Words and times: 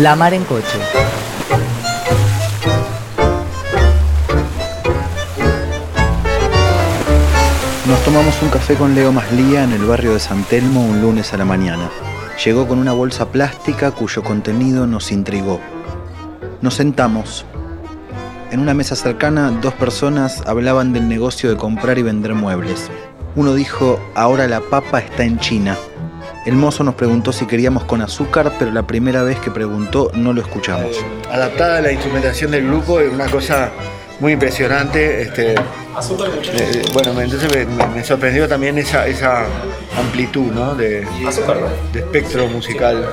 La 0.00 0.14
Mar 0.14 0.32
en 0.32 0.44
Coche. 0.44 0.78
Nos 7.88 8.04
tomamos 8.04 8.40
un 8.42 8.48
café 8.50 8.76
con 8.76 8.94
Leo 8.94 9.10
Maslía 9.10 9.64
en 9.64 9.72
el 9.72 9.84
barrio 9.84 10.12
de 10.12 10.20
San 10.20 10.44
Telmo 10.44 10.86
un 10.86 11.00
lunes 11.00 11.34
a 11.34 11.36
la 11.36 11.44
mañana. 11.44 11.90
Llegó 12.44 12.68
con 12.68 12.78
una 12.78 12.92
bolsa 12.92 13.32
plástica 13.32 13.90
cuyo 13.90 14.22
contenido 14.22 14.86
nos 14.86 15.10
intrigó. 15.10 15.58
Nos 16.60 16.74
sentamos. 16.74 17.44
En 18.52 18.60
una 18.60 18.74
mesa 18.74 18.94
cercana, 18.94 19.50
dos 19.50 19.74
personas 19.74 20.44
hablaban 20.46 20.92
del 20.92 21.08
negocio 21.08 21.50
de 21.50 21.56
comprar 21.56 21.98
y 21.98 22.02
vender 22.02 22.34
muebles. 22.34 22.88
Uno 23.34 23.54
dijo, 23.54 23.98
ahora 24.14 24.46
la 24.46 24.60
papa 24.60 25.00
está 25.00 25.24
en 25.24 25.40
China. 25.40 25.76
El 26.44 26.54
mozo 26.54 26.82
nos 26.82 26.94
preguntó 26.96 27.32
si 27.32 27.46
queríamos 27.46 27.84
con 27.84 28.02
azúcar, 28.02 28.52
pero 28.58 28.72
la 28.72 28.82
primera 28.82 29.22
vez 29.22 29.38
que 29.38 29.50
preguntó 29.50 30.10
no 30.14 30.32
lo 30.32 30.40
escuchamos. 30.40 30.96
adaptada 31.30 31.78
a 31.78 31.80
la 31.80 31.92
instrumentación 31.92 32.50
del 32.50 32.66
grupo 32.66 32.98
es 33.00 33.12
una 33.12 33.26
cosa 33.26 33.70
muy 34.18 34.32
impresionante. 34.32 35.22
Este, 35.22 35.54
eh, 35.54 36.82
bueno, 36.92 37.14
me- 37.14 37.24
entonces 37.24 37.66
me, 37.68 37.86
me 37.86 38.02
sorprendió 38.04 38.48
también 38.48 38.76
esa, 38.78 39.06
esa 39.06 39.44
amplitud 39.96 40.50
¿no? 40.52 40.74
de, 40.74 41.06
de 41.92 42.00
espectro 42.00 42.48
musical. 42.48 43.08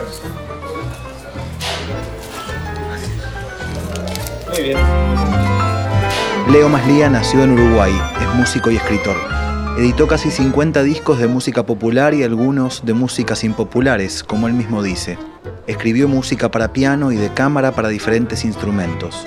Leo 6.52 6.68
Maslía 6.70 7.10
nació 7.10 7.44
en 7.44 7.52
Uruguay, 7.52 7.92
es 8.22 8.28
músico 8.36 8.72
y 8.72 8.78
escritor. 8.78 9.16
Editó 9.80 10.08
casi 10.08 10.30
50 10.30 10.84
discos 10.84 11.20
de 11.20 11.30
música 11.30 11.66
popular 11.66 12.14
y 12.14 12.24
algunos 12.24 12.84
de 12.84 12.94
músicas 12.94 13.46
impopulares, 13.46 14.26
como 14.26 14.50
él 14.50 14.54
mismo 14.54 14.84
dice. 14.84 15.18
Escribió 15.68 16.10
música 16.10 16.52
para 16.52 16.74
piano 16.74 17.14
y 17.14 17.16
de 17.16 17.34
cámara 17.34 17.72
para 17.72 17.88
diferentes 17.88 18.44
instrumentos. 18.44 19.26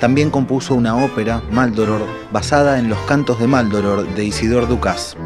También 0.00 0.30
compuso 0.30 0.74
una 0.74 0.96
ópera, 0.96 1.44
Maldoror, 1.52 2.00
basada 2.32 2.80
en 2.80 2.88
los 2.88 2.98
cantos 3.02 3.38
de 3.38 3.46
Maldoror 3.46 4.12
de 4.16 4.24
Isidor 4.24 4.66
Ducas. 4.66 5.16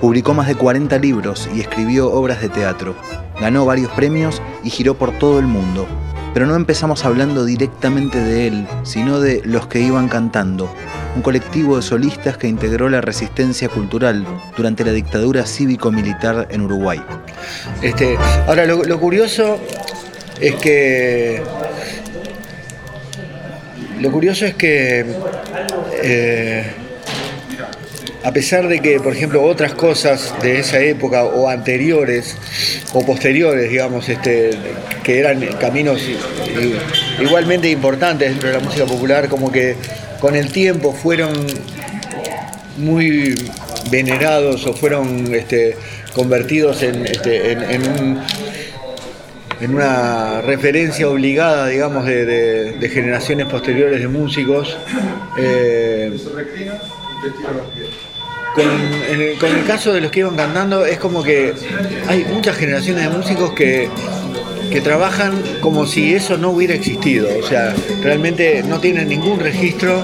Publicó 0.00 0.34
más 0.34 0.48
de 0.48 0.56
40 0.56 0.98
libros 0.98 1.48
y 1.54 1.60
escribió 1.60 2.10
obras 2.10 2.40
de 2.40 2.48
teatro. 2.48 2.96
Ganó 3.40 3.64
varios 3.64 3.92
premios 3.92 4.42
y 4.64 4.70
giró 4.70 4.94
por 4.94 5.12
todo 5.20 5.38
el 5.38 5.46
mundo. 5.46 5.86
Pero 6.34 6.46
no 6.46 6.56
empezamos 6.56 7.04
hablando 7.04 7.44
directamente 7.44 8.18
de 8.18 8.48
él, 8.48 8.66
sino 8.82 9.20
de 9.20 9.40
los 9.44 9.68
que 9.68 9.78
iban 9.78 10.08
cantando, 10.08 10.68
un 11.14 11.22
colectivo 11.22 11.76
de 11.76 11.82
solistas 11.82 12.36
que 12.36 12.48
integró 12.48 12.88
la 12.88 13.00
resistencia 13.00 13.68
cultural 13.68 14.24
durante 14.56 14.84
la 14.84 14.92
dictadura 14.92 15.46
cívico-militar 15.46 16.48
en 16.50 16.62
Uruguay. 16.62 17.00
Este, 17.82 18.16
ahora, 18.46 18.66
lo, 18.66 19.00
curioso 19.00 19.60
es 20.40 20.54
que. 20.56 21.42
Lo 24.00 24.10
curioso 24.10 24.46
es 24.46 24.54
que. 24.54 25.04
eh, 26.02 26.64
a 28.24 28.32
pesar 28.32 28.68
de 28.68 28.80
que, 28.80 28.98
por 29.00 29.12
ejemplo, 29.12 29.42
otras 29.42 29.74
cosas 29.74 30.34
de 30.42 30.58
esa 30.58 30.80
época 30.80 31.24
o 31.24 31.46
anteriores 31.50 32.34
o 32.94 33.04
posteriores, 33.04 33.70
digamos, 33.70 34.08
este, 34.08 34.52
que 35.02 35.18
eran 35.18 35.46
caminos 35.60 36.00
igualmente 37.20 37.68
importantes 37.68 38.30
dentro 38.30 38.48
de 38.48 38.54
la 38.54 38.64
música 38.64 38.86
popular, 38.86 39.28
como 39.28 39.52
que 39.52 39.76
con 40.24 40.34
el 40.36 40.50
tiempo 40.50 40.94
fueron 40.94 41.34
muy 42.78 43.34
venerados 43.90 44.66
o 44.66 44.72
fueron 44.72 45.34
este, 45.34 45.76
convertidos 46.14 46.82
en, 46.82 47.04
este, 47.06 47.52
en- 47.52 47.62
en 47.62 47.82
un- 47.90 48.22
en 49.60 49.74
una 49.74 50.40
referencia 50.40 51.10
obligada, 51.10 51.66
digamos, 51.66 52.06
de 52.06 52.90
generaciones 52.90 53.46
posteriores 53.48 54.00
de 54.00 54.08
músicos. 54.08 54.78
eh, 55.36 56.10
con, 58.54 58.64
en 59.12 59.20
el, 59.20 59.38
con 59.38 59.54
el 59.54 59.64
caso 59.66 59.92
de 59.92 60.00
los 60.00 60.10
que 60.10 60.20
iban 60.20 60.36
cantando, 60.36 60.86
es 60.86 60.96
como 60.98 61.22
que 61.22 61.52
hay 62.08 62.24
muchas 62.32 62.56
generaciones 62.56 63.10
de 63.10 63.10
músicos 63.14 63.52
que, 63.52 63.90
que 64.70 64.80
trabajan 64.80 65.32
como 65.60 65.86
si 65.86 66.14
eso 66.14 66.36
no 66.36 66.50
hubiera 66.50 66.74
existido. 66.74 67.28
O 67.38 67.46
sea, 67.46 67.74
realmente 68.02 68.62
no 68.62 68.80
tienen 68.80 69.08
ningún 69.08 69.40
registro 69.40 70.02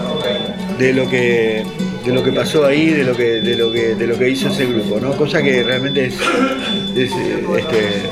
de 0.79 0.93
lo 0.93 1.09
que 1.09 1.65
de 2.05 2.13
lo 2.13 2.25
que 2.25 2.33
pasó 2.33 2.65
ahí, 2.65 2.91
de 2.91 3.05
lo 3.05 3.15
que, 3.15 3.41
de 3.41 3.57
lo 3.57 3.71
que, 3.71 3.95
de 3.95 4.07
lo 4.07 4.19
que 4.19 4.31
hizo 4.31 4.49
ese 4.49 4.67
grupo, 4.67 4.99
¿no? 5.01 5.13
Cosa 5.17 5.43
que 5.43 5.63
realmente 5.63 6.07
es, 6.07 6.15
es, 6.97 7.13
este, 7.59 8.03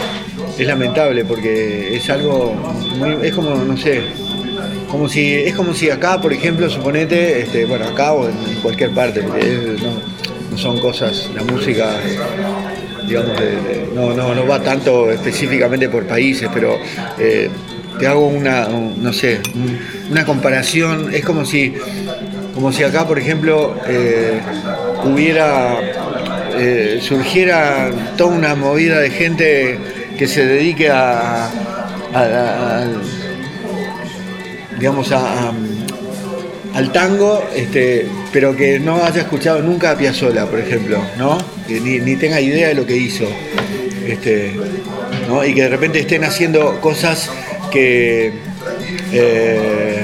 es 0.59 0.67
lamentable 0.67 1.25
porque 1.25 1.97
es 1.97 2.11
algo 2.11 2.55
muy, 2.99 3.27
es 3.27 3.35
como, 3.35 3.55
no 3.55 3.77
sé, 3.77 4.03
como 4.91 5.09
si, 5.09 5.35
es 5.35 5.55
como 5.55 5.73
si 5.75 5.91
acá, 5.91 6.21
por 6.21 6.33
ejemplo, 6.33 6.69
suponete, 6.69 7.41
este, 7.41 7.65
bueno, 7.65 7.87
acá 7.87 8.13
o 8.13 8.29
en 8.29 8.37
cualquier 8.63 8.91
parte, 8.91 9.23
porque 9.23 9.77
no 10.51 10.59
son 10.59 10.79
cosas, 10.81 11.31
la 11.35 11.45
música, 11.45 11.97
digamos, 13.09 13.37
no, 13.95 14.13
no, 14.15 14.35
no 14.35 14.47
va 14.47 14.61
tanto 14.63 15.11
específicamente 15.11 15.89
por 15.89 16.05
países, 16.07 16.49
pero 16.53 16.77
eh, 17.19 17.49
te 17.99 18.07
hago 18.07 18.27
una, 18.29 18.69
un- 18.69 19.03
no 19.03 19.13
sé, 19.13 19.41
un- 19.55 19.79
una 20.11 20.25
comparación, 20.25 21.13
es 21.13 21.25
como 21.25 21.45
si, 21.45 21.75
como 22.55 22.73
si 22.73 22.83
acá, 22.85 23.07
por 23.07 23.19
ejemplo, 23.19 23.75
eh, 23.87 24.41
hubiera, 25.05 25.79
eh, 26.57 26.99
surgiera 27.01 27.91
toda 28.17 28.31
una 28.37 28.55
movida 28.55 29.01
de 29.01 29.11
gente 29.11 29.79
que 30.19 30.27
se 30.29 30.45
dedique 30.47 30.91
a, 30.91 31.47
a- 31.47 31.51
a- 32.15 32.87
al 36.75 36.93
tango, 36.93 37.43
este, 37.55 38.07
pero 38.33 38.55
que 38.55 38.79
no 38.79 39.05
haya 39.05 39.23
escuchado 39.23 39.63
nunca 39.63 39.93
a 39.93 39.97
Piazzolla, 39.97 40.47
por 40.47 40.61
ejemplo, 40.61 41.03
¿no? 41.17 41.39
Que 41.67 41.81
ni, 41.81 41.99
ni 41.99 42.17
tenga 42.17 42.41
idea 42.41 42.69
de 42.69 42.75
lo 42.75 42.87
que 42.87 42.97
hizo. 42.97 43.25
Este, 44.07 44.53
¿no? 45.29 45.45
Y 45.45 45.55
que 45.55 45.63
de 45.63 45.69
repente 45.69 46.01
estén 46.01 46.25
haciendo 46.25 46.81
cosas 46.81 47.31
que. 47.71 48.33
eh, 49.13 50.03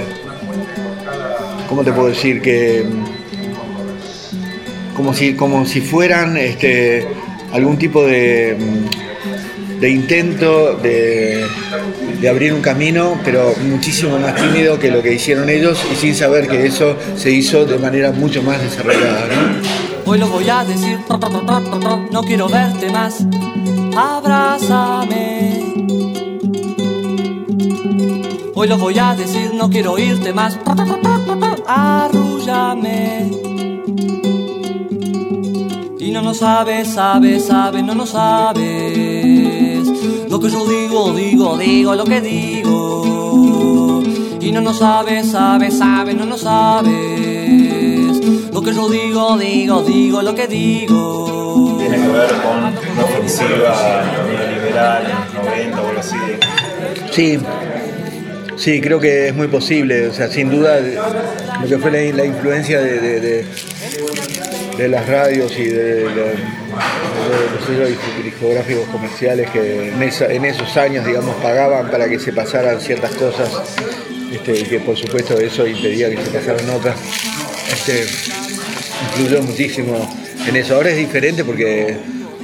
¿Cómo 1.69 1.83
te 1.83 1.93
puedo 1.93 2.09
decir? 2.09 2.41
Que. 2.41 2.85
Como 4.97 5.13
si, 5.13 5.35
como 5.35 5.67
si 5.67 5.81
fueran 5.81 6.37
este, 6.37 7.07
algún 7.53 7.79
tipo 7.79 8.07
de, 8.07 8.57
de 9.85 9.91
intento 9.91 10.79
de, 10.79 11.47
de 12.19 12.29
abrir 12.31 12.55
un 12.55 12.63
camino, 12.63 13.21
pero 13.23 13.53
muchísimo 13.69 14.19
más 14.19 14.35
tímido 14.35 14.79
que 14.79 14.91
lo 14.91 15.03
que 15.03 15.13
hicieron 15.13 15.51
ellos 15.51 15.79
y 15.93 15.97
sin 15.97 16.15
saber 16.15 16.49
que 16.49 16.65
eso 16.65 16.97
se 17.17 17.31
hizo 17.31 17.67
de 17.67 17.77
manera 17.77 18.11
mucho 18.11 18.43
más 18.43 18.63
desarrollada. 18.63 19.27
¿no? 19.27 20.11
Hoy 20.11 20.19
lo 20.19 20.27
voy 20.29 20.49
a 20.49 20.65
decir, 20.65 20.99
no 22.11 22.23
quiero 22.23 22.49
verte 22.49 22.91
más. 22.91 23.27
Abrázame. 23.95 25.61
Hoy 28.55 28.69
lo 28.69 28.79
voy 28.79 28.99
a 28.99 29.15
decir, 29.15 29.53
no 29.53 29.69
quiero 29.69 29.99
irte 29.99 30.33
más. 30.33 30.59
Arrúllame. 31.67 33.31
Y 35.99 36.11
no 36.11 36.23
lo 36.23 36.33
sabes, 36.33 36.89
sabes, 36.89 37.45
sabes, 37.45 37.85
no 37.85 37.95
lo 37.95 38.07
sabes. 38.07 39.54
Lo 40.45 40.51
que 40.51 40.57
yo 40.57 40.67
digo, 40.67 41.15
digo, 41.15 41.57
digo 41.57 41.95
lo 41.95 42.05
que 42.05 42.21
digo. 42.21 44.03
Y 44.43 44.53
no 44.53 44.61
lo 44.61 44.75
sabes, 44.75 45.31
sabes, 45.31 45.79
sabes, 45.79 46.15
no 46.15 46.27
lo 46.27 46.37
sabes. 46.37 46.93
Lo 48.53 48.61
que 48.63 48.75
yo 48.75 48.91
digo, 48.91 49.39
digo, 49.39 49.83
digo 49.83 50.21
lo 50.21 50.35
que 50.35 50.47
digo. 50.47 51.79
tiene 51.81 51.97
que 51.97 52.09
ver 52.09 52.29
con 52.43 52.59
una 52.59 52.73
ofensiva 53.05 54.05
neoliberal 54.29 55.05
en 55.07 55.17
los 55.35 55.45
90 55.47 55.81
o 55.81 55.89
algo 55.89 56.01
así. 56.01 56.17
Sí, 57.11 57.39
sí, 58.57 58.81
creo 58.83 59.01
que 59.01 59.29
es 59.29 59.35
muy 59.35 59.49
posible. 59.49 60.09
O 60.09 60.13
sea, 60.13 60.29
sin 60.29 60.51
duda, 60.51 60.79
lo 61.63 61.67
que 61.67 61.79
fue 61.79 61.91
la, 61.91 62.17
la 62.19 62.27
influencia 62.27 62.81
de, 62.83 63.01
de- 63.01 63.21
de- 63.21 63.47
de 64.77 64.89
las 64.89 65.09
radios 65.09 65.57
y 65.59 65.65
de 65.65 66.05
los 67.29 67.67
sellos 67.67 67.91
discográficos 68.23 68.87
comerciales 68.89 69.51
que 69.51 69.89
en, 69.89 70.45
esos 70.45 70.77
años, 70.77 71.07
digamos, 71.07 71.35
pagaban 71.37 71.91
para 71.91 72.09
que 72.09 72.19
se 72.19 72.33
pasaran 72.33 72.81
ciertas 72.81 73.13
cosas 73.15 73.51
este, 74.33 74.61
y 74.61 74.63
que 74.65 74.81
por 74.81 74.97
supuesto 74.97 75.39
eso 75.39 75.67
impedía 75.67 76.11
que 76.11 76.17
se 76.17 76.31
pasaran 76.31 76.69
otras. 76.71 76.97
Este, 77.73 78.05
influyó 79.17 79.43
muchísimo 79.43 80.09
en 80.47 80.57
eso. 80.57 80.77
Ahora 80.77 80.91
es 80.91 80.97
diferente 80.97 81.45
porque 81.45 81.97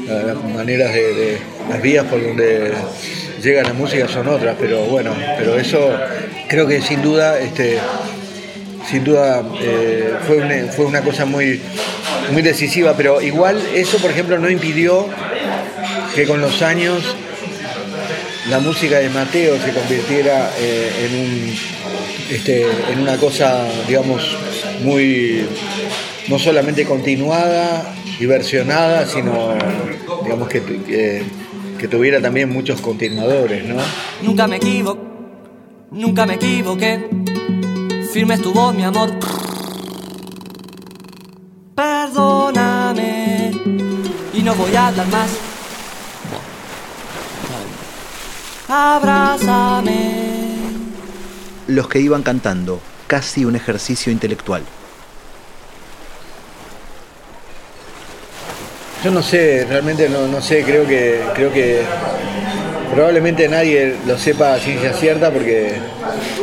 la- 0.07 0.23
las 0.23 0.45
maneras 0.45 0.93
de, 0.93 1.39
las 1.69 1.83
vías 1.83 2.05
por 2.07 2.23
donde 2.23 2.73
llega 3.43 3.63
la 3.63 3.73
música 3.73 4.09
son 4.09 4.29
otras, 4.29 4.57
pero 4.59 4.83
bueno, 4.85 5.15
pero 5.39 5.59
eso 5.59 5.91
creo 6.49 6.67
que 6.67 6.81
sin 6.83 7.01
duda, 7.03 7.39
este, 7.41 7.79
sin 8.89 9.05
duda 9.05 9.43
eh, 9.61 10.15
fue, 10.27 10.69
fue 10.75 10.85
una 10.87 11.01
cosa 11.03 11.25
muy, 11.25 11.61
muy 12.31 12.43
decisiva, 12.43 12.95
pero 12.97 13.21
igual 13.21 13.61
eso, 13.75 13.99
por 13.99 14.11
ejemplo, 14.11 14.39
no 14.39 14.51
impidió 14.51 15.07
que 16.15 16.27
con 16.27 16.41
los 16.41 16.63
años 16.63 17.03
la 18.49 18.59
música 18.59 18.99
de 18.99 19.09
Mateo 19.11 19.57
se 19.63 19.73
convirtiera 19.73 20.51
eh, 20.59 21.07
en, 21.07 21.21
un, 21.21 21.55
este, 22.31 22.67
en 22.93 23.01
una 23.01 23.17
cosa, 23.17 23.65
digamos, 23.87 24.37
muy, 24.83 25.47
no 26.29 26.39
solamente 26.39 26.85
continuada 26.85 27.95
y 28.19 28.27
versionada, 28.27 29.07
sino, 29.07 29.55
digamos, 30.25 30.49
que, 30.49 30.63
que, 31.79 31.89
tuviera 31.89 32.21
también 32.21 32.51
muchos 32.51 32.81
continuadores, 32.81 33.65
¿no? 33.65 33.77
Nunca 34.23 34.47
me 34.47 34.57
equivoco, 34.57 35.01
nunca 35.91 36.27
me 36.27 36.35
equivoqué. 36.35 37.09
Firme 38.13 38.35
es 38.35 38.43
tu 38.43 38.53
voz, 38.53 38.75
mi 38.75 38.83
amor. 38.83 39.11
Perdóname 42.11 43.53
y 44.33 44.43
no 44.43 44.55
voy 44.57 44.75
a 44.75 44.89
hablar 44.89 45.07
más. 45.09 45.31
Abrázame. 48.69 50.57
Los 51.69 51.89
que 51.89 52.01
iban 52.01 52.25
cantando, 52.25 52.81
casi 53.07 53.45
un 53.45 53.55
ejercicio 53.55 54.11
intelectual. 54.11 54.65
Yo 59.05 59.13
no 59.13 59.23
sé, 59.23 59.65
realmente 59.69 60.09
no, 60.09 60.27
no 60.27 60.43
sé, 60.43 60.65
creo 60.65 60.87
que, 60.87 61.23
creo 61.35 61.53
que 61.53 61.85
probablemente 62.93 63.49
nadie 63.49 63.97
lo 64.07 64.19
sepa 64.19 64.55
a 64.55 64.59
ciencia 64.59 64.93
cierta 64.93 65.31
porque, 65.31 65.75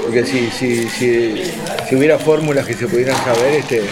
porque 0.04 0.26
si, 0.26 0.50
si, 0.50 0.88
si, 0.90 1.96
hubiera 1.96 2.18
fórmulas 2.20 2.66
que 2.66 2.74
se 2.74 2.88
pudieran 2.88 3.16
saber, 3.24 3.54
este, 3.56 3.84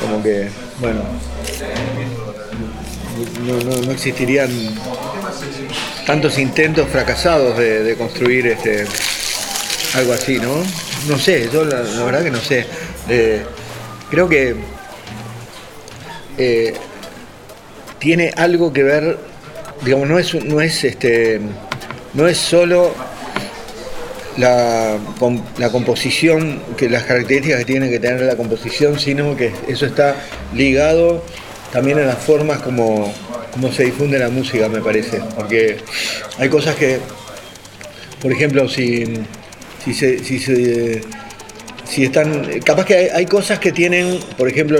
como 0.00 0.22
que, 0.22 0.48
bueno, 0.80 1.02
no, 3.46 3.58
no- 3.70 3.82
no 3.82 3.92
existirían 3.92 4.50
tantos 6.06 6.38
intentos 6.38 6.88
fracasados 6.88 7.56
de, 7.58 7.94
construir 7.96 8.46
este, 8.48 8.84
algo 9.94 10.12
así, 10.12 10.38
¿no? 10.38 10.62
No 11.08 11.18
sé, 11.18 11.48
yo 11.52 11.64
la, 11.64 11.80
la 11.82 12.04
verdad 12.04 12.22
que 12.22 12.30
no 12.30 12.40
sé. 12.40 12.66
Eh, 13.08 13.42
creo 14.10 14.28
que 14.28 14.56
eh, 16.38 16.74
tiene 17.98 18.32
algo 18.36 18.72
que 18.72 18.82
ver, 18.82 19.18
digamos, 19.84 20.08
no 20.08 20.18
es, 20.18 20.34
no 20.44 20.60
es, 20.60 20.84
este, 20.84 21.40
no 22.14 22.26
es 22.28 22.36
solo 22.38 22.94
la, 24.36 24.96
la 25.58 25.70
composición, 25.70 26.60
que 26.76 26.88
las 26.88 27.04
características 27.04 27.60
que 27.60 27.64
tiene 27.64 27.90
que 27.90 27.98
tener 27.98 28.20
la 28.22 28.36
composición, 28.36 28.98
sino 28.98 29.36
que 29.36 29.52
eso 29.68 29.86
está 29.86 30.16
ligado 30.54 31.24
también 31.72 31.98
a 31.98 32.02
las 32.02 32.18
formas 32.18 32.58
como, 32.60 33.12
se 33.72 33.84
difunde 33.84 34.18
la 34.18 34.28
música, 34.28 34.68
me 34.68 34.80
parece. 34.80 35.20
Porque 35.36 35.78
hay 36.38 36.48
cosas 36.48 36.74
que, 36.76 36.98
por 38.20 38.32
ejemplo, 38.32 38.68
si, 38.68 39.04
si 39.84 40.38
se- 40.38 41.00
si 41.88 42.04
están 42.04 42.60
capaz 42.64 42.84
que 42.86 43.10
hay, 43.12 43.26
cosas 43.26 43.58
que 43.58 43.72
tienen 43.72 44.20
por 44.38 44.48
ejemplo 44.48 44.78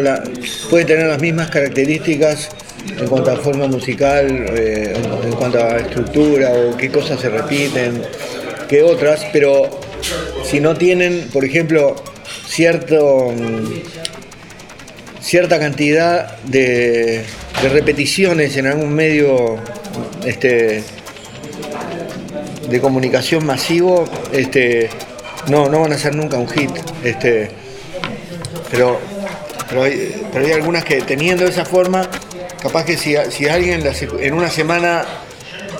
pueden 0.70 0.86
tener 0.86 1.08
las 1.08 1.20
mismas 1.20 1.50
características 1.50 2.50
en 2.98 3.06
cuanto 3.06 3.30
a 3.30 3.36
forma 3.36 3.66
musical 3.66 4.26
eh, 4.56 4.94
en, 5.24 5.32
cuanto 5.32 5.58
a 5.62 5.78
estructura 5.78 6.52
o 6.52 6.76
qué 6.76 6.90
cosas 6.90 7.20
se 7.20 7.28
repiten 7.28 8.02
que 8.68 8.82
otras 8.82 9.26
pero 9.32 9.68
si 10.44 10.60
no 10.60 10.74
tienen 10.74 11.28
por 11.32 11.44
ejemplo 11.44 11.96
cierto 12.46 13.32
mm, 13.32 14.00
cierta 15.20 15.58
cantidad 15.58 16.38
de, 16.40 17.24
repeticiones 17.72 18.56
en 18.56 18.66
algún 18.66 18.92
medio 18.92 19.58
este 20.24 20.82
de 22.68 22.80
comunicación 22.80 23.44
masivo, 23.44 24.04
este, 24.32 24.88
no, 25.48 25.68
no 25.68 25.80
van 25.80 25.92
a 25.92 25.98
ser 25.98 26.14
nunca 26.14 26.38
un 26.38 26.48
hit. 26.48 26.70
Este, 27.04 27.50
pero, 28.70 28.98
pero 29.68 29.82
hay 29.82 30.52
algunas 30.52 30.84
que 30.84 31.02
teniendo 31.02 31.44
esa 31.44 31.64
forma, 31.64 32.08
capaz 32.62 32.84
que 32.84 32.96
si, 32.96 33.14
si 33.30 33.48
alguien 33.48 33.82
en 34.20 34.34
una 34.34 34.50
semana, 34.50 35.04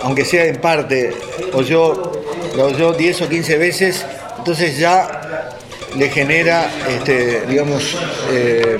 aunque 0.03 0.25
sea 0.25 0.47
en 0.47 0.56
parte, 0.56 1.12
oyó, 1.53 2.12
la 2.56 2.65
oyó 2.65 2.93
10 2.93 3.23
o 3.23 3.29
15 3.29 3.59
veces, 3.59 4.06
entonces 4.38 4.79
ya 4.79 5.50
le 5.97 6.09
genera, 6.09 6.71
este, 6.88 7.43
digamos, 7.47 7.97
eh, 8.32 8.79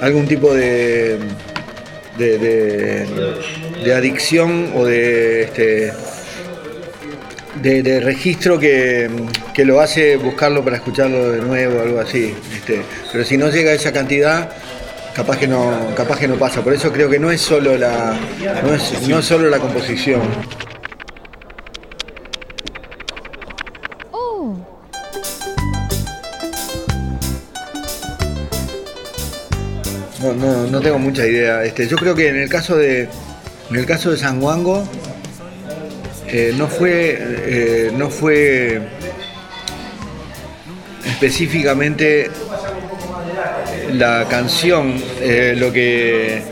algún 0.00 0.26
tipo 0.26 0.54
de, 0.54 1.18
de, 2.16 3.94
adicción 3.94 4.72
o 4.74 4.84
de... 4.84 5.42
Este, 5.44 5.92
de, 7.60 7.82
de 7.82 8.00
registro 8.00 8.58
que, 8.58 9.08
que 9.54 9.64
lo 9.64 9.80
hace 9.80 10.16
buscarlo 10.16 10.64
para 10.64 10.76
escucharlo 10.76 11.30
de 11.30 11.40
nuevo, 11.42 11.80
algo 11.80 12.00
así. 12.00 12.34
este. 12.54 12.82
Pero 13.12 13.24
si 13.24 13.36
no 13.36 13.50
llega 13.50 13.70
a 13.70 13.74
esa 13.74 13.92
cantidad, 13.92 14.50
capaz 15.14 15.38
que 15.38 15.46
no, 15.46 15.94
capaz 15.96 16.18
que 16.18 16.28
no 16.28 16.36
pasa. 16.36 16.62
Por 16.62 16.72
eso 16.72 16.92
creo 16.92 17.08
que 17.08 17.18
no 17.18 17.30
es 17.30 17.40
solo 17.40 17.76
la, 17.76 18.18
no 18.62 18.74
es, 18.74 19.08
no 19.08 19.18
es 19.18 19.24
solo 19.24 19.48
la 19.48 19.58
composición. 19.58 20.20
Oh, 24.10 24.56
No, 30.20 30.32
no, 30.34 30.66
no 30.68 30.80
tengo 30.80 30.98
mucha 30.98 31.26
idea. 31.26 31.64
Este, 31.64 31.88
yo 31.88 31.96
creo 31.96 32.14
que 32.14 32.28
en 32.28 32.36
el 32.36 32.48
caso 32.48 32.76
de, 32.76 33.08
en 33.70 33.76
el 33.76 33.86
caso 33.86 34.10
de 34.10 34.16
San 34.16 34.40
Juango, 34.40 34.84
eh, 36.28 36.54
no 36.56 36.68
fue, 36.68 37.18
eh, 37.20 37.92
no 37.94 38.08
fue 38.08 38.80
específicamente 41.04 42.30
la 43.94 44.26
canción 44.28 44.94
eh, 45.20 45.54
lo 45.56 45.72
que 45.72 46.42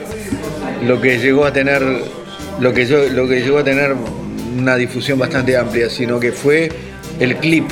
lo 0.86 1.00
que 1.00 1.18
llegó 1.18 1.44
a 1.44 1.52
tener 1.52 1.82
lo 2.60 2.72
que 2.72 2.86
yo 2.86 3.08
lo 3.08 3.28
que 3.28 3.40
llegó 3.40 3.58
a 3.58 3.64
tener 3.64 3.94
una 4.58 4.76
difusión 4.76 5.18
bastante 5.18 5.56
amplia, 5.56 5.88
sino 5.88 6.18
que 6.20 6.32
fue 6.32 6.70
el 7.18 7.36
clip 7.36 7.68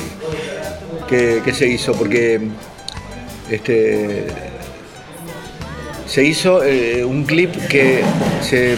que, 1.07 1.41
se 1.53 1.67
hizo, 1.67 1.93
porque 1.93 2.39
este 3.49 4.25
se 6.07 6.23
hizo 6.23 6.63
eh, 6.63 7.03
un 7.03 7.23
clip 7.25 7.51
que 7.67 8.01
se 8.41 8.75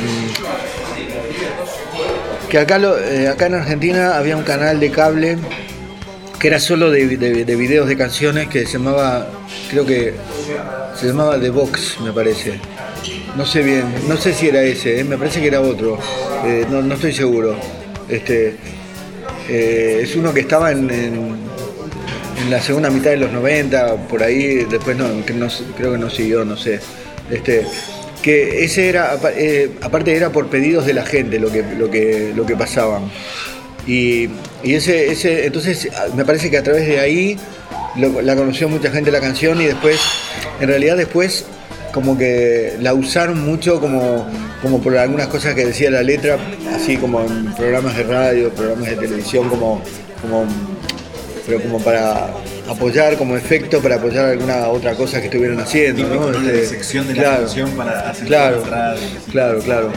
que 2.49 2.57
acá 2.57 2.79
eh, 2.79 3.27
acá 3.27 3.45
en 3.47 3.55
Argentina 3.55 4.17
había 4.17 4.35
un 4.35 4.43
canal 4.43 4.79
de 4.79 4.91
cable 4.91 5.37
que 6.39 6.47
era 6.47 6.59
solo 6.59 6.89
de- 6.89 7.17
de 7.17 7.55
videos 7.55 7.87
de 7.87 7.95
canciones 7.95 8.47
que 8.47 8.65
se 8.65 8.73
llamaba 8.73 9.29
creo 9.69 9.85
que 9.85 10.13
se 10.99 11.07
llamaba 11.07 11.39
The 11.39 11.49
Box 11.49 11.99
me 12.01 12.11
parece 12.11 12.59
no 13.35 13.45
sé 13.45 13.61
bien 13.63 13.85
no 14.07 14.17
sé 14.17 14.33
si 14.33 14.47
era 14.49 14.61
ese 14.61 14.99
eh, 14.99 15.03
me 15.03 15.17
parece 15.17 15.41
que 15.41 15.47
era 15.47 15.61
otro 15.61 15.97
eh, 16.45 16.65
no, 16.69 16.81
no 16.81 16.93
estoy 16.95 17.13
seguro 17.13 17.55
este 18.09 18.55
eh, 19.49 20.01
es 20.03 20.15
uno 20.15 20.33
que 20.33 20.41
estaba 20.41 20.71
en, 20.71 20.89
en- 20.89 21.41
la 22.49 22.59
segunda 22.61 22.89
mitad 22.89 23.11
de 23.11 23.17
los 23.17 23.31
90, 23.31 24.07
por 24.07 24.23
ahí, 24.23 24.65
después 24.65 24.97
no, 24.97 25.07
no- 25.07 25.23
creo 25.77 25.91
que 25.91 25.97
no 25.99 26.09
siguió, 26.09 26.43
no 26.43 26.57
sé. 26.57 26.79
Este, 27.29 27.65
que 28.23 28.63
ese 28.65 28.89
era, 28.89 29.11
apa- 29.13 29.31
aparte 29.81 30.15
era 30.15 30.31
por 30.31 30.47
pedidos 30.47 30.85
de 30.87 30.93
la 30.93 31.05
gente 31.05 31.39
lo 31.39 31.51
que, 31.51 31.63
lo 31.77 31.89
que, 31.91 32.33
lo 32.35 32.45
que 32.45 32.55
pasaban. 32.55 33.03
Y, 33.85 34.27
y 34.63 34.73
ese, 34.73 35.11
ese, 35.11 35.45
entonces 35.45 35.87
me 36.15 36.25
parece 36.25 36.49
que 36.49 36.57
a 36.57 36.63
través 36.63 36.87
de 36.87 36.99
ahí 36.99 37.37
lo- 37.95 38.21
la 38.21 38.35
conoció 38.35 38.69
mucha 38.69 38.91
gente 38.91 39.11
la 39.11 39.19
canción 39.19 39.61
y 39.61 39.65
después, 39.65 39.99
en 40.59 40.67
realidad 40.67 40.97
después 40.97 41.45
como 41.93 42.17
que 42.17 42.77
la 42.79 42.93
usaron 42.93 43.43
mucho 43.43 43.81
como, 43.81 44.25
como 44.61 44.81
por 44.81 44.97
algunas 44.97 45.27
cosas 45.27 45.53
que 45.55 45.65
decía 45.65 45.91
la 45.91 46.03
letra, 46.03 46.37
así 46.73 46.95
como 46.97 47.21
en 47.21 47.53
programas 47.53 47.97
de 47.97 48.03
radio, 48.03 48.49
programas 48.51 48.89
de 48.89 48.95
televisión, 48.95 49.49
como, 49.49 49.81
como 50.21 50.45
pero 51.45 51.59
como 51.61 51.79
para 51.79 52.29
apoyar, 52.69 53.17
como 53.17 53.35
efecto, 53.35 53.81
para 53.81 53.95
apoyar 53.95 54.27
alguna 54.27 54.67
otra 54.69 54.93
cosa 54.93 55.19
que 55.19 55.25
estuvieran 55.25 55.59
haciendo, 55.59 56.07
¿no? 56.07 56.31
Este, 56.31 56.65
sección 56.67 57.07
de 57.07 57.15
la 57.15 57.23
canción 57.39 57.71
para 57.71 58.09
acentuar 58.11 58.27
claro, 58.53 58.61
la 58.65 58.69
radio, 58.69 59.01
claro, 59.31 59.59
claro. 59.59 59.91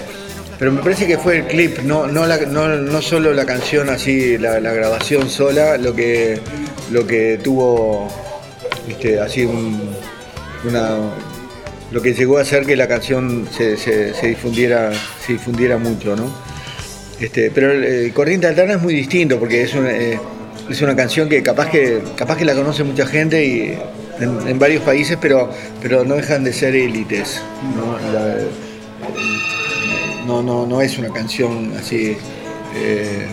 Pero 0.58 0.72
me 0.72 0.82
parece 0.82 1.06
que 1.06 1.18
fue 1.18 1.38
el 1.38 1.44
clip, 1.46 1.80
no, 1.80 2.06
no, 2.06 2.26
la- 2.26 2.38
no, 2.38 2.68
no 2.68 3.02
solo 3.02 3.32
la 3.34 3.44
canción 3.44 3.88
así, 3.90 4.38
la, 4.38 4.58
la 4.60 4.72
grabación 4.72 5.28
sola, 5.28 5.76
lo 5.76 5.94
que, 5.94 6.40
lo 6.90 7.06
que 7.06 7.38
tuvo 7.42 8.08
así 9.22 9.44
un- 9.44 9.80
una 10.68 10.96
lo 11.90 12.02
que 12.02 12.12
llegó 12.14 12.38
a 12.38 12.42
hacer 12.42 12.66
que 12.66 12.74
la 12.76 12.88
canción 12.88 13.46
se, 13.56 13.76
se- 13.76 14.12
difundiera, 14.26 14.90
se 15.24 15.34
difundiera 15.34 15.78
mucho, 15.78 16.16
¿no? 16.16 16.24
Este, 17.20 17.50
pero 17.54 17.70
el, 17.70 18.12
Corriente 18.12 18.46
Alterna 18.48 18.74
es 18.74 18.82
muy 18.82 18.94
distinto 18.94 19.38
porque 19.38 19.62
es 19.62 19.74
una, 19.74 19.90
eh, 19.92 20.18
es 20.68 20.82
una 20.82 20.96
canción 20.96 21.28
que 21.28 21.42
capaz 21.42 21.70
que 21.70 22.02
capaz 22.16 22.36
que 22.36 22.44
la 22.44 22.54
conoce 22.54 22.82
mucha 22.82 23.06
gente 23.06 23.44
y 23.44 23.78
en, 24.20 24.58
varios 24.58 24.82
países, 24.82 25.18
pero, 25.20 25.50
pero 25.80 26.04
no 26.04 26.14
dejan 26.16 26.42
de 26.42 26.52
ser 26.52 26.74
élites. 26.74 27.40
¿no? 27.76 27.96
No, 30.26 30.42
no, 30.42 30.66
no 30.66 30.80
es 30.80 30.98
una 30.98 31.10
canción 31.10 31.72
así. 31.78 32.16
eh, 32.76 33.26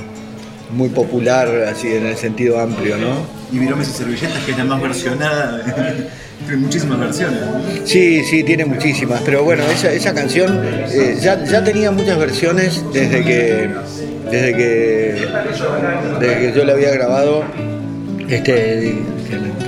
muy 0.74 0.90
popular, 0.90 1.48
así 1.70 1.88
en 1.88 2.06
el 2.06 2.18
sentido 2.18 2.60
amplio, 2.60 2.98
¿no? 2.98 3.26
Y 3.52 3.60
Viromes 3.60 3.90
y 3.90 3.92
Servilletas, 3.92 4.44
que 4.44 4.52
es 4.52 4.58
la 4.58 4.64
más 4.64 4.82
versionada, 4.82 5.64
tiene 6.46 6.58
muchísimas 6.58 7.00
versiones. 7.00 7.40
Sí, 7.86 8.24
sí, 8.24 8.44
tiene 8.44 8.66
muchísimas, 8.66 9.22
pero 9.22 9.44
bueno, 9.44 9.64
esa, 9.66 9.92
esa 9.92 10.14
canción 10.14 10.62
eh, 10.90 11.18
ya, 11.20 11.44
ya 11.44 11.64
tenía 11.64 11.92
muchas 11.92 12.18
versiones 12.18 12.84
desde 12.94 13.24
que, 13.24 13.70
desde 14.32 14.56
que, 14.56 15.28
desde 16.20 16.40
que 16.40 16.54
yo 16.56 16.64
la 16.64 16.74
había 16.74 16.92
grabado, 16.92 17.44
este, 18.28 18.44
que, 18.44 19.02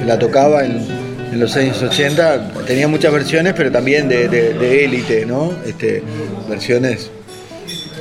la 0.05 0.19
tocaba 0.19 0.65
en, 0.65 0.86
en 1.31 1.39
los 1.39 1.55
años 1.55 1.81
80, 1.81 2.65
tenía 2.65 2.88
muchas 2.88 3.12
versiones, 3.12 3.53
pero 3.55 3.72
también 3.72 4.07
de, 4.07 4.27
de, 4.27 4.53
de 4.53 4.86
élite, 4.86 5.25
¿no? 5.25 5.53
Este, 5.65 6.03
versiones 6.50 7.10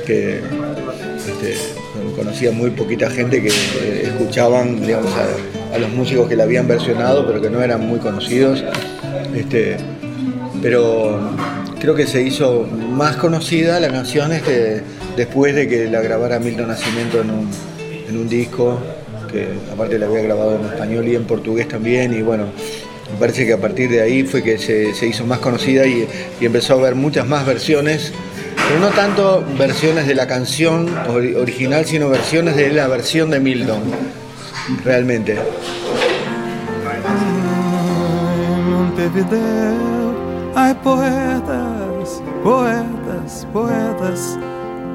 que 0.05 0.39
este, 1.25 1.55
conocía 2.33 2.51
muy 2.51 2.71
poquita 2.71 3.11
gente 3.11 3.43
que 3.43 3.49
eh, 3.49 4.03
escuchaban 4.05 4.81
a, 5.71 5.77
los 5.77 5.91
músicos 5.91 6.27
que 6.27 6.35
la 6.35 6.45
habían 6.45 6.67
versionado, 6.67 7.27
pero 7.27 7.39
que 7.39 7.51
no 7.51 7.61
eran 7.61 7.87
muy 7.87 7.99
conocidos. 7.99 8.63
Este, 9.35 9.77
pero 10.59 11.19
creo 11.79 11.93
que 11.93 12.07
se 12.07 12.23
hizo 12.23 12.67
más 12.89 13.17
conocida 13.17 13.79
la 13.79 13.89
canción 13.89 14.31
este, 14.31 14.81
después 15.15 15.53
de 15.53 15.67
que 15.67 15.87
la 15.91 16.01
grabara 16.01 16.39
Milton 16.39 16.69
Nascimento 16.69 17.21
en 17.21 18.17
un, 18.17 18.27
disco, 18.27 18.79
que 19.31 19.49
aparte 19.71 19.99
la 19.99 20.07
había 20.07 20.23
grabado 20.23 20.55
en 20.55 20.65
español 20.65 21.07
y 21.07 21.15
en 21.15 21.25
portugués 21.25 21.67
también, 21.67 22.15
y 22.15 22.23
bueno, 22.23 22.45
me 23.11 23.19
parece 23.19 23.45
que 23.45 23.53
a 23.53 23.59
partir 23.59 23.91
de 23.91 24.01
ahí 24.01 24.23
fue 24.23 24.41
que 24.41 24.57
se, 24.57 24.95
se 24.95 25.05
hizo 25.05 25.23
más 25.27 25.37
conocida 25.37 25.85
y, 25.85 26.07
y 26.41 26.45
empezó 26.47 26.73
a 26.73 26.79
haber 26.79 26.95
muchas 26.95 27.27
más 27.27 27.45
versiones 27.45 28.11
pero 28.67 28.79
no 28.79 28.87
tanto 28.89 29.43
versiones 29.57 30.07
de 30.07 30.15
la 30.15 30.27
canción 30.27 30.87
ori- 31.07 31.35
original, 31.35 31.85
sino 31.85 32.09
versiones 32.09 32.55
de 32.55 32.69
la 32.71 32.87
versión 32.87 33.29
de 33.29 33.39
Milton, 33.39 33.81
realmente. 34.83 35.37
Hay 40.55 40.73
poetas, 40.75 42.21
poetas, 42.43 43.47
poetas 43.51 44.37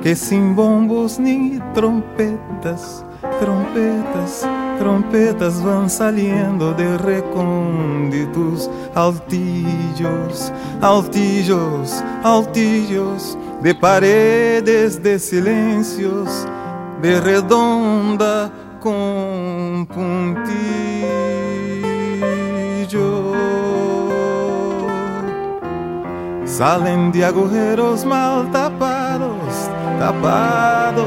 que 0.02 0.14
sin 0.14 0.54
bombos 0.54 1.18
ni 1.18 1.58
trompetas, 1.74 3.04
trompetas, 3.40 4.46
trompetas 4.78 5.62
van 5.62 5.90
saliendo 5.90 6.72
de 6.72 6.96
recónditos 6.98 8.70
altillos, 8.94 10.52
altillos, 10.80 12.02
altillos, 12.22 13.38
de 13.62 13.74
paredes 13.74 15.02
de 15.02 15.18
silencios, 15.18 16.46
de 17.02 17.20
redonda 17.20 18.50
con 18.80 19.86
puntillo. 19.86 20.88
Salen 26.44 27.12
de 27.12 27.24
agujeros 27.24 28.04
mal 28.04 28.50
tapados, 28.50 29.70
tapados, 30.00 31.06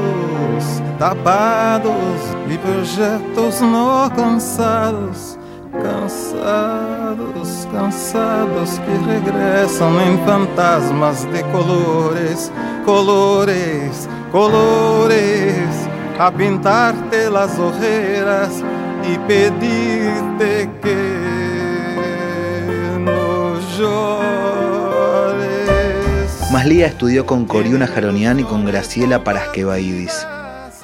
tapados, 1.02 2.20
y 2.48 2.56
proyectos 2.58 3.60
no 3.60 4.04
alcanzados, 4.04 5.36
cansados, 5.72 7.66
cansados 7.72 8.78
que 8.78 8.96
regresan 9.04 10.00
en 10.00 10.24
fantasmas 10.24 11.26
de 11.32 11.42
colores, 11.50 12.52
colores, 12.84 14.08
colores, 14.30 15.88
a 16.20 16.30
pintarte 16.30 17.28
las 17.28 17.58
ojeras 17.58 18.62
y 19.02 19.18
pedirte 19.26 20.70
que 20.80 21.18
no 23.00 23.58
llores. 23.76 25.10
Maslía 26.52 26.86
estudió 26.86 27.26
con 27.26 27.44
Coriuna 27.44 27.88
Jaronian 27.88 28.38
y 28.38 28.44
con 28.44 28.64
Graciela 28.64 29.24
Parasquevaidis. 29.24 30.24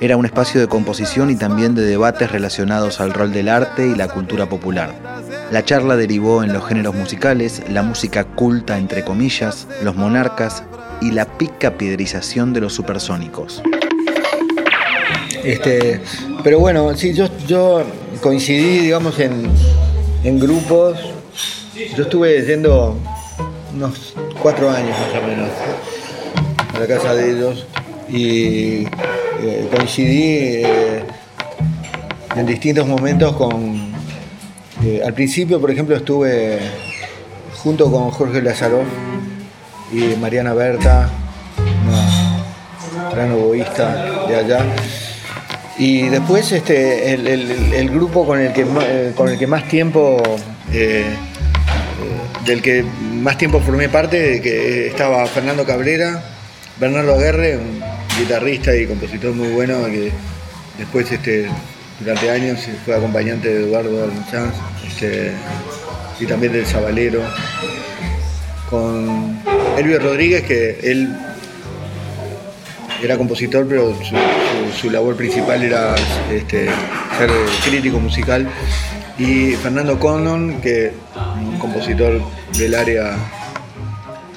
Era 0.00 0.16
un 0.16 0.24
espacio 0.24 0.60
de 0.60 0.68
composición 0.68 1.28
y 1.28 1.34
también 1.34 1.74
de 1.74 1.82
debates 1.82 2.30
relacionados 2.30 3.00
al 3.00 3.12
rol 3.12 3.32
del 3.32 3.48
arte 3.48 3.84
y 3.84 3.96
la 3.96 4.06
cultura 4.06 4.48
popular. 4.48 4.94
La 5.50 5.64
charla 5.64 5.96
derivó 5.96 6.44
en 6.44 6.52
los 6.52 6.64
géneros 6.66 6.94
musicales, 6.94 7.62
la 7.68 7.82
música 7.82 8.22
culta 8.22 8.78
entre 8.78 9.02
comillas, 9.02 9.66
los 9.82 9.96
monarcas 9.96 10.62
y 11.00 11.10
la 11.10 11.24
pica 11.36 11.76
piedrización 11.76 12.52
de 12.52 12.60
los 12.60 12.74
supersónicos. 12.74 13.60
Este, 15.42 16.00
pero 16.44 16.60
bueno, 16.60 16.96
sí, 16.96 17.12
yo, 17.12 17.26
yo 17.48 17.82
coincidí, 18.20 18.78
digamos, 18.78 19.18
en, 19.18 19.50
en 20.22 20.38
grupos. 20.38 20.96
Yo 21.96 22.04
estuve 22.04 22.44
yendo 22.46 22.96
unos 23.74 24.14
cuatro 24.40 24.70
años 24.70 24.90
más 24.90 25.22
o 25.22 25.26
menos 25.26 25.50
a 26.72 26.78
la 26.78 26.86
casa 26.86 27.14
de 27.14 27.32
ellos 27.32 27.66
y 28.08 28.86
eh, 29.40 29.68
coincidí 29.74 30.64
eh, 30.64 31.04
en 32.36 32.46
distintos 32.46 32.86
momentos 32.86 33.36
con... 33.36 33.92
eh, 34.84 35.02
al 35.04 35.14
principio, 35.14 35.60
por 35.60 35.70
ejemplo, 35.70 35.96
estuve 35.96 36.58
junto 37.62 37.90
con 37.90 38.10
Jorge 38.10 38.42
Lazarov 38.42 38.84
y 39.92 40.16
Mariana 40.20 40.54
Berta, 40.54 41.08
una 41.86 43.10
gran 43.10 43.32
oboísta 43.32 44.26
de 44.28 44.36
allá. 44.36 44.64
Y 45.78 46.08
después 46.08 46.50
este, 46.52 47.14
el, 47.14 47.90
grupo 47.90 48.26
con 48.26 48.40
el 48.40 48.52
que, 48.52 48.66
eh, 48.82 49.12
con 49.16 49.28
el 49.28 49.38
que 49.38 49.46
más 49.46 49.68
tiempo, 49.68 50.20
del 52.44 52.60
que 52.62 52.82
más 52.82 53.38
tiempo 53.38 53.60
formé 53.60 53.88
parte, 53.88 54.40
que 54.40 54.88
estaba 54.88 55.24
Fernando 55.26 55.64
Cabrera, 55.64 56.24
Bernardo 56.80 57.14
Aguerre, 57.14 57.60
guitarrista 58.18 58.74
y 58.74 58.86
compositor 58.86 59.32
muy 59.32 59.48
bueno, 59.48 59.84
que 59.86 60.10
después 60.76 61.10
este, 61.10 61.48
durante 62.00 62.30
años 62.30 62.60
fue 62.84 62.96
acompañante 62.96 63.48
de 63.48 63.64
Eduardo 63.64 64.04
Almanzán, 64.04 64.52
este, 64.86 65.32
y 66.20 66.26
también 66.26 66.52
del 66.52 66.66
Zabalero, 66.66 67.22
con 68.68 69.40
Elvio 69.76 69.98
Rodríguez, 69.98 70.42
que 70.42 70.78
él 70.82 71.08
era 73.02 73.16
compositor, 73.16 73.66
pero 73.68 73.94
su 74.80 74.90
labor 74.90 75.16
principal 75.16 75.62
era 75.62 75.94
este, 76.30 76.66
ser 76.66 77.30
crítico 77.64 78.00
musical. 78.00 78.48
Y 79.18 79.52
Fernando 79.52 79.98
Condon, 79.98 80.60
que 80.60 80.92
un 81.40 81.58
compositor 81.58 82.20
del 82.56 82.74
área, 82.74 83.16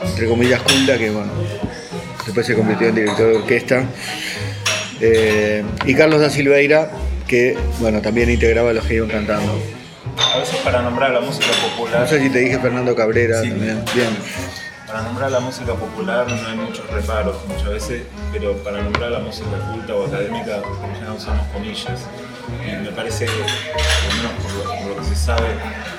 entre 0.04 0.28
comillas, 0.28 0.62
culta, 0.62 0.98
que 0.98 1.10
bueno, 1.10 1.32
después 2.26 2.46
se 2.46 2.56
convirtió 2.56 2.88
en 2.88 2.96
director 2.96 3.28
de 3.28 3.36
orquesta. 3.38 3.86
Eh, 5.00 5.64
y 5.86 5.96
Carlos 5.96 6.22
da 6.22 6.30
Silveira, 6.30 6.92
que 7.28 7.58
bueno, 7.80 8.02
también 8.02 8.30
integraba 8.30 8.74
los 8.74 8.86
que 8.86 8.96
iban 8.96 9.10
cantando. 9.10 9.60
A 10.34 10.38
veces 10.40 10.58
para 10.58 10.82
nombrar 10.82 11.12
la 11.12 11.22
música 11.22 11.48
popular, 11.70 12.02
No 12.02 12.08
sé 12.08 12.22
si 12.22 12.30
te 12.30 12.40
dije 12.40 12.60
Fernando 12.60 12.96
Cabrera 12.96 13.42
Sí. 13.42 13.50
también. 13.50 13.84
Bien. 13.96 14.10
para 14.88 15.04
nombrar 15.04 15.32
la 15.32 15.40
música 15.40 15.74
popular 15.74 16.28
no 16.28 16.48
hay 16.50 16.58
muchos 16.58 16.86
reparos 16.92 17.38
muchas 17.48 17.70
veces, 17.70 18.02
pero 18.34 18.58
para 18.58 18.82
nombrar 18.82 19.10
la 19.12 19.20
música 19.20 19.48
culta 19.72 19.96
o 19.96 20.06
académica 20.06 20.60
ya 21.02 21.14
usamos 21.14 21.48
comillas. 21.54 22.02
Y 22.68 22.84
me 22.84 22.92
parece, 22.92 23.24
que, 23.26 23.32
por 23.32 23.42
lo 24.10 24.16
menos 24.18 24.32
por 24.44 24.52
lo, 24.54 24.64
por 24.82 24.88
lo 24.90 24.98
que 24.98 25.06
se 25.06 25.16
sabe, 25.16 25.48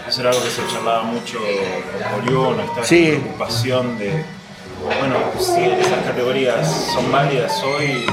eso 0.07 0.21
era 0.21 0.29
algo 0.31 0.43
que 0.45 0.51
se 0.51 0.61
charlaba 0.71 1.05
mucho 1.05 1.39
con 1.39 2.23
Orión, 2.27 2.61
esta 2.61 2.85
Sí. 2.85 3.07
preocupación 3.19 3.99
de, 3.99 4.25
bueno, 4.83 5.17
si 5.39 5.61
esas 5.63 6.05
categorías 6.07 6.67
son 6.95 7.11
válidas 7.11 7.63
hoy, 7.63 8.07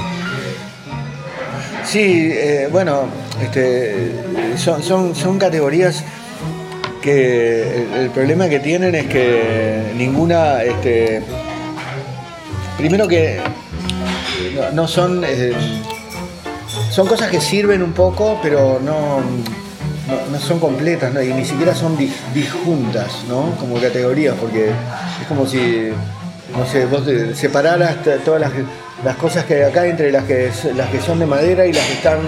Sí, 1.84 2.30
eh, 2.32 2.68
bueno, 2.70 3.04
este, 3.42 4.12
son, 4.56 4.82
son, 4.82 5.14
son 5.16 5.38
categorías 5.38 6.04
que 7.00 7.86
el, 7.96 8.10
problema 8.10 8.48
que 8.48 8.60
tienen 8.60 8.94
es 8.94 9.06
que 9.06 9.92
ninguna, 9.96 10.62
este, 10.62 11.22
primero 12.76 13.08
que 13.08 13.40
no, 14.72 14.86
son, 14.86 15.24
eh, 15.26 15.52
son 16.90 17.08
cosas 17.08 17.28
que 17.30 17.40
sirven 17.40 17.82
un 17.82 17.92
poco, 17.92 18.38
pero 18.42 18.78
no, 18.84 19.20
no, 19.20 20.30
no 20.30 20.38
son 20.38 20.60
completas, 20.60 21.12
y 21.24 21.32
ni 21.32 21.44
siquiera 21.44 21.74
son 21.74 21.98
dis- 21.98 22.12
disjuntas, 22.34 23.24
¿no? 23.28 23.56
Como 23.58 23.80
categorías, 23.80 24.36
porque 24.38 24.66
es 24.68 25.26
como 25.26 25.46
si, 25.46 25.88
no 26.56 26.66
sé, 26.66 26.86
vos 26.86 27.04
t- 28.02 28.18
todas 28.24 28.40
las, 28.40 28.50
las 29.04 29.16
cosas 29.16 29.44
que 29.44 29.54
hay 29.54 29.62
acá 29.62 29.86
entre 29.86 30.10
las 30.12 30.24
que, 30.24 30.50
las 30.76 30.88
que 30.90 31.00
son 31.00 31.18
de 31.18 31.26
madera 31.26 31.66
y 31.66 31.72
las 31.72 31.84
que 31.86 31.92
están 31.94 32.18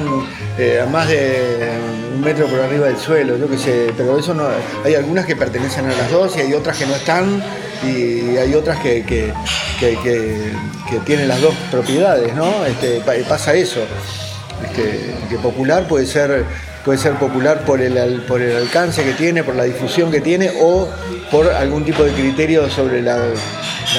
eh, 0.59 0.81
a 0.83 0.87
más 0.87 1.09
de 1.09 1.71
un 2.15 2.21
metro 2.23 2.47
por 2.47 2.61
arriba 2.61 2.87
del 2.87 2.97
suelo, 2.99 3.37
yo 3.37 3.49
qué 3.49 3.59
sé, 3.59 3.93
pero 3.97 4.19
eso 4.19 4.33
no, 4.35 4.47
hay 4.85 4.95
algunas 4.95 5.27
que 5.27 5.35
pertenecen 5.37 5.87
a 5.87 5.95
las 5.95 6.11
dos 6.11 6.37
y 6.37 6.41
hay 6.41 6.55
otras 6.55 6.77
que 6.77 6.87
no 6.87 6.95
están 6.95 7.43
y 7.85 8.37
hay 8.37 8.55
otras 8.55 8.79
que, 8.79 9.03
que, 9.05 9.33
que- 9.81 9.99
que- 10.89 10.99
tienen 11.07 11.27
las 11.27 11.41
dos 11.41 11.55
propiedades, 11.71 12.35
¿no? 12.35 12.65
Este, 12.67 13.01
pa- 13.01 13.15
pasa 13.29 13.55
eso. 13.55 13.81
Este, 14.63 15.15
que 15.29 15.37
popular 15.39 15.89
puede 15.89 16.07
ser, 16.07 16.45
puede 16.85 16.99
ser 16.99 17.13
popular 17.15 17.61
por 17.65 17.81
el, 17.81 18.23
por 18.23 18.41
el 18.43 18.57
alcance 18.57 19.05
que 19.05 19.13
tiene, 19.13 19.45
por 19.45 19.55
la 19.55 19.65
difusión 19.65 20.11
que 20.11 20.21
tiene 20.21 20.51
o 20.61 20.89
por 21.31 21.49
algún 21.51 21.85
tipo 21.85 22.03
de 22.03 22.13
criterio 22.13 22.69
sobre 22.69 23.03
la, 23.03 23.19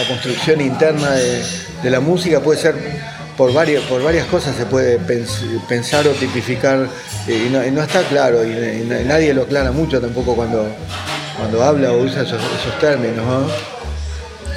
construcción 0.08 0.60
interna 0.62 1.12
de, 1.12 1.90
la 1.90 2.00
música, 2.00 2.40
puede 2.40 2.60
ser 2.60 2.76
por 3.38 3.54
varias, 3.54 3.84
por 3.84 4.04
varias 4.04 4.26
cosas 4.28 4.56
se 4.56 4.66
puede 4.66 5.00
pens- 5.00 5.60
pensar 5.68 6.08
o 6.08 6.12
tipificar 6.12 6.88
eh, 7.28 7.48
y 7.48 7.50
no, 7.50 7.82
está 7.82 8.02
claro 8.04 8.46
y, 8.46 8.52
y 8.52 8.86
na- 8.88 9.00
nadie 9.02 9.34
lo 9.34 9.44
aclara 9.44 9.72
mucho 9.72 10.00
tampoco 10.00 10.36
cuando, 10.36 10.68
cuando 11.38 11.64
habla 11.64 11.92
o 11.92 11.98
usa 12.04 12.24
esos, 12.24 12.40
términos. 12.80 13.26
¿no? 13.26 13.48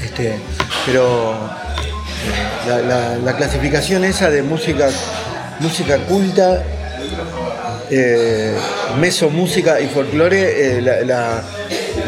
Este, 0.05 0.37
pero 0.85 1.33
eh, 2.69 2.83
la- 2.89 3.17
la 3.17 3.37
clasificación 3.37 4.05
esa 4.05 4.31
de 4.31 4.43
música, 4.43 4.89
música 5.61 5.97
culta, 5.99 6.63
eh, 7.91 8.55
mesomúsica 9.01 9.81
y 9.81 9.87
folclore, 9.89 10.79
eh, 10.79 10.83
la, 10.83 11.01
la- 11.03 11.45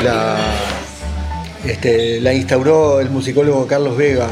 la, 0.04 0.36
este, 1.66 2.20
la 2.20 2.32
instauró 2.34 3.00
el 3.00 3.10
musicólogo 3.10 3.66
Carlos 3.66 3.96
Vega, 3.96 4.28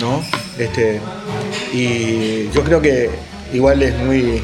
¿no? 0.00 0.22
Este, 0.58 1.00
y 1.72 2.50
yo 2.52 2.62
creo 2.64 2.80
que 2.80 3.10
igual 3.52 3.82
es 3.82 3.96
muy, 3.98 4.40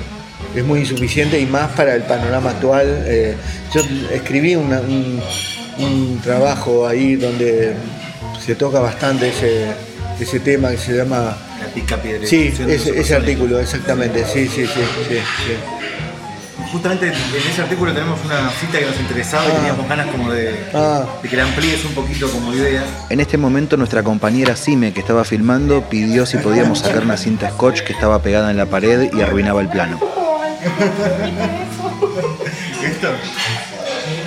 es 0.54 0.64
muy 0.64 0.80
insuficiente 0.80 1.38
y 1.40 1.46
más 1.46 1.70
para 1.72 1.94
el 1.94 2.02
panorama 2.02 2.50
actual. 2.50 3.04
Eh, 3.06 3.34
yo 3.74 3.82
escribí 4.12 4.56
una- 4.56 4.80
un, 4.80 5.20
un 5.78 6.20
trabajo 6.22 6.86
ahí 6.86 7.16
donde 7.16 7.74
se 8.44 8.54
toca 8.54 8.80
bastante 8.80 9.28
ese, 9.28 9.66
ese 10.20 10.40
tema 10.40 10.70
que 10.70 10.78
se 10.78 10.92
llama... 10.96 11.36
La 11.60 11.66
pica 11.74 11.96
piedra. 11.96 12.26
Sí, 12.26 12.52
ese, 12.68 12.98
ese 13.00 13.14
artículo, 13.14 13.58
exactamente, 13.60 14.24
sí, 14.24 14.46
sí, 14.46 14.66
sí, 14.66 14.80
sí, 15.08 15.14
sí. 15.16 15.75
Justamente 16.72 17.06
en 17.08 17.14
ese 17.14 17.62
artículo 17.62 17.92
tenemos 17.92 18.18
una 18.24 18.50
cita 18.50 18.78
que 18.78 18.86
nos 18.86 18.98
interesaba 19.00 19.44
y 19.46 19.50
Ah. 19.50 19.54
teníamos 19.56 19.88
ganas 19.88 20.06
como 20.08 20.30
de, 20.32 20.66
Ah. 20.74 21.04
de 21.22 21.28
que 21.28 21.36
la 21.36 21.44
amplíes 21.44 21.84
un 21.84 21.94
poquito 21.94 22.28
como 22.30 22.52
idea. 22.54 22.82
En 23.08 23.20
este 23.20 23.38
momento 23.38 23.76
nuestra 23.76 24.02
compañera 24.02 24.56
Sime, 24.56 24.92
que 24.92 25.00
estaba 25.00 25.24
filmando, 25.24 25.82
pidió 25.88 26.26
si 26.26 26.38
podíamos 26.38 26.80
sacar 26.80 27.02
una 27.04 27.16
cinta 27.16 27.50
scotch 27.50 27.82
que 27.82 27.92
estaba 27.92 28.20
pegada 28.20 28.50
en 28.50 28.56
la 28.56 28.66
pared 28.66 29.10
y 29.12 29.20
arruinaba 29.22 29.60
el 29.60 29.68
plano. 29.68 30.00
¿Esto? 32.84 33.08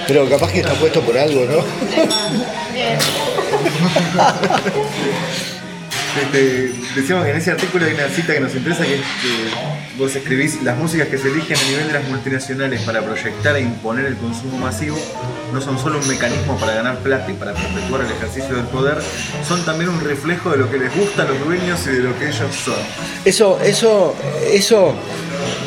Pero 0.08 0.28
capaz 0.30 0.52
que 0.52 0.60
está 0.62 0.74
puesto 0.74 1.02
por 1.02 1.18
algo, 1.18 1.42
¿no? 1.46 1.60
Decíamos 6.96 7.26
que 7.26 7.32
en 7.32 7.38
ese 7.38 7.52
artículo 7.52 7.86
hay 7.86 7.94
una 7.94 8.08
cita 8.08 8.34
que 8.34 8.40
nos 8.40 8.56
interesa 8.56 8.84
que 8.84 8.96
es 8.96 9.02
que 9.02 9.98
vos 9.98 10.16
escribís 10.16 10.62
las 10.64 10.78
músicas 10.78 11.08
que 11.08 11.18
se 11.18 11.30
eligen 11.30 11.58
a 11.58 11.64
nivel 11.64 11.88
de 11.88 11.94
las 11.94 12.08
multinacionales 12.08 12.82
para 12.82 13.02
proyectar 13.02 13.56
e 13.56 13.62
imponer 13.62 14.06
el 14.06 14.18
consumo 14.18 14.58
masivo 14.58 14.98
no 15.54 15.62
son 15.62 15.78
solo 15.80 16.00
un 16.00 16.08
mecanismo 16.08 16.58
para 16.58 16.76
ganar 16.76 16.98
plata 17.00 17.30
y 17.32 17.34
para 17.34 17.54
perpetuar 17.54 18.02
el 18.02 18.12
ejercicio 18.12 18.56
del 18.56 18.66
poder, 18.66 18.98
son 19.48 19.64
también 19.66 19.90
un 19.90 20.02
reflejo 20.02 20.52
de 20.52 20.58
lo 20.58 20.70
que 20.70 20.78
les 20.78 20.96
gusta 20.96 21.24
a 21.24 21.26
los 21.26 21.40
dueños 21.46 21.80
y 21.88 21.90
de 21.92 22.00
lo 22.00 22.18
que 22.20 22.28
ellos 22.28 22.56
son. 22.64 22.76
Eso, 23.26 23.60
eso, 23.64 24.16
eso 24.52 24.94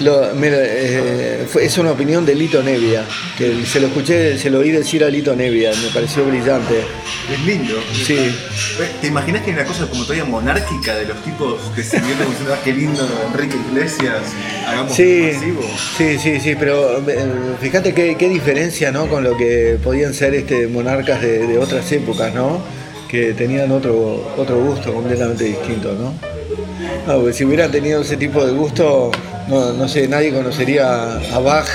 lo- 0.00 0.34
me- 0.34 0.48
eh, 0.52 1.46
fue- 1.50 1.64
es 1.66 1.76
una 1.78 1.92
opinión 1.92 2.24
de 2.26 2.34
Lito 2.34 2.62
Nevia, 2.62 3.04
que 3.36 3.64
se 3.66 3.80
lo 3.80 3.86
escuché, 3.88 4.38
se 4.38 4.50
lo 4.50 4.58
oí 4.60 4.70
decir 4.70 5.04
a 5.04 5.08
Lito 5.08 5.34
Nevia, 5.36 5.70
me 5.70 5.88
pareció 5.92 6.24
brillante. 6.24 6.82
Es 7.32 7.40
lindo. 7.46 7.74
Sí. 8.04 8.16
¿Te 9.00 9.06
imaginas 9.06 9.42
que 9.42 9.50
hay 9.50 9.56
una 9.56 9.64
cosa 9.64 9.86
como 9.86 10.02
todavía 10.02 10.24
monárquica 10.24 10.94
de 10.96 11.06
los 11.06 11.22
tipos 11.22 11.60
que 11.74 11.82
se 11.82 11.98
vienen 12.00 12.28
diciendo, 12.30 12.54
ah, 12.54 12.60
qué 12.64 12.72
lindo 12.72 13.06
Enrique 13.32 13.56
Iglesias, 13.70 14.16
hagamos 14.66 14.94
Sí, 14.94 15.20
un 15.30 15.34
masivo? 15.36 15.62
sí, 15.96 16.18
sí, 16.18 16.40
sí, 16.40 16.54
pero 16.58 16.98
eh, 17.08 17.26
fíjate 17.60 17.94
qué, 17.94 18.16
qué 18.16 18.28
diferencia 18.28 18.90
¿no? 18.90 19.06
con 19.08 19.22
lo 19.24 19.36
que 19.36 19.71
podían 19.76 20.14
ser 20.14 20.34
este, 20.34 20.66
monarcas 20.66 21.20
de, 21.22 21.58
otras 21.58 21.90
épocas, 21.92 22.32
¿no? 22.34 22.60
que 23.08 23.34
tenían 23.34 23.70
otro, 23.70 24.32
otro 24.38 24.58
gusto 24.64 24.92
completamente 24.94 25.44
distinto. 25.44 25.94
¿no? 25.94 26.14
Porque 27.06 27.32
si 27.34 27.44
hubieran 27.44 27.70
tenido 27.70 28.00
ese 28.00 28.16
tipo 28.16 28.44
de 28.44 28.52
gusto, 28.52 29.10
no, 29.48 29.72
no 29.74 29.86
sé, 29.88 30.08
nadie 30.08 30.32
conocería 30.32 31.16
a 31.16 31.38
Bach 31.40 31.68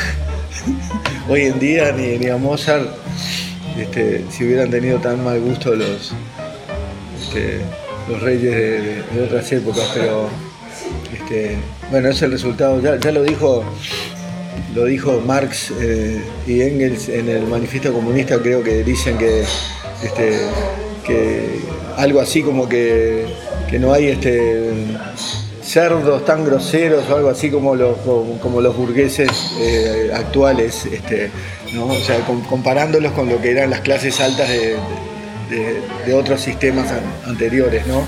hoy 1.29 1.41
en 1.41 1.59
día 1.59 1.91
ni, 1.91 2.17
ni 2.17 2.27
a 2.27 2.37
Mozart 2.37 2.87
este, 3.79 4.23
si 4.31 4.45
hubieran 4.45 4.71
tenido 4.71 4.97
tan 4.99 5.23
mal 5.23 5.39
gusto 5.39 5.75
los, 5.75 6.11
este, 7.21 7.59
los 8.09 8.21
reyes 8.21 8.51
de, 8.55 8.81
de- 8.81 9.03
de 9.13 9.23
otras 9.25 9.51
épocas, 9.51 9.91
pero 9.93 10.27
este, 11.13 11.57
bueno, 11.91 12.09
es 12.09 12.19
el 12.23 12.31
resultado, 12.31 12.81
ya, 12.81 12.99
ya 12.99 13.11
lo 13.11 13.21
dijo 13.23 13.63
lo 14.77 14.85
dijo 14.85 15.21
Marx 15.25 15.71
eh, 15.81 16.21
y 16.45 16.61
Engels 16.61 17.09
en 17.09 17.29
el 17.29 17.47
manifiesto 17.47 17.91
comunista, 17.91 18.37
creo 18.39 18.63
que 18.63 18.83
dicen 18.83 19.17
que, 19.17 19.41
este, 20.03 20.37
que 21.03 21.59
algo 21.97 22.21
así 22.21 22.43
como 22.43 22.69
que, 22.69 23.25
que 23.69 23.79
no 23.79 23.91
hay 23.91 24.09
este, 24.09 24.69
cerdos 25.63 26.23
tan 26.25 26.45
groseros 26.45 27.09
o 27.09 27.15
algo 27.15 27.29
así 27.29 27.49
como 27.49 27.75
los, 27.75 27.97
como, 28.41 28.61
los 28.61 28.77
burgueses 28.77 29.29
eh, 29.59 30.11
actuales, 30.13 30.85
este, 30.85 31.31
¿no? 31.73 31.87
o 31.87 31.95
sea, 31.95 32.19
com- 32.19 32.43
comparándolos 32.45 33.13
con 33.13 33.27
lo 33.29 33.41
que 33.41 33.49
eran 33.51 33.71
las 33.71 33.81
clases 33.81 34.19
altas 34.19 34.47
de, 34.47 34.75
de- 35.49 35.81
de 36.05 36.13
otros 36.13 36.39
sistemas 36.39 36.91
an- 36.91 37.01
anteriores. 37.25 37.87
¿no? 37.87 38.05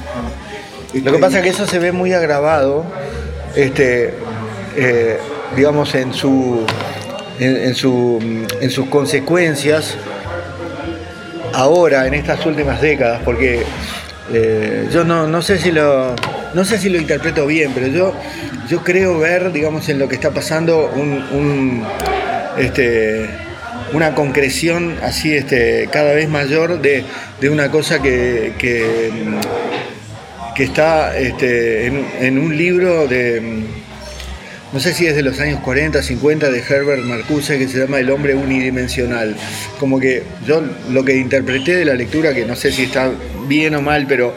Lo 1.03 1.12
que 1.12 1.17
pasa 1.17 1.38
es 1.39 1.43
que 1.45 1.49
eso 1.49 1.65
se 1.65 1.79
ve 1.79 1.91
muy 1.91 2.13
agravado, 2.13 2.86
este, 3.55 4.13
eh, 4.77 5.17
digamos, 5.55 5.95
en, 5.95 6.13
su, 6.13 6.65
en, 7.39 7.75
su, 7.75 8.19
en 8.62 8.69
sus 8.69 8.88
consecuencias 8.88 9.95
ahora, 11.53 12.07
en 12.07 12.13
estas 12.13 12.45
últimas 12.45 12.81
décadas, 12.81 13.21
porque 13.23 13.63
eh, 14.31 14.88
yo 14.91 15.03
no, 15.03 15.27
no 15.27 15.41
sé 15.41 15.57
si 15.57 15.71
lo, 15.71 16.15
no 16.53 16.65
sé 16.65 16.77
si 16.77 16.89
lo 16.89 16.99
interpreto 16.99 17.45
bien, 17.45 17.71
pero 17.73 17.88
yo, 17.88 18.13
yo 18.69 18.83
creo 18.83 19.17
ver, 19.19 19.51
digamos, 19.51 19.89
en 19.89 19.99
lo 19.99 20.07
que 20.07 20.15
está 20.15 20.31
pasando 20.31 20.91
este, 22.57 23.29
una 23.93 24.13
concreción 24.15 24.97
así 25.01 25.33
este, 25.33 25.89
cada 25.91 26.13
vez 26.13 26.29
mayor 26.29 26.81
de, 26.81 27.03
de 27.41 27.49
una 27.49 27.71
cosa 27.71 28.01
que, 28.01 28.53
que, 28.57 29.09
que 30.55 30.63
está 30.63 31.17
este, 31.17 31.88
en, 31.88 32.05
en 32.19 32.38
un 32.38 32.55
libro 32.55 33.07
de, 33.07 33.63
no 34.71 34.79
sé 34.79 34.93
si 34.93 35.08
es 35.08 35.15
de 35.15 35.23
los 35.23 35.39
años 35.39 35.60
40, 35.62 36.01
50, 36.03 36.49
de 36.51 36.60
Herbert 36.60 37.03
Marcuse, 37.03 37.58
que 37.58 37.67
se 37.67 37.79
llama 37.79 37.99
El 37.99 38.10
hombre 38.12 38.36
unidimensional. 38.36 39.36
Como 39.79 39.99
que 39.99 40.23
yo 40.45 40.62
lo 40.91 41.03
que 41.03 41.15
interpreté 41.15 41.75
de 41.75 41.86
la 41.86 41.95
lectura, 41.95 42.34
que 42.34 42.45
no 42.45 42.55
sé 42.55 42.71
si 42.71 42.84
está 42.84 43.12
bien 43.47 43.73
o 43.75 43.82
mal, 43.82 44.05
pero 44.08 44.34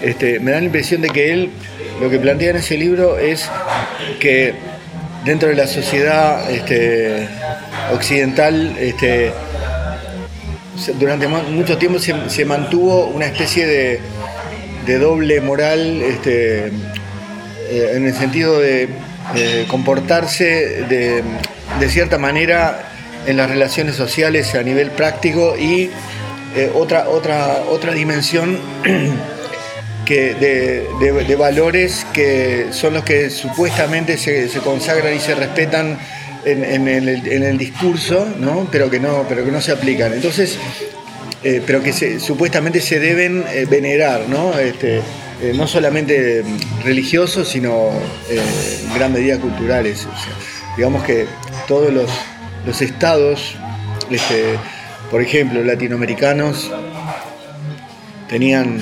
este, 0.00 0.40
me 0.40 0.52
da 0.52 0.60
la 0.60 0.66
impresión 0.66 1.02
de 1.02 1.08
que 1.10 1.32
él 1.32 1.50
lo 2.00 2.10
que 2.10 2.18
plantea 2.18 2.50
en 2.50 2.56
ese 2.56 2.76
libro 2.76 3.18
es 3.18 3.48
que 4.20 4.54
dentro 5.24 5.48
de 5.48 5.56
la 5.56 5.66
sociedad 5.66 6.50
este, 6.50 7.26
occidental, 7.92 8.76
este, 8.78 9.32
durante 10.98 11.26
mu- 11.26 11.42
mucho 11.50 11.76
tiempo 11.78 11.98
se, 11.98 12.44
mantuvo 12.44 13.06
una 13.06 13.26
especie 13.26 13.66
de, 13.66 14.98
doble 14.98 15.40
moral 15.40 16.00
eh, 16.26 16.70
en 17.94 18.06
el 18.06 18.14
sentido 18.14 18.60
de 18.60 18.88
comportarse 19.68 20.44
de, 20.88 21.22
cierta 21.88 22.18
manera 22.18 22.90
en 23.26 23.36
las 23.36 23.50
relaciones 23.50 23.96
sociales 23.96 24.54
a 24.54 24.62
nivel 24.62 24.90
práctico 24.90 25.56
y 25.58 25.90
eh, 26.54 26.70
otra, 26.74 27.08
otra, 27.08 27.62
otra 27.68 27.92
dimensión 27.92 28.58
que 30.04 30.34
de, 30.34 31.36
valores 31.36 32.06
que 32.12 32.68
son 32.70 32.94
los 32.94 33.04
que 33.04 33.30
supuestamente 33.30 34.16
se, 34.16 34.48
se 34.48 34.60
consagran 34.60 35.14
y 35.14 35.18
se 35.18 35.34
respetan 35.34 35.98
en, 36.44 36.64
en 36.64 36.88
el, 36.88 37.08
en 37.08 37.42
el 37.42 37.58
discurso, 37.58 38.26
¿no? 38.38 38.68
Pero, 38.70 38.88
que 38.88 39.00
no, 39.00 39.26
pero 39.28 39.44
que 39.44 39.50
no 39.50 39.60
se 39.60 39.72
aplican. 39.72 40.12
Entonces, 40.12 40.56
eh, 41.42 41.60
pero 41.66 41.82
que 41.82 41.92
se- 41.92 42.20
supuestamente 42.20 42.80
se 42.80 43.00
deben 43.00 43.44
eh, 43.52 43.66
venerar, 43.68 44.28
¿no? 44.28 44.56
Este, 44.58 45.02
eh, 45.40 45.52
no 45.54 45.66
solamente 45.66 46.42
mm, 46.42 46.82
religiosos, 46.82 47.48
sino 47.48 47.90
eh, 48.28 48.40
en 48.84 48.94
gran 48.94 49.12
medida 49.12 49.38
culturales. 49.38 50.06
Digamos 50.76 51.04
que 51.04 51.26
todos 51.68 51.92
los, 51.92 52.10
los 52.64 52.80
estados, 52.80 53.56
este, 54.10 54.58
por 55.10 55.20
ejemplo, 55.20 55.62
latinoamericanos, 55.62 56.70
tenían 58.28 58.80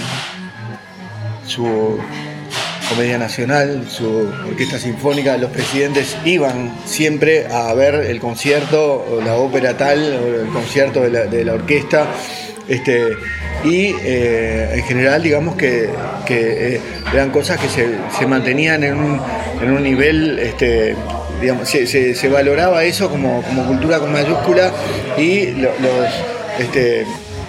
su 1.47 1.99
comedia 2.88 3.19
nacional, 3.19 3.87
su 3.88 4.29
orquesta 4.49 4.79
sinfónica, 4.79 5.37
los 5.37 5.51
presidentes 5.51 6.17
iban 6.25 6.73
siempre 6.87 7.47
a 7.47 7.73
ver 7.75 7.95
el 7.95 8.21
concierto 8.21 9.21
la 9.25 9.37
ópera 9.37 9.77
tal 9.77 10.01
el 10.01 10.49
concierto 10.53 11.01
de 11.01 11.11
la, 11.11 11.25
de 11.25 11.45
la 11.45 11.55
orquesta. 11.55 12.07
Este, 12.68 13.09
y 13.64 13.94
eh, 14.03 14.70
en 14.74 14.83
general 14.85 15.22
digamos 15.22 15.57
que, 15.57 15.88
que, 16.27 16.77
eh, 16.77 16.81
eran 17.12 17.31
cosas 17.31 17.59
que 17.61 17.68
se, 17.68 17.88
se 18.18 18.27
mantenían 18.27 18.83
en 18.85 18.96
un, 18.96 19.20
en 19.62 19.70
un 19.70 19.83
nivel 19.83 20.38
este, 20.38 20.96
digamos, 21.40 21.68
se, 21.68 21.87
se- 21.87 22.29
valoraba 22.29 22.85
eso 22.85 23.11
como, 23.11 23.42
como 23.42 23.66
cultura 23.66 23.98
con 23.98 24.12
mayúscula 24.12 24.70
y 25.18 25.46
lo- 25.53 25.72
los, 25.79 26.09
este, 26.59 27.07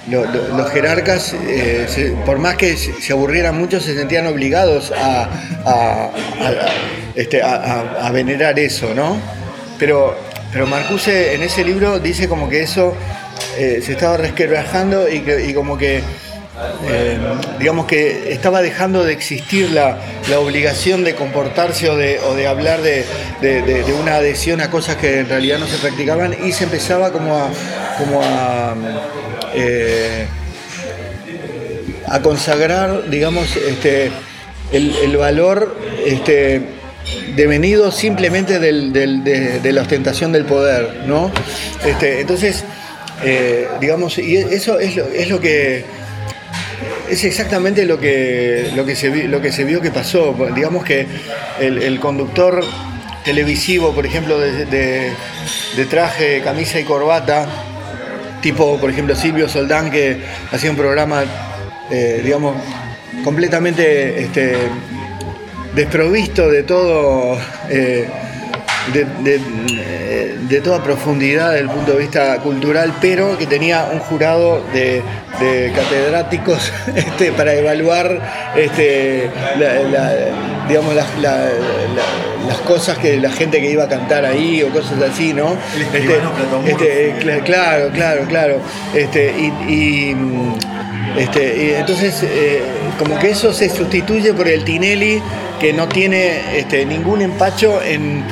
lo- 0.10 0.26
lo- 0.26 0.58
los 0.58 0.70
jerarcas, 0.72 1.34
eh, 1.48 2.16
por 2.26 2.38
más 2.38 2.56
que 2.58 2.76
se 2.76 3.14
aburrieran 3.14 3.58
mucho, 3.58 3.80
se 3.80 3.96
sentían 3.96 4.28
obligados 4.28 4.92
a, 4.92 5.30
a- 5.66 6.10
a- 6.42 6.74
este, 7.16 7.42
a 7.42 8.10
venerar 8.12 8.60
eso, 8.60 8.94
¿no? 8.94 9.18
Pero, 9.80 10.18
pero 10.52 10.68
Marcuse 10.68 11.34
en 11.36 11.44
ese 11.44 11.64
libro 11.64 12.00
dice 12.00 12.28
como 12.28 12.50
que 12.50 12.62
eso 12.62 12.94
eh, 13.58 13.82
se 13.84 13.94
estaba 13.94 14.18
resquebrajando 14.18 15.08
y, 15.10 15.54
como 15.54 15.78
que 15.78 16.02
eh, 16.88 17.18
digamos 17.60 17.86
que 17.86 18.32
estaba 18.32 18.62
dejando 18.62 19.04
de 19.04 19.12
existir 19.14 19.72
la, 19.72 19.98
la 20.30 20.40
obligación 20.40 21.04
de 21.04 21.14
comportarse 21.16 21.90
o 21.90 21.98
de, 21.98 22.20
o 22.20 22.34
de 22.34 22.48
hablar 22.48 22.82
de, 22.82 23.04
de- 23.42 23.94
una 24.02 24.16
adhesión 24.16 24.62
a 24.62 24.70
cosas 24.70 24.96
que 24.96 25.20
en 25.20 25.28
realidad 25.30 25.60
no 25.60 25.68
se 25.68 25.78
practicaban 25.78 26.36
y 26.46 26.52
se 26.54 26.64
empezaba 26.66 27.12
como 27.12 27.36
a, 27.38 27.50
como 27.98 28.22
a, 28.24 28.74
eh, 29.54 30.26
a 32.08 32.22
consagrar, 32.22 33.10
digamos, 33.10 33.56
este, 33.58 34.12
el, 34.72 34.96
el 35.04 35.18
valor 35.18 35.78
este, 36.06 36.62
devenido 37.36 37.92
simplemente 37.92 38.60
de 38.60 39.72
la 39.74 39.82
ostentación 39.82 40.32
del 40.32 40.46
poder, 40.46 41.04
¿no? 41.06 41.32
Este, 41.86 42.22
entonces, 42.22 42.64
eh, 43.24 43.68
digamos, 43.80 44.18
y 44.18 44.36
eso 44.38 44.80
es 44.80 44.96
lo, 44.96 45.06
es 45.08 45.30
lo 45.30 45.40
que 45.40 45.84
es 47.10 47.24
exactamente 47.24 47.86
lo 47.86 48.00
que, 48.00 48.72
lo 48.76 48.86
que, 48.86 48.96
se, 48.96 49.10
lo 49.28 49.42
que 49.42 49.52
se 49.52 49.64
vio 49.64 49.80
que 49.82 49.92
pasó. 49.92 50.36
Digamos 50.56 50.84
que 50.84 51.06
el, 51.60 52.00
conductor 52.00 52.64
televisivo, 53.24 53.94
por 53.94 54.06
ejemplo, 54.06 54.40
de, 54.40 54.66
de- 54.66 55.12
de 55.76 55.86
traje, 55.86 56.42
camisa 56.42 56.80
y 56.80 56.84
corbata, 56.84 57.48
tipo, 58.42 58.78
por 58.80 58.90
ejemplo, 58.90 59.16
Silvio 59.16 59.48
Soldán, 59.50 59.92
que 59.92 60.18
hacía 60.52 60.72
un 60.72 60.78
programa, 60.78 61.24
eh, 61.92 62.22
digamos, 62.24 62.56
completamente 63.24 64.22
este, 64.24 64.56
desprovisto 65.76 66.50
de 66.50 66.64
todo. 66.64 67.38
eh, 67.70 68.08
de, 68.94 69.06
de- 69.24 69.42
eh, 69.78 70.36
de 70.42 70.62
toda 70.62 70.84
profundidad 70.84 71.50
desde 71.52 71.64
el 71.64 71.70
punto 71.70 71.94
de 71.94 72.00
vista 72.00 72.38
cultural, 72.40 72.94
pero 73.02 73.38
que 73.38 73.48
tenía 73.48 73.90
un 73.92 74.00
jurado 74.00 74.62
de, 74.74 75.02
de 75.40 75.72
catedráticos 75.76 76.72
este, 76.96 77.32
para 77.32 77.54
evaluar 77.56 78.22
este, 78.56 79.30
la- 79.60 79.80
la- 79.84 80.14
digamos, 80.68 80.94
las, 80.96 81.08
la- 81.20 81.38
la- 81.46 82.48
las 82.48 82.58
cosas 82.60 82.98
que 83.00 83.18
la 83.18 83.32
gente 83.32 83.60
que 83.60 83.72
iba 83.72 83.86
a 83.86 83.88
cantar 83.90 84.24
ahí 84.24 84.62
o 84.62 84.70
cosas 84.70 85.02
así, 85.02 85.34
¿no? 85.34 85.56
El 85.94 86.04
Platomurfo. 86.04 86.68
este, 86.68 87.16
cla- 87.20 87.44
claro, 87.44 87.90
claro, 87.92 88.22
claro. 88.28 88.58
Este, 88.94 89.34
y, 89.38 89.72
y, 90.12 90.16
mm, 90.16 90.54
este, 91.18 91.66
y 91.66 91.74
entonces, 91.74 92.24
eh, 92.24 92.62
como 93.00 93.18
que 93.20 93.32
eso 93.32 93.54
se 93.54 93.70
sustituye 93.70 94.34
por 94.34 94.48
el 94.48 94.64
Tinelli, 94.66 95.22
que 95.60 95.72
no 95.72 95.88
tiene 95.88 96.60
este, 96.60 96.86
ningún 96.86 97.22
empacho 97.22 97.82
en, 97.82 98.24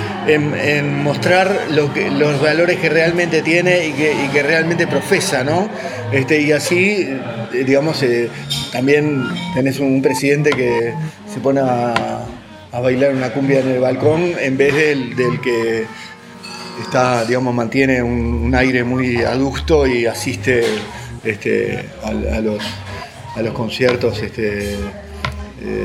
mostrar 1.04 1.68
los 1.70 2.42
valores 2.42 2.80
que 2.80 2.90
realmente 2.90 3.42
tiene 3.42 3.88
y 3.88 3.92
que, 3.94 4.44
realmente 4.44 4.88
profesa, 4.88 5.44
¿no? 5.44 5.70
Este, 6.12 6.42
y 6.42 6.52
así, 6.52 7.10
digamos, 7.66 8.02
eh, 8.04 8.30
también 8.72 9.24
tenés 9.54 9.80
un 9.80 10.02
presidente 10.02 10.52
que 10.52 10.94
se 11.32 11.40
pone 11.40 11.62
a, 11.62 12.26
a 12.72 12.80
bailar 12.80 13.14
una 13.14 13.32
cumbia 13.32 13.60
en 13.60 13.70
el 13.70 13.80
balcón 13.80 14.34
en 14.40 14.58
vez 14.58 14.74
del, 14.74 15.16
del 15.16 15.40
que 15.42 15.86
está, 16.82 17.24
digamos, 17.26 17.54
mantiene 17.54 18.02
un, 18.02 18.34
un 18.46 18.56
aire 18.56 18.84
muy 18.84 19.18
adusto 19.24 19.86
y 19.86 20.06
asiste 20.06 20.64
este, 21.24 21.86
a, 22.04 22.10
a 22.10 22.42
los, 22.42 22.60
a 23.36 23.42
los 23.42 23.54
conciertos 23.54 24.22
este, 24.22 24.74
eh, 25.62 25.84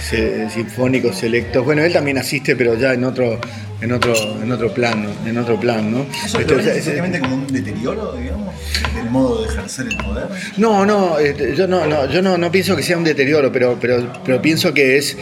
se- 0.00 0.50
sinfónicos 0.50 1.16
selectos. 1.16 1.64
Bueno, 1.64 1.82
él 1.82 1.92
también 1.92 2.18
asiste, 2.18 2.54
pero 2.56 2.74
ya 2.78 2.92
en 2.92 3.04
otro, 3.04 3.40
en 3.80 3.92
otro, 3.92 4.14
en 4.42 4.52
otro 4.52 4.72
plano, 4.72 5.08
en 5.24 5.38
otro 5.38 5.58
plan, 5.58 5.90
¿no? 5.90 6.06
¿Eso 6.24 6.38
Este, 6.40 6.54
es- 6.78 6.84
simplemente 6.84 7.20
como 7.20 7.36
un 7.36 7.46
deterioro, 7.46 8.12
digamos, 8.16 8.54
del 8.94 9.10
modo 9.10 9.42
de 9.42 9.48
ejercer 9.48 9.86
el 9.90 9.96
poder? 9.96 10.24
No, 10.58 10.84
no, 10.86 11.18
este, 11.18 11.54
yo 11.56 11.66
no, 11.66 11.86
no, 11.86 12.10
yo 12.10 12.20
no, 12.22 12.36
no 12.38 12.50
pienso 12.52 12.76
que 12.76 12.82
sea 12.82 12.96
un 12.98 13.04
deterioro, 13.04 13.50
pero, 13.52 13.78
pero, 13.80 14.12
pero 14.24 14.40
pienso 14.42 14.72
que 14.74 14.98
es, 14.98 15.16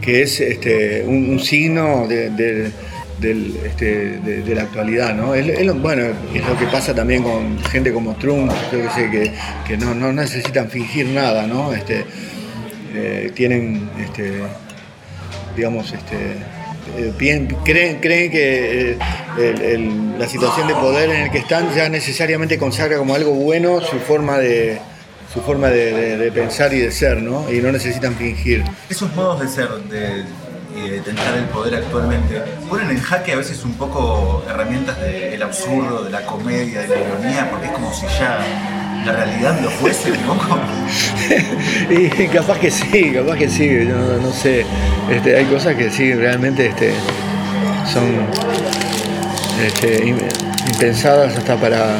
que 0.00 0.22
es 0.22 0.40
este, 0.40 1.02
un, 1.06 1.30
un 1.30 1.40
signo 1.40 2.06
de, 2.08 2.30
de- 2.30 2.70
del, 3.20 3.56
este, 3.64 4.18
de, 4.18 4.42
de 4.42 4.54
la 4.54 4.62
actualidad, 4.62 5.14
¿no? 5.14 5.34
Es, 5.34 5.46
es 5.46 5.66
lo- 5.66 5.74
bueno, 5.74 6.02
es 6.34 6.46
lo 6.46 6.58
que 6.58 6.66
pasa 6.66 6.94
también 6.94 7.22
con 7.22 7.58
gente 7.64 7.92
como 7.92 8.14
Trump, 8.16 8.50
yo 8.72 8.78
que 8.82 8.90
sé, 8.90 9.10
que, 9.10 9.32
que 9.66 9.76
no, 9.76 9.94
no 9.94 10.12
necesitan 10.12 10.68
fingir 10.70 11.06
nada, 11.08 11.46
¿no? 11.46 11.72
Este, 11.72 12.04
eh, 12.94 13.30
tienen, 13.34 13.88
este, 14.00 14.40
digamos, 15.56 15.92
este, 15.92 16.16
eh, 16.98 17.12
creen, 17.64 17.98
creen 18.00 18.30
que 18.30 18.90
eh, 18.92 18.98
el- 19.38 19.62
el- 19.62 20.18
la 20.18 20.26
situación 20.28 20.66
de 20.68 20.74
poder 20.74 21.10
en 21.10 21.22
el 21.22 21.30
que 21.30 21.38
están 21.38 21.72
ya 21.74 21.88
necesariamente 21.88 22.58
consagra 22.58 22.98
como 22.98 23.14
algo 23.14 23.32
bueno 23.32 23.80
su 23.80 23.98
forma 23.98 24.38
de 24.38 24.78
su 25.32 25.40
forma 25.42 25.68
de, 25.68 25.92
de- 25.92 26.16
de 26.16 26.32
pensar 26.32 26.72
y 26.74 26.80
de 26.80 26.90
ser, 26.90 27.22
¿no? 27.22 27.46
Y 27.52 27.60
no 27.60 27.70
necesitan 27.70 28.16
fingir. 28.16 28.64
Esos 28.88 29.14
modos 29.14 29.40
de 29.40 29.46
ser, 29.48 29.68
de, 29.88 30.24
y 30.76 30.88
de 30.88 31.00
tentar 31.00 31.36
el 31.36 31.44
poder 31.44 31.74
actualmente, 31.76 32.42
ponen 32.68 32.90
en 32.90 33.00
jaque 33.00 33.32
a 33.32 33.36
veces 33.36 33.64
un 33.64 33.74
poco 33.74 34.42
herramientas 34.48 35.00
del 35.00 35.42
absurdo, 35.42 36.04
de 36.04 36.10
la 36.10 36.24
comedia, 36.24 36.82
de 36.82 36.88
la 36.88 36.96
ironía, 37.00 37.50
porque 37.50 37.66
es 37.66 37.72
como 37.72 37.92
si 37.92 38.06
ya 38.06 38.38
la 39.04 39.12
realidad 39.12 39.58
lo 39.60 39.70
fuese 39.70 40.12
un 40.12 40.18
poco. 40.18 40.58
y 41.90 42.26
capaz 42.28 42.58
que 42.58 42.70
sí, 42.70 43.12
capaz 43.12 43.36
que 43.36 43.48
sí, 43.48 43.68
yo 43.88 43.96
no, 44.20 44.32
sé. 44.32 44.64
Este, 45.10 45.36
hay 45.36 45.44
cosas 45.46 45.74
que 45.74 45.90
sí, 45.90 46.14
realmente 46.14 46.66
este, 46.66 46.92
son 47.92 48.04
este, 49.64 50.04
im- 50.04 50.20
impensadas 50.72 51.36
hasta 51.36 51.56
para 51.56 51.96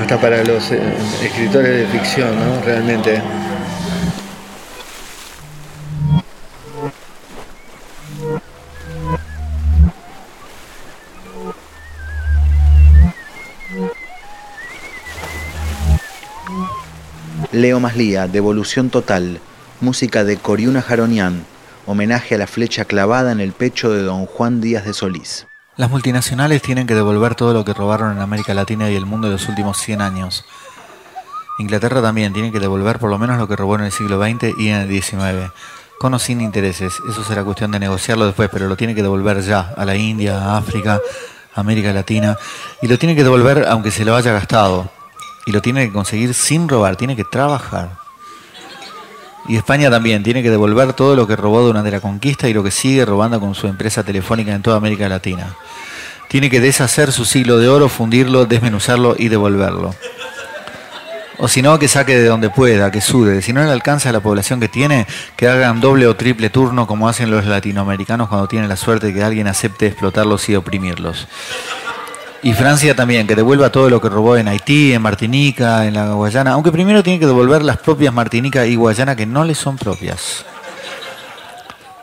hasta 0.00 0.20
para 0.20 0.42
los 0.42 0.72
eh, 0.72 0.80
escritores 1.22 1.78
de 1.80 1.86
ficción, 1.98 2.30
¿no? 2.30 2.60
Realmente. 2.64 3.20
Leo 17.64 17.80
Maslía, 17.80 18.28
Devolución 18.28 18.90
Total, 18.90 19.40
música 19.80 20.22
de 20.22 20.36
Coriuna 20.36 20.82
Jaronian, 20.82 21.46
homenaje 21.86 22.34
a 22.34 22.38
la 22.38 22.46
flecha 22.46 22.84
clavada 22.84 23.32
en 23.32 23.40
el 23.40 23.52
pecho 23.52 23.90
de 23.90 24.02
don 24.02 24.26
Juan 24.26 24.60
Díaz 24.60 24.84
de 24.84 24.92
Solís. 24.92 25.46
Las 25.78 25.88
multinacionales 25.88 26.60
tienen 26.60 26.86
que 26.86 26.94
devolver 26.94 27.36
todo 27.36 27.54
lo 27.54 27.64
que 27.64 27.72
robaron 27.72 28.12
en 28.12 28.20
América 28.20 28.52
Latina 28.52 28.90
y 28.90 28.96
el 28.96 29.06
mundo 29.06 29.28
en 29.28 29.32
los 29.32 29.48
últimos 29.48 29.78
100 29.78 30.02
años. 30.02 30.44
Inglaterra 31.58 32.02
también 32.02 32.34
tiene 32.34 32.52
que 32.52 32.60
devolver 32.60 32.98
por 32.98 33.08
lo 33.08 33.18
menos 33.18 33.38
lo 33.38 33.48
que 33.48 33.56
robó 33.56 33.76
en 33.76 33.84
el 33.84 33.92
siglo 33.92 34.22
XX 34.22 34.58
y 34.58 34.68
en 34.68 34.82
el 34.82 35.02
XIX. 35.02 35.50
Con 35.98 36.12
o 36.12 36.18
sin 36.18 36.42
intereses, 36.42 36.92
eso 37.08 37.24
será 37.24 37.44
cuestión 37.44 37.70
de 37.70 37.78
negociarlo 37.78 38.26
después, 38.26 38.50
pero 38.52 38.68
lo 38.68 38.76
tiene 38.76 38.94
que 38.94 39.00
devolver 39.02 39.40
ya 39.40 39.72
a 39.74 39.86
la 39.86 39.96
India, 39.96 40.36
a 40.38 40.58
África, 40.58 41.00
a 41.54 41.60
América 41.60 41.94
Latina. 41.94 42.36
Y 42.82 42.88
lo 42.88 42.98
tiene 42.98 43.16
que 43.16 43.22
devolver 43.22 43.64
aunque 43.66 43.90
se 43.90 44.04
lo 44.04 44.14
haya 44.14 44.34
gastado. 44.34 44.90
Y 45.46 45.52
lo 45.52 45.60
tiene 45.62 45.86
que 45.86 45.92
conseguir 45.92 46.34
sin 46.34 46.68
robar, 46.68 46.96
tiene 46.96 47.16
que 47.16 47.24
trabajar. 47.24 47.90
Y 49.46 49.56
España 49.56 49.90
también 49.90 50.22
tiene 50.22 50.42
que 50.42 50.50
devolver 50.50 50.94
todo 50.94 51.14
lo 51.16 51.26
que 51.26 51.36
robó 51.36 51.60
durante 51.60 51.90
la 51.90 52.00
conquista 52.00 52.48
y 52.48 52.54
lo 52.54 52.62
que 52.62 52.70
sigue 52.70 53.04
robando 53.04 53.40
con 53.40 53.54
su 53.54 53.66
empresa 53.66 54.02
telefónica 54.02 54.52
en 54.52 54.62
toda 54.62 54.78
América 54.78 55.08
Latina. 55.08 55.54
Tiene 56.28 56.48
que 56.48 56.60
deshacer 56.60 57.12
su 57.12 57.24
siglo 57.26 57.58
de 57.58 57.68
oro, 57.68 57.88
fundirlo, 57.88 58.46
desmenuzarlo 58.46 59.14
y 59.18 59.28
devolverlo. 59.28 59.94
O 61.38 61.48
si 61.48 61.62
no, 61.62 61.78
que 61.78 61.88
saque 61.88 62.16
de 62.16 62.26
donde 62.26 62.48
pueda, 62.48 62.90
que 62.90 63.00
sude. 63.00 63.42
Si 63.42 63.52
no 63.52 63.62
le 63.62 63.70
alcanza 63.70 64.08
a 64.08 64.12
la 64.12 64.20
población 64.20 64.60
que 64.60 64.68
tiene, 64.68 65.06
que 65.36 65.48
hagan 65.48 65.80
doble 65.80 66.06
o 66.06 66.16
triple 66.16 66.48
turno 66.48 66.86
como 66.86 67.08
hacen 67.08 67.30
los 67.30 67.44
latinoamericanos 67.44 68.28
cuando 68.28 68.46
tienen 68.46 68.68
la 68.68 68.76
suerte 68.76 69.08
de 69.08 69.14
que 69.14 69.22
alguien 69.22 69.48
acepte 69.48 69.86
explotarlos 69.86 70.48
y 70.48 70.54
oprimirlos. 70.54 71.26
Y 72.44 72.52
Francia 72.52 72.94
también, 72.94 73.26
que 73.26 73.34
devuelva 73.34 73.72
todo 73.72 73.88
lo 73.88 74.02
que 74.02 74.10
robó 74.10 74.36
en 74.36 74.48
Haití, 74.48 74.92
en 74.92 75.00
Martinica, 75.00 75.86
en 75.86 75.94
la 75.94 76.12
Guayana, 76.12 76.52
aunque 76.52 76.70
primero 76.70 77.02
tiene 77.02 77.18
que 77.18 77.24
devolver 77.24 77.62
las 77.62 77.78
propias 77.78 78.12
Martinica 78.12 78.66
y 78.66 78.76
Guayana 78.76 79.16
que 79.16 79.24
no 79.24 79.44
le 79.44 79.54
son 79.54 79.78
propias. 79.78 80.44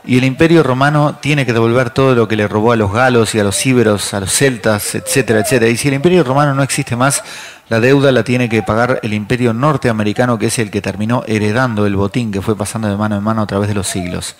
Y 0.03 0.17
el 0.17 0.23
imperio 0.23 0.63
romano 0.63 1.15
tiene 1.21 1.45
que 1.45 1.53
devolver 1.53 1.91
todo 1.91 2.15
lo 2.15 2.27
que 2.27 2.35
le 2.35 2.47
robó 2.47 2.71
a 2.71 2.75
los 2.75 2.91
galos 2.91 3.35
y 3.35 3.39
a 3.39 3.43
los 3.43 3.63
íberos, 3.63 4.15
a 4.15 4.19
los 4.19 4.33
celtas, 4.33 4.95
etcétera, 4.95 5.41
etcétera. 5.41 5.69
Y 5.69 5.77
si 5.77 5.89
el 5.89 5.93
imperio 5.93 6.23
romano 6.23 6.55
no 6.55 6.63
existe 6.63 6.95
más, 6.95 7.23
la 7.69 7.79
deuda 7.79 8.11
la 8.11 8.23
tiene 8.23 8.49
que 8.49 8.63
pagar 8.63 8.99
el 9.03 9.13
imperio 9.13 9.53
norteamericano, 9.53 10.39
que 10.39 10.47
es 10.47 10.57
el 10.57 10.71
que 10.71 10.81
terminó 10.81 11.23
heredando 11.27 11.85
el 11.85 11.95
botín 11.95 12.31
que 12.31 12.41
fue 12.41 12.57
pasando 12.57 12.87
de 12.87 12.97
mano 12.97 13.15
en 13.15 13.21
mano 13.21 13.43
a 13.43 13.45
través 13.45 13.67
de 13.67 13.75
los 13.75 13.85
siglos. 13.85 14.35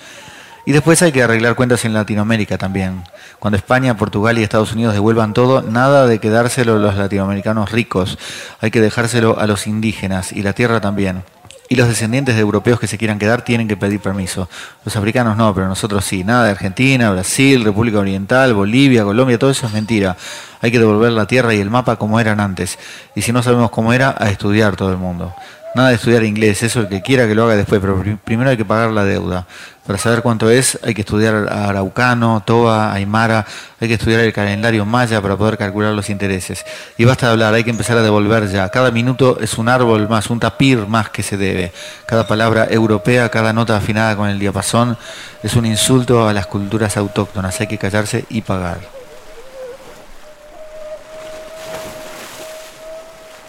Y 0.65 0.71
después 0.73 1.01
hay 1.01 1.11
que 1.11 1.23
arreglar 1.23 1.55
cuentas 1.55 1.85
en 1.85 1.93
Latinoamérica 1.93 2.57
también. 2.57 3.03
Cuando 3.39 3.57
España, 3.57 3.97
Portugal 3.97 4.37
y 4.37 4.43
Estados 4.43 4.73
Unidos 4.73 4.93
devuelvan 4.93 5.33
todo, 5.33 5.61
nada 5.61 6.05
de 6.05 6.19
quedárselo 6.19 6.75
a 6.75 6.79
los 6.79 6.95
latinoamericanos 6.95 7.71
ricos. 7.71 8.19
Hay 8.59 8.69
que 8.69 8.81
dejárselo 8.81 9.39
a 9.39 9.47
los 9.47 9.65
indígenas 9.65 10.31
y 10.31 10.43
la 10.43 10.53
tierra 10.53 10.79
también. 10.79 11.23
Y 11.71 11.75
los 11.75 11.87
descendientes 11.87 12.35
de 12.35 12.41
europeos 12.41 12.81
que 12.81 12.87
se 12.87 12.97
quieran 12.97 13.17
quedar 13.17 13.43
tienen 13.43 13.67
que 13.67 13.77
pedir 13.77 14.01
permiso. 14.01 14.49
Los 14.83 14.97
africanos 14.97 15.37
no, 15.37 15.55
pero 15.55 15.69
nosotros 15.69 16.03
sí. 16.03 16.23
Nada 16.23 16.43
de 16.43 16.51
Argentina, 16.51 17.11
Brasil, 17.11 17.63
República 17.63 17.99
Oriental, 17.99 18.53
Bolivia, 18.53 19.05
Colombia, 19.05 19.39
todo 19.39 19.51
eso 19.51 19.67
es 19.67 19.73
mentira. 19.73 20.17
Hay 20.59 20.69
que 20.69 20.79
devolver 20.79 21.13
la 21.13 21.27
tierra 21.27 21.53
y 21.53 21.61
el 21.61 21.69
mapa 21.69 21.95
como 21.95 22.19
eran 22.19 22.41
antes. 22.41 22.77
Y 23.15 23.21
si 23.21 23.31
no 23.31 23.41
sabemos 23.41 23.71
cómo 23.71 23.93
era, 23.93 24.13
a 24.19 24.29
estudiar 24.29 24.75
todo 24.75 24.91
el 24.91 24.97
mundo. 24.97 25.33
Nada 25.73 25.89
de 25.89 25.95
estudiar 25.95 26.25
inglés, 26.25 26.61
eso 26.63 26.81
el 26.81 26.89
que 26.89 27.01
quiera 27.01 27.25
que 27.25 27.35
lo 27.35 27.45
haga 27.45 27.55
después, 27.55 27.79
pero 27.79 28.03
primero 28.25 28.49
hay 28.49 28.57
que 28.57 28.65
pagar 28.65 28.91
la 28.91 29.05
deuda. 29.05 29.47
Para 29.85 29.97
saber 29.97 30.21
cuánto 30.21 30.47
es, 30.49 30.77
hay 30.83 30.93
que 30.93 31.01
estudiar 31.01 31.47
Araucano, 31.51 32.43
Toba, 32.45 32.93
Aymara, 32.93 33.47
hay 33.79 33.87
que 33.87 33.95
estudiar 33.95 34.19
el 34.19 34.31
calendario 34.31 34.85
maya 34.85 35.19
para 35.21 35.35
poder 35.35 35.57
calcular 35.57 35.91
los 35.93 36.11
intereses. 36.11 36.63
Y 36.97 37.05
basta 37.05 37.25
de 37.25 37.31
hablar, 37.31 37.55
hay 37.55 37.63
que 37.63 37.71
empezar 37.71 37.97
a 37.97 38.03
devolver 38.03 38.47
ya. 38.47 38.69
Cada 38.69 38.91
minuto 38.91 39.39
es 39.41 39.57
un 39.57 39.69
árbol 39.69 40.07
más, 40.07 40.29
un 40.29 40.39
tapir 40.39 40.85
más 40.85 41.09
que 41.09 41.23
se 41.23 41.35
debe. 41.35 41.71
Cada 42.05 42.27
palabra 42.27 42.67
europea, 42.69 43.29
cada 43.29 43.53
nota 43.53 43.75
afinada 43.75 44.15
con 44.15 44.29
el 44.29 44.37
diapasón 44.37 44.97
es 45.41 45.55
un 45.55 45.65
insulto 45.65 46.27
a 46.27 46.33
las 46.33 46.45
culturas 46.45 46.95
autóctonas. 46.95 47.59
Hay 47.59 47.65
que 47.65 47.79
callarse 47.79 48.25
y 48.29 48.41
pagar. 48.41 48.79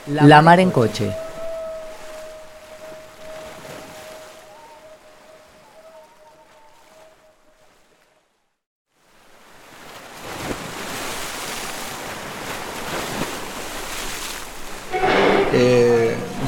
La 0.07 0.40
mar 0.40 0.61
en 0.61 0.71
coche. 0.71 1.12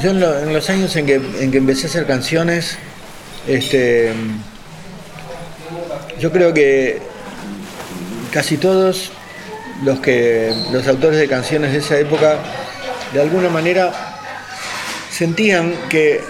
Yo 0.05 0.11
en, 0.11 0.53
los 0.53 0.69
años 0.69 0.95
en 0.95 1.07
que, 1.07 1.57
empecé 1.57 1.87
a 1.87 1.89
hacer 1.89 2.05
canciones, 2.05 2.77
este, 3.47 4.13
yo 6.19 6.31
creo 6.31 6.53
que 6.53 7.01
casi 8.31 8.57
todos 8.57 9.11
los 9.83 9.99
que 10.01 10.53
los 10.71 10.87
autores 10.87 11.17
de 11.17 11.27
canciones 11.27 11.71
de 11.71 11.79
esa 11.79 11.97
época 11.97 12.37
de 13.13 13.21
alguna 13.21 13.49
manera 13.49 13.91
sentían 15.09 15.73
que 15.89 16.21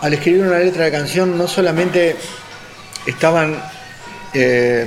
al 0.00 0.14
escribir 0.14 0.42
una 0.42 0.60
letra 0.60 0.84
de 0.84 0.92
canción 0.92 1.36
no 1.36 1.48
solamente 1.48 2.14
estaban 3.06 3.60
eh, 4.34 4.86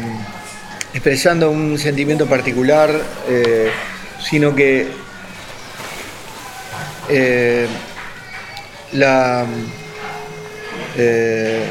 expresando 0.93 1.51
un 1.51 1.77
sentimiento 1.77 2.25
particular, 2.25 2.89
eh, 3.27 3.69
sino 4.21 4.55
que 4.55 4.87
eh, 7.09 7.67
la, 8.93 9.45
eh, 10.97 11.63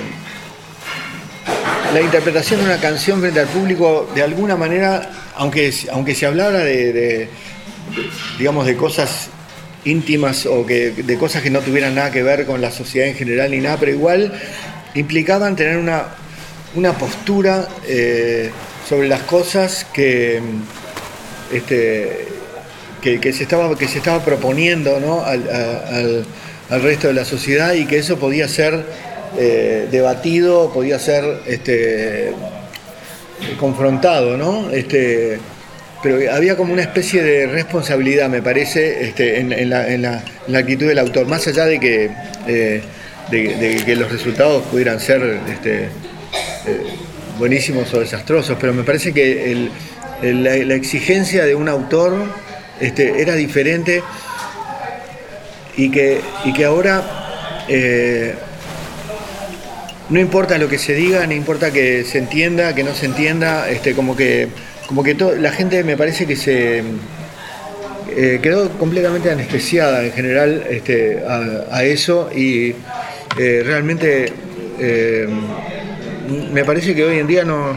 la 1.93 2.01
interpretación 2.01 2.61
de 2.61 2.67
una 2.67 2.81
canción 2.81 3.21
frente 3.21 3.41
al 3.41 3.49
público, 3.49 4.09
de 4.15 4.23
alguna 4.23 4.57
manera, 4.57 5.11
aunque, 5.37 5.73
aunque 5.93 6.15
se 6.15 6.27
hablara 6.27 6.59
de, 6.59 7.29
digamos, 8.39 8.67
de 8.67 8.77
cosas 8.77 9.29
íntimas 9.85 10.47
o 10.47 10.67
que, 10.67 10.91
de 10.91 11.19
cosas 11.19 11.43
que 11.43 11.51
no 11.51 11.61
tuvieran 11.61 11.95
nada 11.95 12.11
que 12.11 12.23
ver 12.23 12.45
con 12.45 12.61
la 12.61 12.71
sociedad 12.71 13.09
en 13.09 13.15
general 13.15 13.51
ni 13.51 13.59
nada, 13.59 13.77
pero 13.79 13.93
igual 13.93 14.33
implicaban 14.95 15.55
tener 15.55 15.77
una, 15.77 16.05
una 16.75 16.93
postura 16.93 17.69
eh, 17.87 18.51
sobre 18.89 19.09
las 19.09 19.23
cosas 19.23 19.87
que, 19.93 20.41
este, 21.53 22.29
que, 23.01 23.33
se, 23.33 23.45
estaba, 23.45 23.77
que 23.79 23.87
se 23.87 23.99
estaba 23.99 24.25
proponiendo 24.25 24.99
¿no? 24.99 25.25
al 25.25 25.49
al 25.49 26.27
resto 26.71 27.09
de 27.09 27.15
la 27.15 27.25
sociedad 27.25 27.75
y 27.75 27.87
que 27.87 27.99
eso 27.99 28.19
podía 28.19 28.49
ser 28.49 28.85
eh, 29.39 29.89
debatido, 29.91 30.73
podía 30.73 30.99
ser 30.99 31.25
este, 31.47 32.33
confrontado, 33.59 34.37
¿no? 34.37 34.71
Este, 34.71 35.39
pero 36.03 36.33
había 36.33 36.57
como 36.57 36.73
una 36.73 36.83
especie 36.83 37.23
de 37.23 37.47
responsabilidad, 37.47 38.29
me 38.29 38.43
parece, 38.43 39.09
este, 39.09 39.41
en, 39.41 39.71
la, 39.71 40.23
actitud 40.55 40.87
del 40.87 40.99
autor, 40.99 41.27
más 41.27 41.47
allá 41.47 41.67
de 41.67 41.81
que, 41.81 42.11
eh, 42.47 42.81
de, 43.31 43.83
que 43.85 43.97
los 43.97 44.11
resultados 44.11 44.63
pudieran 44.65 45.01
ser 45.01 45.41
este, 45.51 45.85
eh, 45.85 45.89
buenísimos 47.39 47.93
o 47.95 48.01
desastrosos, 48.01 48.57
pero 48.61 48.73
me 48.73 48.85
parece 48.85 49.13
que 49.13 49.69
la, 50.23 50.75
exigencia 50.75 51.45
de 51.45 51.55
un 51.55 51.69
autor 51.69 52.15
este, 52.81 53.21
era 53.21 53.35
diferente 53.35 54.03
y 55.77 55.91
que, 55.91 56.21
y 56.45 56.53
que 56.53 56.65
ahora 56.65 57.65
eh, 57.69 58.35
no 60.09 60.21
importa 60.21 60.59
lo 60.59 60.69
que 60.69 60.79
se 60.79 60.95
diga, 60.95 61.27
no 61.27 61.35
importa 61.35 61.73
que 61.73 62.05
se 62.05 62.19
entienda, 62.19 62.75
que 62.75 62.85
no 62.85 62.95
se 62.95 63.07
entienda, 63.07 63.69
este, 63.69 63.95
como 63.95 64.17
que, 64.17 64.49
como 64.87 65.03
que 65.03 65.15
la 65.15 65.53
gente 65.53 65.83
me 65.85 65.97
parece 65.97 66.27
que 66.27 66.37
se 66.37 66.83
eh, 68.17 68.41
quedó 68.43 68.71
completamente 68.79 69.31
anestesiada 69.31 70.05
en 70.05 70.12
general 70.12 70.65
este, 70.71 71.23
a, 71.27 71.83
eso 71.85 72.31
y 72.35 72.75
eh, 73.39 73.62
realmente 73.65 74.33
me 76.53 76.65
parece 76.65 76.95
que 76.95 77.05
hoy 77.05 77.19
en 77.19 77.27
día 77.27 77.45
no, 77.45 77.77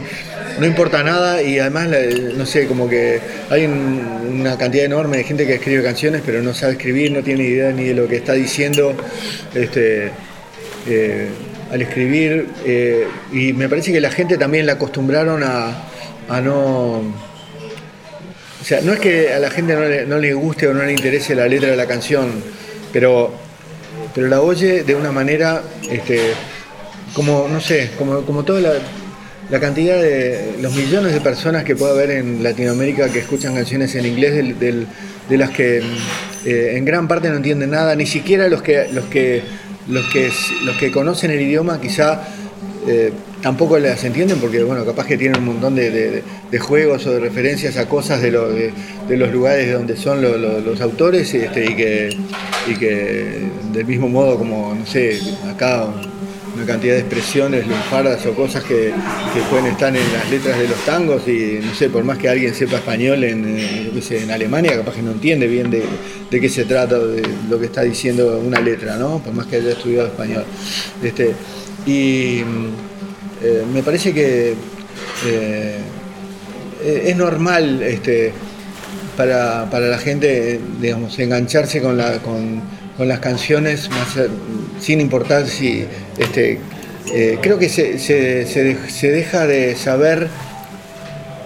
no 0.58 0.66
importa 0.66 1.02
nada 1.02 1.42
y 1.42 1.58
además, 1.58 1.88
no 2.36 2.46
sé, 2.46 2.66
como 2.66 2.88
que 2.88 3.20
hay 3.50 3.66
una 3.66 4.56
cantidad 4.58 4.84
enorme 4.84 5.18
de 5.18 5.24
gente 5.24 5.46
que 5.46 5.54
escribe 5.54 5.82
canciones 5.82 6.22
pero 6.24 6.42
no 6.42 6.54
sabe 6.54 6.72
escribir, 6.72 7.12
no 7.12 7.22
tiene 7.22 7.44
idea 7.44 7.72
ni 7.72 7.84
de 7.84 7.94
lo 7.94 8.08
que 8.08 8.16
está 8.16 8.32
diciendo 8.32 8.94
este, 9.54 10.10
eh, 10.88 11.28
al 11.70 11.82
escribir 11.82 12.48
eh, 12.64 13.06
y 13.32 13.52
me 13.52 13.68
parece 13.68 13.92
que 13.92 14.00
la 14.00 14.10
gente 14.10 14.38
también 14.38 14.66
la 14.66 14.72
acostumbraron 14.72 15.42
a, 15.42 15.86
no... 16.42 17.02
O 18.60 18.64
sea, 18.64 18.82
no 18.82 18.92
es 18.92 19.00
que 19.00 19.32
a 19.32 19.38
la 19.38 19.50
gente 19.50 20.06
no 20.06 20.18
le, 20.18 20.34
guste 20.34 20.68
o 20.68 20.74
no 20.74 20.82
le 20.82 20.92
interese 20.92 21.34
la 21.34 21.48
letra 21.48 21.70
de 21.70 21.76
la 21.76 21.86
canción, 21.86 22.42
pero, 22.92 23.32
pero 24.14 24.28
la 24.28 24.42
oye 24.42 24.84
de 24.84 24.94
una 24.94 25.10
manera, 25.12 25.62
este, 25.90 26.20
como, 27.14 27.48
no 27.48 27.58
sé, 27.58 27.92
como, 27.96 28.20
como 28.26 28.44
toda 28.44 28.60
la, 28.60 28.72
la 29.50 29.58
cantidad 29.58 30.00
de 30.00 30.54
los 30.60 30.74
millones 30.74 31.12
de 31.12 31.20
personas 31.20 31.64
que 31.64 31.74
puede 31.74 31.92
haber 31.92 32.10
en 32.12 32.42
Latinoamérica 32.42 33.10
que 33.10 33.18
escuchan 33.18 33.54
canciones 33.54 33.94
en 33.96 34.06
inglés 34.06 34.34
de 34.58 35.38
las 35.38 35.50
que 35.50 35.82
eh, 36.44 36.74
en 36.76 36.84
gran 36.84 37.08
parte 37.08 37.28
no 37.28 37.36
entienden 37.36 37.70
nada, 37.70 37.96
ni 37.96 38.06
siquiera 38.06 38.48
los 38.48 38.62
que 38.62 38.88
los 38.92 39.06
que 39.06 39.42
los 39.88 40.04
que 40.12 40.30
los 40.64 40.76
que 40.76 40.92
conocen 40.92 41.32
el 41.32 41.40
idioma 41.40 41.80
quizá 41.80 42.22
eh, 42.86 43.12
tampoco 43.42 43.78
las 43.78 44.04
entienden 44.04 44.38
porque 44.38 44.62
bueno 44.62 44.84
capaz 44.84 45.06
que 45.06 45.18
tienen 45.18 45.40
un 45.40 45.46
montón 45.46 45.74
de, 45.74 46.22
juegos 46.60 47.06
o 47.06 47.12
de 47.12 47.20
referencias 47.20 47.76
a 47.76 47.88
cosas 47.88 48.22
de, 48.22 48.30
los 48.30 49.32
lugares 49.32 49.72
donde 49.72 49.96
son 49.96 50.22
los 50.22 50.80
autores 50.80 51.34
este, 51.34 51.64
y 51.64 51.74
que 51.74 52.16
y 52.68 52.74
que 52.76 53.48
del 53.72 53.86
mismo 53.86 54.08
modo 54.08 54.38
como 54.38 54.74
no 54.74 54.86
sé 54.86 55.18
acá 55.50 55.88
una 56.60 56.66
cantidad 56.66 56.94
de 56.94 57.00
expresiones 57.00 57.66
lunfardas 57.66 58.24
o 58.26 58.34
cosas 58.34 58.62
que, 58.64 58.92
pueden 59.48 59.66
estar 59.66 59.94
en 59.96 60.12
las 60.12 60.30
letras 60.30 60.58
de 60.58 60.68
los 60.68 60.78
tangos 60.84 61.26
y 61.26 61.58
no 61.62 61.74
sé, 61.74 61.88
por 61.88 62.04
más 62.04 62.18
que 62.18 62.28
alguien 62.28 62.54
sepa 62.54 62.76
español 62.76 63.24
en, 63.24 63.58
eh, 63.58 63.90
en 64.10 64.30
Alemania, 64.30 64.76
capaz 64.76 64.94
que 64.94 65.02
no 65.02 65.12
entiende 65.12 65.46
bien 65.46 65.70
de, 65.70 65.82
qué 66.30 66.48
se 66.48 66.64
trata, 66.64 66.98
de 66.98 67.22
lo 67.48 67.58
que 67.58 67.66
está 67.66 67.82
diciendo 67.82 68.38
una 68.44 68.60
letra, 68.60 68.96
¿no? 68.96 69.22
Por 69.22 69.32
más 69.32 69.46
que 69.46 69.56
haya 69.56 69.70
estudiado 69.70 70.08
español. 70.08 70.44
Este, 71.02 71.34
y 71.86 72.40
eh, 73.42 73.64
me 73.72 73.82
parece 73.82 74.12
que 74.12 74.54
eh, 75.26 75.78
es 76.82 77.16
normal 77.16 77.82
este, 77.82 78.32
para, 79.16 79.66
la 79.66 79.98
gente, 79.98 80.60
digamos, 80.80 81.18
engancharse 81.18 81.80
con 81.80 81.96
la... 81.96 82.18
Con, 82.18 82.79
con 83.00 83.08
las 83.08 83.20
canciones, 83.20 83.88
sin 84.78 85.00
importar 85.00 85.46
si 85.46 85.86
este, 86.18 86.58
eh, 87.14 87.38
creo 87.40 87.58
que 87.58 87.70
se, 87.70 89.08
deja 89.08 89.46
de 89.46 89.74
saber 89.74 90.28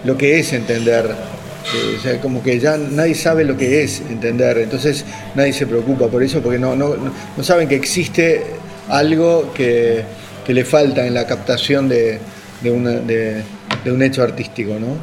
lo 0.03 0.19
que 0.19 0.41
es 0.41 0.53
entender. 0.53 1.07
Eh, 1.07 1.97
o 1.97 2.03
sea, 2.03 2.21
como 2.21 2.43
que 2.43 2.59
ya 2.59 2.77
nadie 2.77 3.15
sabe 3.15 3.45
lo 3.45 3.57
que 3.57 3.85
es 3.85 4.01
entender, 4.01 4.59
entonces 4.59 5.05
nadie 5.37 5.53
se 5.53 5.69
preocupa 5.69 6.09
por 6.09 6.25
eso 6.25 6.41
porque 6.43 6.59
no, 6.59 6.75
no, 6.75 6.97
saben 7.45 7.69
que 7.69 7.77
existe 7.77 8.47
algo 8.89 9.53
que, 9.55 10.03
le 10.49 10.65
falta 10.65 11.07
en 11.07 11.15
la 11.15 11.25
captación 11.25 11.89
de, 11.89 12.19
de, 12.63 12.71
una- 12.73 12.99
de 12.99 13.45
un 13.87 14.03
hecho 14.03 14.25
artístico, 14.25 14.73
¿no? 14.81 14.97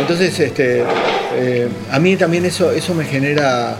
Entonces, 0.00 0.38
este, 0.38 0.84
eh, 1.34 1.68
a 1.90 1.98
mí 1.98 2.16
también 2.16 2.44
eso, 2.44 2.70
eso 2.72 2.94
me 2.94 3.04
genera 3.04 3.76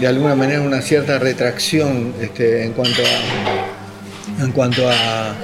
de 0.00 0.06
alguna 0.06 0.34
manera 0.34 0.60
una 0.62 0.80
cierta 0.80 1.18
retracción 1.18 2.14
este, 2.20 2.64
en 2.64 2.72
cuanto 2.72 3.02
a 3.02 4.42
en 4.44 4.52
cuanto 4.52 4.88
a 4.88 5.34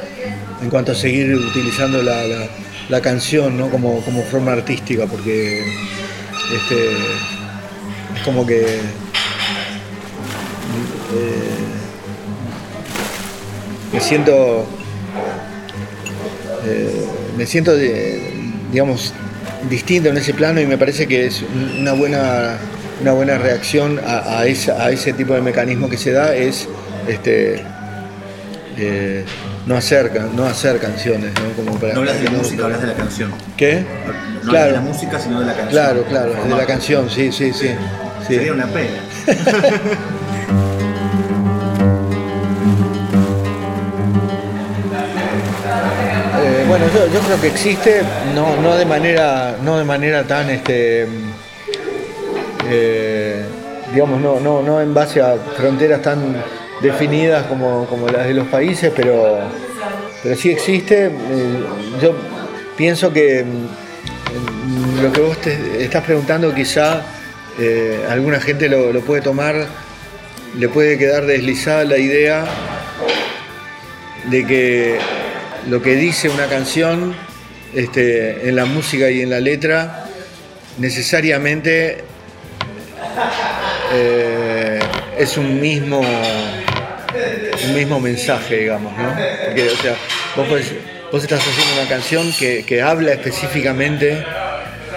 en 0.62 0.70
cuanto 0.70 0.92
a 0.92 0.94
seguir 0.94 1.34
utilizando 1.34 2.02
la, 2.02 2.24
la- 2.88 3.00
canción 3.02 3.58
¿no? 3.58 3.68
como, 3.68 4.00
como 4.02 4.22
forma 4.22 4.52
artística, 4.52 5.06
porque 5.06 5.60
este, 6.54 6.92
es 8.16 8.22
como 8.24 8.46
que 8.46 8.60
eh, 8.60 8.80
me 13.92 14.00
siento 14.00 14.66
eh, 16.64 17.06
me 17.36 17.46
siento 17.46 17.72
digamos 18.72 19.12
distinto 19.68 20.08
en 20.08 20.16
ese 20.16 20.34
plano 20.34 20.60
y 20.60 20.66
me 20.66 20.78
parece 20.78 21.06
que 21.06 21.26
es 21.26 21.42
un- 21.42 21.80
una 21.80 21.92
buena 21.92 22.56
una 23.00 23.12
buena 23.12 23.36
reacción 23.38 24.00
a, 24.06 24.38
a 24.40 24.46
esa- 24.46 24.82
a 24.84 24.90
ese 24.90 25.12
tipo 25.12 25.34
de 25.34 25.42
mecanismo 25.42 25.88
que 25.90 25.98
se 25.98 26.12
da 26.12 26.34
es 26.34 26.66
este 27.06 27.62
eh, 28.78 29.24
no 29.66 29.76
hacer 29.76 30.10
no 30.34 30.44
hacer 30.46 30.78
canciones 30.78 31.32
¿no? 31.34 31.64
Como 31.64 31.78
para- 31.78 31.92
No 31.94 32.00
hablas 32.00 32.18
de 32.18 32.24
la 32.24 32.30
no- 32.30 32.38
música, 32.38 32.64
hablas 32.64 32.80
de 32.80 32.86
la 32.88 32.94
canción. 32.94 33.30
¿qué? 33.56 33.84
No 34.44 34.50
Claro. 34.50 34.58
hablas 34.58 34.66
de 34.66 34.72
la 34.72 34.80
música, 34.80 35.18
sino 35.20 35.40
de 35.40 35.46
la 35.46 35.52
canción. 35.54 35.70
claro 35.70 36.04
claro 36.04 36.32
de 36.44 36.48
la 36.56 36.66
canción 36.66 37.10
sí 37.10 37.30
sí 37.32 37.52
sí, 37.52 37.68
sí. 38.26 38.34
Sería 38.34 38.52
una 38.52 38.66
pena. 38.66 39.00
Yo 46.96 47.20
creo 47.20 47.38
que 47.38 47.48
existe, 47.48 48.00
no, 48.34 48.56
no 48.56 48.74
de 48.74 48.86
manera, 48.86 49.58
no 49.62 49.76
de 49.76 49.84
manera 49.84 50.24
tan 50.24 50.48
este 50.48 51.06
eh, 52.70 53.44
digamos, 53.92 54.18
no, 54.20 54.40
no, 54.40 54.62
no 54.62 54.80
en 54.80 54.94
base 54.94 55.20
a 55.20 55.36
fronteras 55.56 56.00
tan 56.00 56.42
definidas 56.80 57.44
como, 57.46 57.86
como 57.86 58.08
las 58.08 58.26
de 58.26 58.32
los 58.32 58.48
países, 58.48 58.92
pero, 58.96 59.40
pero 60.22 60.36
sí 60.36 60.50
existe. 60.50 61.06
Eh, 61.06 61.64
yo 62.00 62.14
pienso 62.76 63.12
que 63.12 63.44
mm, 63.44 65.02
lo 65.02 65.12
que 65.12 65.20
vos 65.20 65.38
te 65.38 65.84
estás 65.84 66.02
preguntando 66.02 66.54
quizá 66.54 67.02
eh, 67.58 68.06
alguna 68.08 68.40
gente 68.40 68.70
lo, 68.70 68.90
lo 68.90 69.02
puede 69.02 69.20
tomar, 69.20 69.66
le 70.58 70.68
puede 70.70 70.96
quedar 70.96 71.26
deslizada 71.26 71.84
la 71.84 71.98
idea 71.98 72.46
de 74.30 74.46
que 74.46 74.98
lo 75.68 75.82
que 75.82 75.96
dice 75.96 76.28
una 76.28 76.46
canción 76.46 77.14
este, 77.74 78.48
en 78.48 78.56
la 78.56 78.64
música 78.64 79.10
y 79.10 79.22
en 79.22 79.30
la 79.30 79.40
letra 79.40 80.06
necesariamente 80.78 82.04
eh, 83.92 84.78
es 85.18 85.36
un 85.36 85.60
mismo 85.60 86.00
un 87.64 87.74
mismo 87.74 87.98
mensaje, 87.98 88.58
digamos, 88.58 88.96
¿no? 88.96 89.08
Porque, 89.46 89.70
o 89.70 89.76
sea, 89.76 89.96
vos, 90.36 91.22
estás 91.22 91.40
haciendo 91.40 91.80
una 91.80 91.88
canción 91.88 92.30
que, 92.38 92.64
que 92.64 92.82
habla 92.82 93.12
específicamente 93.12 94.24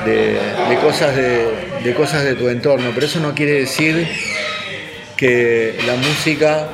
de, 0.06 0.78
cosas 0.82 1.16
de 1.16 1.94
cosas 1.96 2.24
de 2.24 2.36
tu 2.36 2.50
entorno, 2.50 2.92
pero 2.94 3.06
eso 3.06 3.20
no 3.20 3.34
quiere 3.34 3.54
decir 3.54 4.08
que 5.16 5.80
la 5.88 5.96
música 5.96 6.68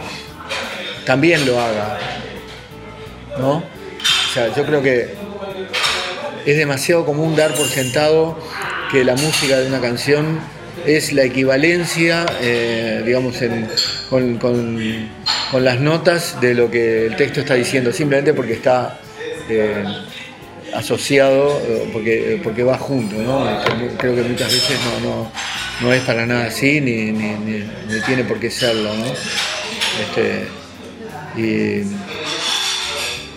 también 1.06 1.46
lo 1.46 1.60
haga, 1.60 2.00
¿no? 3.38 3.75
Sea, 4.36 4.54
yo 4.54 4.66
creo 4.66 4.84
que 4.84 5.08
es 6.46 6.58
demasiado 6.58 7.06
común 7.06 7.38
dar 7.38 7.54
por 7.54 7.68
sentado 7.68 8.38
que 8.92 9.06
la 9.06 9.16
música 9.16 9.58
de 9.58 9.68
una 9.68 9.80
canción 9.80 10.42
es 10.86 11.14
la 11.14 11.24
equivalencia, 11.24 12.26
eh, 12.42 13.02
digamos, 13.06 13.38
con, 14.10 15.10
las 15.64 15.80
notas 15.80 16.42
de 16.42 16.54
lo 16.54 16.70
que 16.70 17.06
el 17.06 17.16
texto 17.16 17.40
está 17.40 17.54
diciendo, 17.54 17.94
simplemente 17.94 18.34
porque 18.34 18.52
está 18.52 19.00
eh, 19.48 19.86
asociado, 20.74 21.58
eh, 21.66 22.42
porque, 22.44 22.64
va 22.64 22.78
junto, 22.78 23.16
¿no? 23.16 23.48
Creo 23.98 24.18
que 24.18 24.22
muchas 24.24 24.52
veces 24.52 24.78
no, 25.82 25.94
es 25.94 26.02
para 26.02 26.26
nada 26.26 26.48
así, 26.48 26.82
ni, 26.82 27.14
tiene 28.06 28.26
por 28.26 28.38
qué 28.38 28.52
serlo, 28.52 28.94
¿no? 28.98 29.06
Este, 30.02 30.46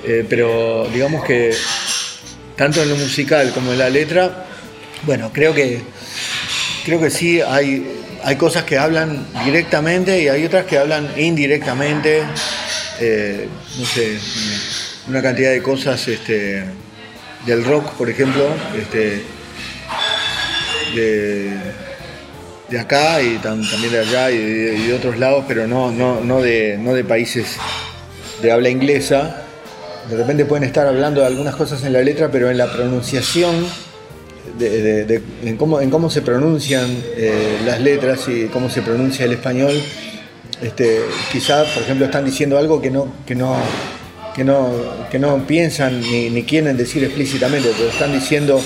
eh, 0.08 0.24
pero 0.28 0.88
digamos 0.92 1.22
que 1.24 1.54
tanto 2.56 2.82
en 2.82 2.88
lo 2.88 2.96
musical 2.96 3.52
como 3.52 3.72
en 3.72 3.78
la 3.78 3.88
letra, 3.90 4.46
bueno, 5.02 5.30
creo 5.32 5.54
que 5.54 5.80
creo 6.84 6.98
que 7.00 7.10
sí 7.10 7.40
hay, 7.40 7.86
hay 8.24 8.36
cosas 8.36 8.64
que 8.64 8.78
hablan 8.78 9.26
directamente 9.44 10.20
y 10.22 10.28
hay 10.28 10.44
otras 10.44 10.64
que 10.66 10.78
hablan 10.78 11.08
indirectamente. 11.16 12.22
eh, 13.00 13.46
no 13.78 13.84
sé, 13.86 14.18
una 15.08 15.22
cantidad 15.22 15.52
de 15.52 15.62
cosas 15.62 16.08
este, 16.08 16.64
del 17.46 17.64
rock, 17.64 17.92
por 17.92 18.10
ejemplo, 18.10 18.44
este, 18.76 19.22
de, 20.94 21.50
de 22.68 22.78
acá 22.80 23.22
y 23.22 23.36
tam- 23.38 23.68
también 23.70 23.92
de 23.92 24.00
allá 24.00 24.30
y 24.30 24.38
de, 24.38 24.74
y 24.74 24.86
de 24.88 24.94
otros 24.94 25.16
lados, 25.18 25.44
pero 25.46 25.66
no, 25.66 25.90
no, 25.92 26.20
no, 26.20 26.40
de, 26.42 26.76
no 26.78 26.92
de 26.94 27.04
países 27.04 27.56
de 28.42 28.50
habla 28.52 28.68
inglesa. 28.68 29.44
De 30.10 30.16
repente 30.16 30.46
pueden 30.46 30.64
estar 30.64 30.86
hablando 30.86 31.20
de 31.20 31.26
algunas 31.26 31.54
cosas 31.54 31.84
en 31.84 31.92
la 31.92 32.00
letra, 32.00 32.30
pero 32.30 32.50
en 32.50 32.56
la 32.56 32.72
pronunciación, 32.72 33.66
en, 34.58 35.56
cómo, 35.56 36.08
se 36.08 36.22
pronuncian 36.22 36.86
eh, 37.16 37.58
las 37.66 37.80
letras 37.80 38.26
y 38.28 38.46
cómo 38.46 38.70
se 38.70 38.80
pronuncia 38.80 39.26
el 39.26 39.32
español, 39.32 39.74
este, 40.62 41.02
quizá, 41.30 41.64
por 41.74 41.82
ejemplo, 41.82 42.06
están 42.06 42.24
diciendo 42.24 42.56
algo 42.56 42.80
que 42.80 42.90
no, 42.90 43.12
que 43.26 43.34
no, 43.34 43.56
que 44.34 44.44
no, 44.44 44.70
que 45.10 45.18
no 45.18 45.46
piensan 45.46 46.00
ni, 46.00 46.42
quieren 46.44 46.76
decir 46.76 47.04
explícitamente, 47.04 47.70
pero 47.76 47.90
están 47.90 48.12
diciendo, 48.12 48.62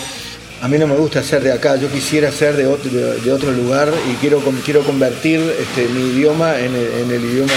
a 0.61 0.69
mí 0.69 0.79
no 0.79 0.87
me 0.87 0.95
gusta 0.95 1.25
ser 1.25 1.43
de 1.43 1.51
acá, 1.51 1.75
yo 1.75 1.91
quisiera 1.91 2.31
ser 2.31 2.57
de 2.57 2.69
otro, 2.69 2.91
de 2.91 3.33
otro 3.33 3.51
lugar 3.51 3.93
y 4.11 4.15
quiero, 4.21 4.41
quiero 4.65 4.83
convertir 4.85 5.41
este, 5.59 5.89
mi 5.89 6.11
idioma 6.17 6.57
en 6.61 6.75
el, 6.77 7.25
idioma 7.25 7.53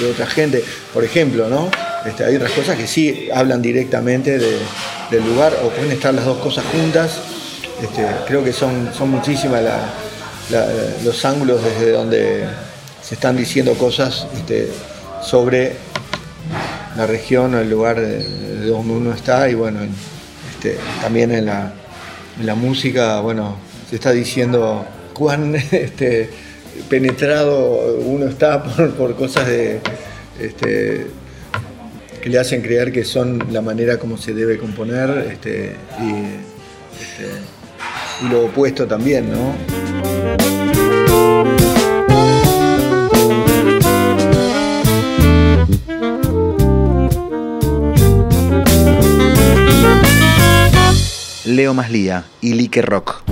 de 0.00 0.10
otra 0.10 0.26
gente, 0.26 0.62
por 0.92 1.02
ejemplo, 1.02 1.48
¿no? 1.48 1.68
Este, 2.06 2.24
hay 2.24 2.36
otras 2.36 2.52
cosas 2.52 2.76
que 2.76 2.86
sí 2.86 3.28
hablan 3.34 3.62
directamente 3.62 4.38
de- 4.38 4.58
del 5.10 5.24
lugar 5.26 5.54
o 5.64 5.68
pueden 5.70 5.92
estar 5.92 6.12
las 6.14 6.24
dos 6.24 6.38
cosas 6.38 6.64
juntas. 6.72 7.18
Este, 7.82 8.06
creo 8.26 8.44
que 8.44 8.52
son, 8.52 8.90
son 8.96 9.10
muchísimas 9.10 9.62
los 11.04 11.24
ángulos 11.24 11.62
desde 11.64 11.92
donde 11.92 12.44
se 13.02 13.14
están 13.14 13.36
diciendo 13.36 13.74
cosas 13.74 14.26
este, 14.36 14.68
sobre 15.22 15.72
la 16.96 17.06
región 17.06 17.54
o 17.54 17.58
el 17.60 17.70
lugar 17.70 18.00
de, 18.00 18.18
de 18.22 18.66
donde 18.66 18.92
uno 18.92 19.12
está 19.12 19.48
y 19.48 19.54
bueno, 19.54 19.82
en- 19.82 19.94
también 21.02 21.30
en 21.30 21.46
la, 21.46 21.72
música, 22.54 23.20
bueno, 23.20 23.56
se 23.90 23.96
está 23.96 24.12
diciendo 24.12 24.86
cuán 25.12 25.54
penetrado 26.88 27.96
uno 28.00 28.26
está 28.26 28.62
por, 28.62 29.14
cosas 29.16 29.46
de, 29.46 29.80
que 32.24 32.30
le 32.30 32.38
hacen 32.38 32.62
creer 32.62 32.90
que 32.90 33.04
son 33.04 33.52
la 33.52 33.60
manera 33.60 33.98
como 33.98 34.16
se 34.16 34.32
debe 34.32 34.56
componer 34.56 35.28
este, 35.30 35.76
y, 36.00 36.24
este, 36.98 37.28
lo 38.30 38.46
opuesto 38.46 38.86
también, 38.86 39.30
¿no? 39.30 39.54
Leo 51.44 51.74
Maslía 51.74 52.24
y 52.40 52.54
Like 52.54 52.80
Rock. 52.80 53.22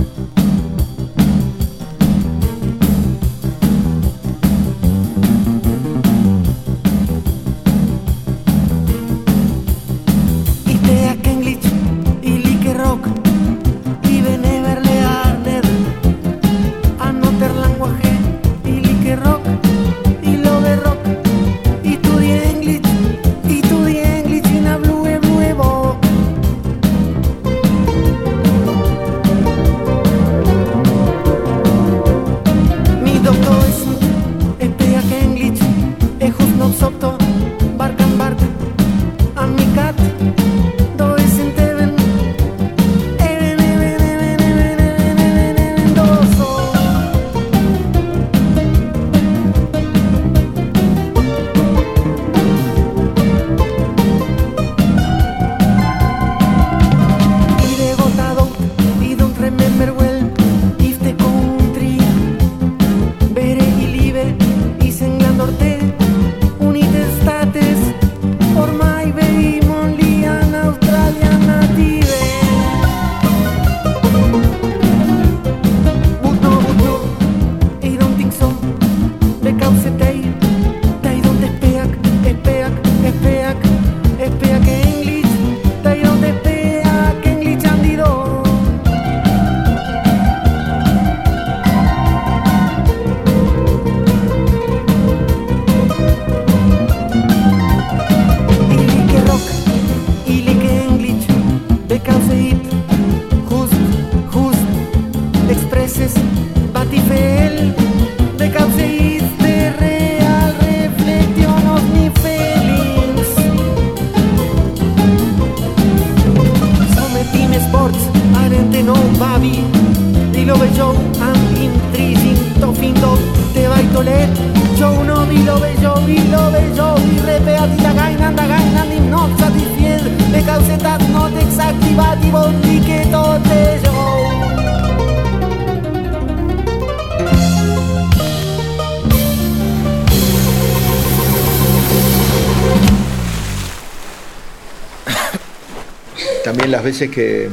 Que, 147.09 147.49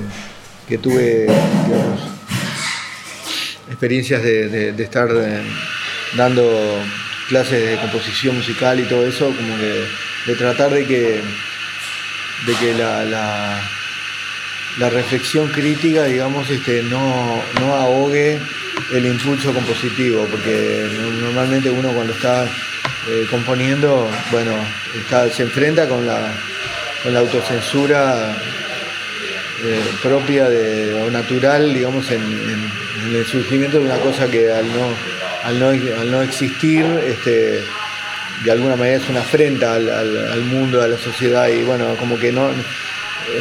tuve 0.79 1.27
experiencias 3.71 4.23
de, 4.23 4.49
estar 4.83 5.09
eh, 5.13 5.43
dando 6.17 6.43
clases 7.29 7.71
de 7.71 7.77
composición 7.79 8.37
musical 8.37 8.79
y 8.81 8.85
todo 8.85 9.07
eso, 9.07 9.27
como 9.27 9.57
que 9.59 9.85
de 10.27 10.35
tratar 10.37 10.71
de 10.71 10.85
que, 10.87 11.21
de 12.47 12.55
que 12.61 12.75
la, 12.75 13.05
la- 13.05 13.71
reflexión 14.91 15.49
crítica, 15.49 16.05
digamos, 16.05 16.49
este, 16.51 16.83
no, 16.85 17.43
no 17.61 17.75
ahogue 17.75 18.39
el 18.93 19.07
impulso 19.07 19.53
compositivo, 19.53 20.27
porque 20.31 20.89
no- 21.01 21.11
normalmente 21.27 21.71
uno 21.71 21.91
cuando 21.93 22.13
está 22.13 22.45
eh, 23.09 23.27
componiendo, 23.31 24.11
bueno, 24.33 24.53
está- 25.01 25.29
se 25.31 25.43
enfrenta 25.45 25.89
con 25.89 26.07
la, 26.07 26.33
con 27.03 27.15
la 27.15 27.21
autocensura 27.21 28.37
eh, 29.65 29.81
propia 30.03 30.49
de, 30.49 30.95
o 30.95 31.11
natural, 31.11 31.73
digamos, 31.75 32.11
en, 32.11 32.23
el 33.15 33.25
surgimiento 33.27 33.79
de 33.79 33.85
una 33.85 33.97
cosa 33.97 34.31
que 34.31 34.51
al 34.53 34.67
no, 34.69 34.95
al 35.45 35.59
no, 35.59 35.69
al 35.69 36.11
no 36.11 36.23
existir, 36.23 36.85
este, 37.07 37.63
de 38.45 38.51
alguna 38.51 38.77
manera 38.77 38.99
es 39.03 39.09
una 39.09 39.21
afrenta 39.21 39.75
al, 39.75 39.89
al- 39.91 40.41
mundo, 40.43 40.81
a 40.83 40.89
la 40.89 40.99
sociedad, 40.99 41.49
y 41.49 41.63
bueno, 41.63 41.95
como 41.99 42.19
que 42.19 42.31
no, 42.33 42.51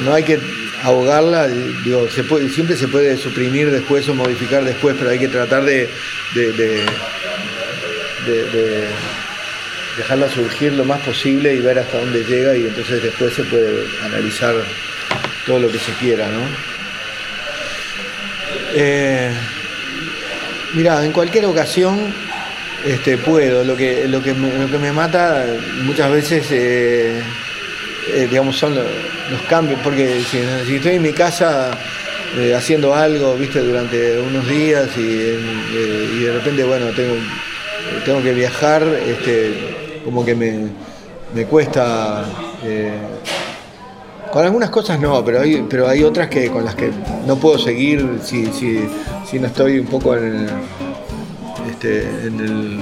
no 0.04 0.14
hay 0.14 0.24
que 0.24 0.40
ahogarla, 0.84 1.48
digo, 1.48 2.08
siempre 2.10 2.76
se 2.78 2.88
puede 2.88 3.18
suprimir 3.18 3.70
después 3.72 4.08
o 4.10 4.16
modificar 4.16 4.64
después, 4.64 4.96
pero 4.98 5.10
hay 5.12 5.20
que 5.20 5.28
tratar 5.28 5.64
de- 5.66 5.90
de 6.36 6.84
dejarla 9.98 10.30
surgir 10.30 10.74
lo 10.74 10.86
más 10.86 11.02
posible 11.02 11.54
y 11.54 11.60
ver 11.60 11.80
hasta 11.80 11.98
dónde 12.00 12.24
llega 12.24 12.56
y 12.56 12.62
entonces 12.68 13.04
después 13.04 13.34
se 13.34 13.44
puede 13.44 13.84
analizar 14.04 14.56
todo 15.46 15.60
lo 15.60 15.70
que 15.72 15.80
se 15.80 15.92
quiera, 15.94 16.28
¿no? 16.28 16.42
Eh, 18.74 19.32
mira, 20.74 21.04
en 21.04 21.12
cualquier 21.12 21.46
ocasión 21.46 22.14
este, 22.86 23.18
puedo. 23.18 23.64
Lo 23.64 23.76
que, 23.76 24.08
lo, 24.08 24.22
que 24.22 24.34
lo 24.34 24.70
que 24.70 24.78
me 24.78 24.92
mata 24.92 25.46
muchas 25.84 26.12
veces, 26.12 26.48
eh, 26.52 27.22
eh, 28.14 28.28
digamos, 28.30 28.58
son 28.58 28.76
lo- 28.76 28.84
los 28.84 29.42
cambios, 29.50 29.80
porque 29.84 30.22
si, 30.30 30.40
estoy 30.76 30.96
en 30.96 31.02
mi 31.02 31.14
casa 31.14 31.72
eh, 32.38 32.54
haciendo 32.56 32.94
algo, 32.96 33.36
viste, 33.36 33.60
durante 33.60 34.20
unos 34.20 34.48
días 34.48 34.88
y, 34.98 35.02
y 35.02 36.20
de 36.24 36.34
repente, 36.34 36.64
bueno, 36.64 36.88
tengo, 36.96 37.16
tengo 38.06 38.22
que 38.24 38.34
viajar, 38.34 38.84
este, 39.08 40.00
como 40.06 40.26
que 40.26 40.36
me, 40.36 40.68
me 41.34 41.46
cuesta... 41.46 42.24
con 44.32 44.44
algunas 44.44 44.70
cosas 44.70 45.00
no, 45.00 45.24
pero 45.26 45.42
hay, 45.42 45.66
pero 45.70 45.88
hay 45.88 46.04
otras 46.04 46.30
que 46.30 46.50
con 46.50 46.66
las 46.66 46.76
que 46.76 46.92
no 47.26 47.38
puedo 47.38 47.58
seguir 47.58 48.20
si, 48.24 48.48
si, 48.48 48.80
si 49.26 49.40
no 49.40 49.48
estoy 49.48 49.80
un 49.80 49.88
poco 49.88 50.16
en 50.16 50.48
este, 51.70 52.02
en 52.28 52.40
el, 52.40 52.80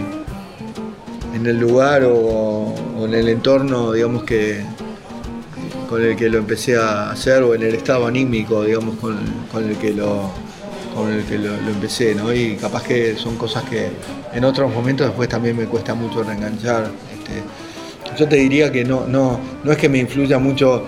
en 1.35 1.45
el 1.45 1.59
lugar 1.59 2.03
o, 2.05 2.73
en 3.05 3.13
el 3.13 3.29
entorno, 3.29 3.91
digamos, 3.91 4.23
que 4.23 4.63
con 5.87 6.03
el 6.03 6.15
que 6.15 6.29
lo 6.29 6.39
empecé 6.39 6.77
a 6.77 7.11
hacer 7.11 7.43
o 7.43 7.55
en 7.55 7.63
el 7.63 7.75
estado 7.75 8.07
anímico, 8.07 8.63
digamos, 8.63 8.97
con, 8.97 9.17
con 9.51 9.69
el 9.69 9.77
que 9.77 9.93
lo 9.93 10.31
con 10.95 11.13
el 11.13 11.23
que 11.25 11.37
lo, 11.37 11.55
lo 11.57 11.69
empecé, 11.69 12.15
¿no? 12.15 12.33
Y 12.33 12.55
capaz 12.55 12.81
que 12.83 13.15
son 13.15 13.35
cosas 13.35 13.63
que 13.65 13.89
en 14.33 14.43
otros 14.43 14.73
momentos 14.73 15.05
después 15.05 15.29
también 15.29 15.55
me 15.55 15.65
cuesta 15.65 15.93
mucho 15.93 16.23
reenganchar. 16.23 16.89
este. 17.13 18.17
yo 18.17 18.27
te 18.27 18.37
diría 18.37 18.71
que 18.71 18.83
no, 18.83 19.05
no, 19.05 19.39
no 19.63 19.71
es 19.71 19.77
que 19.77 19.89
me 19.89 19.99
influya 19.99 20.39
mucho 20.39 20.85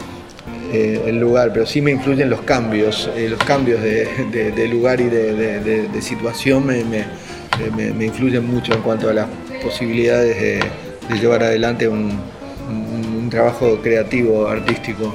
eh, 0.71 1.01
el 1.07 1.19
lugar, 1.19 1.51
pero 1.53 1.65
sí 1.65 1.81
me 1.81 1.91
influyen 1.91 2.29
los 2.29 2.41
cambios, 2.41 3.09
eh, 3.15 3.27
los 3.29 3.39
cambios 3.43 3.81
de, 3.81 4.05
de- 4.31 4.51
de 4.51 4.67
lugar 4.67 5.01
y 5.01 5.05
de, 5.05 5.33
de- 5.33 5.59
situación 6.01 6.65
me, 6.65 6.83
me- 6.83 7.05
me- 7.75 7.91
me 7.93 8.05
influyen 8.05 8.45
mucho 8.45 8.73
en 8.73 8.81
cuanto 8.81 9.09
a 9.09 9.13
las 9.13 9.27
posibilidades 9.63 10.39
de, 10.39 10.59
llevar 11.19 11.43
adelante 11.43 11.87
un, 11.87 12.11
un- 12.69 13.15
un 13.23 13.29
trabajo 13.29 13.79
creativo, 13.81 14.47
artístico. 14.47 15.13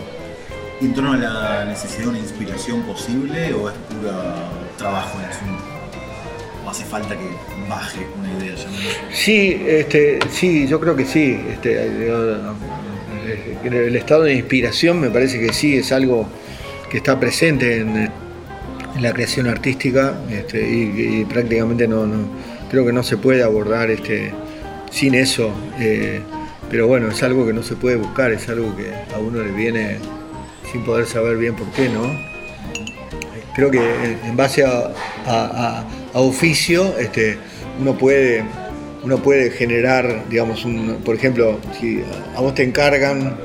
¿Y 0.81 0.87
en 0.87 0.95
torno 0.95 1.13
a 1.13 1.17
la 1.17 1.65
necesidad 1.67 2.03
de 2.05 2.09
una 2.09 2.19
inspiración 2.19 2.83
posible 2.83 3.55
o 3.55 3.69
es 3.71 3.75
puro 3.89 4.11
trabajo 4.77 5.19
en 5.21 5.25
asunto? 5.27 5.63
¿O 6.67 6.71
hace 6.71 6.85
falta 6.85 7.15
que 7.15 7.29
baje 7.69 8.01
una 8.19 8.45
idea? 8.45 8.57
Sí, 9.13 9.63
este, 9.67 10.19
sí, 10.31 10.67
yo 10.67 10.81
creo 10.81 10.97
que 10.97 11.05
sí. 11.05 11.39
Este, 11.49 11.75
eh, 11.75 11.89
eh, 12.09 12.37
el 13.65 13.97
estado 13.97 14.23
de 14.25 14.35
inspiración 14.35 15.01
me 15.01 15.11
parece 15.11 15.39
que 15.41 15.53
sí 15.53 15.77
es 15.77 15.93
algo 15.93 16.27
que 16.91 16.99
está 16.99 17.19
presente 17.19 17.79
en, 17.79 18.11
la 19.01 19.13
creación 19.13 19.49
artística 19.49 20.15
este, 20.31 20.61
y, 20.63 21.25
prácticamente 21.29 21.89
no, 21.89 22.07
creo 22.71 22.87
que 22.87 22.93
no 22.93 23.03
se 23.03 23.17
puede 23.17 23.43
abordar 23.43 23.91
este, 23.91 24.31
sin 24.91 25.15
eso. 25.17 25.53
eh, 25.81 26.21
pero 26.71 26.87
bueno, 26.87 27.09
es 27.09 27.23
algo 27.23 27.45
que 27.47 27.53
no 27.53 27.63
se 27.63 27.75
puede 27.77 27.97
buscar, 27.97 28.31
es 28.33 28.49
algo 28.49 28.75
que 28.77 28.91
a 29.15 29.19
uno 29.19 29.43
le 29.43 29.51
viene 29.51 29.99
sin 30.71 30.85
poder 30.85 31.07
saber 31.07 31.37
bien 31.37 31.55
por 31.57 31.67
qué, 31.73 31.89
¿no? 31.89 32.03
creo 33.55 33.71
que 33.71 33.79
en- 33.79 34.37
base 34.37 34.65
a- 34.65 34.91
a 35.27 36.21
oficio 36.21 36.97
este, 36.99 37.39
uno 37.81 37.97
puede 37.97 38.45
uno 39.05 39.23
puede 39.23 39.51
generar 39.51 40.25
digamos 40.29 40.67
por 41.05 41.15
ejemplo 41.15 41.59
si 41.79 42.03
a 42.35 42.41
vos 42.41 42.55
te 42.55 42.63
encargan 42.63 43.37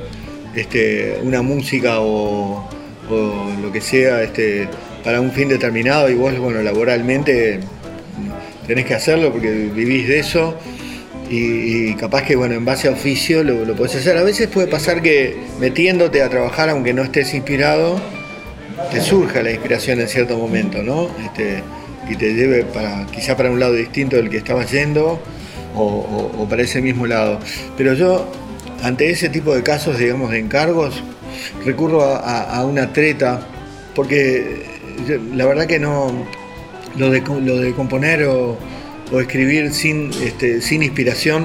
este, 0.54 1.18
una 1.22 1.42
música 1.42 2.00
o, 2.00 2.68
lo 3.60 3.72
que 3.72 3.80
sea 3.80 4.22
este, 4.22 4.68
para 5.02 5.20
un 5.20 5.32
fin 5.32 5.48
determinado 5.48 6.08
y 6.08 6.14
vos 6.14 6.38
bueno 6.38 6.62
laboralmente 6.62 7.58
tenés 8.66 8.84
que 8.84 8.94
hacerlo 8.94 9.32
porque 9.32 9.50
vivís 9.50 10.06
de 10.06 10.20
eso 10.20 10.56
y, 11.28 11.88
y 11.90 11.94
capaz 11.94 12.22
que 12.22 12.36
bueno 12.36 12.54
en 12.54 12.64
base 12.64 12.86
a 12.88 12.92
oficio 12.92 13.42
lo, 13.42 13.64
lo 13.64 13.74
podés 13.74 13.96
hacer 13.96 14.16
a 14.16 14.22
veces 14.22 14.46
puede 14.46 14.68
pasar 14.68 15.02
que 15.02 15.36
metiéndote 15.58 16.22
a 16.22 16.28
trabajar 16.28 16.70
aunque 16.70 16.94
no 16.94 17.02
estés 17.02 17.34
inspirado 17.34 18.00
te 18.90 19.00
surja 19.00 19.42
la 19.42 19.50
inspiración 19.50 20.00
en 20.00 20.08
cierto 20.08 20.36
momento, 20.36 20.82
¿no? 20.82 21.08
Este, 21.24 21.62
y 22.08 22.16
te 22.16 22.34
lleve 22.34 22.64
para, 22.64 23.06
quizá 23.06 23.36
para 23.36 23.50
un 23.50 23.60
lado 23.60 23.74
distinto 23.74 24.16
del 24.16 24.30
que 24.30 24.38
estabas 24.38 24.70
yendo 24.70 25.20
o, 25.74 25.82
o- 25.84 26.42
o 26.42 26.48
para 26.48 26.62
ese 26.62 26.80
mismo 26.80 27.06
lado. 27.06 27.38
Pero 27.76 27.94
yo, 27.94 28.30
ante 28.82 29.10
ese 29.10 29.28
tipo 29.28 29.54
de 29.54 29.62
casos, 29.62 29.98
digamos, 29.98 30.30
de 30.30 30.38
encargos, 30.38 31.02
recurro 31.64 32.02
a, 32.04 32.16
a- 32.18 32.56
a 32.60 32.64
una 32.66 32.92
treta, 32.92 33.40
porque 33.94 34.64
yo- 35.08 35.18
la 35.34 35.46
verdad 35.46 35.66
que 35.66 35.78
no, 35.78 36.12
lo 36.96 37.10
de, 37.10 37.20
lo 37.20 37.56
de 37.58 37.72
componer 37.74 38.24
o, 38.24 38.58
o 39.12 39.20
escribir 39.20 39.72
sin, 39.72 40.10
este, 40.22 40.60
sin 40.60 40.82
inspiración, 40.82 41.44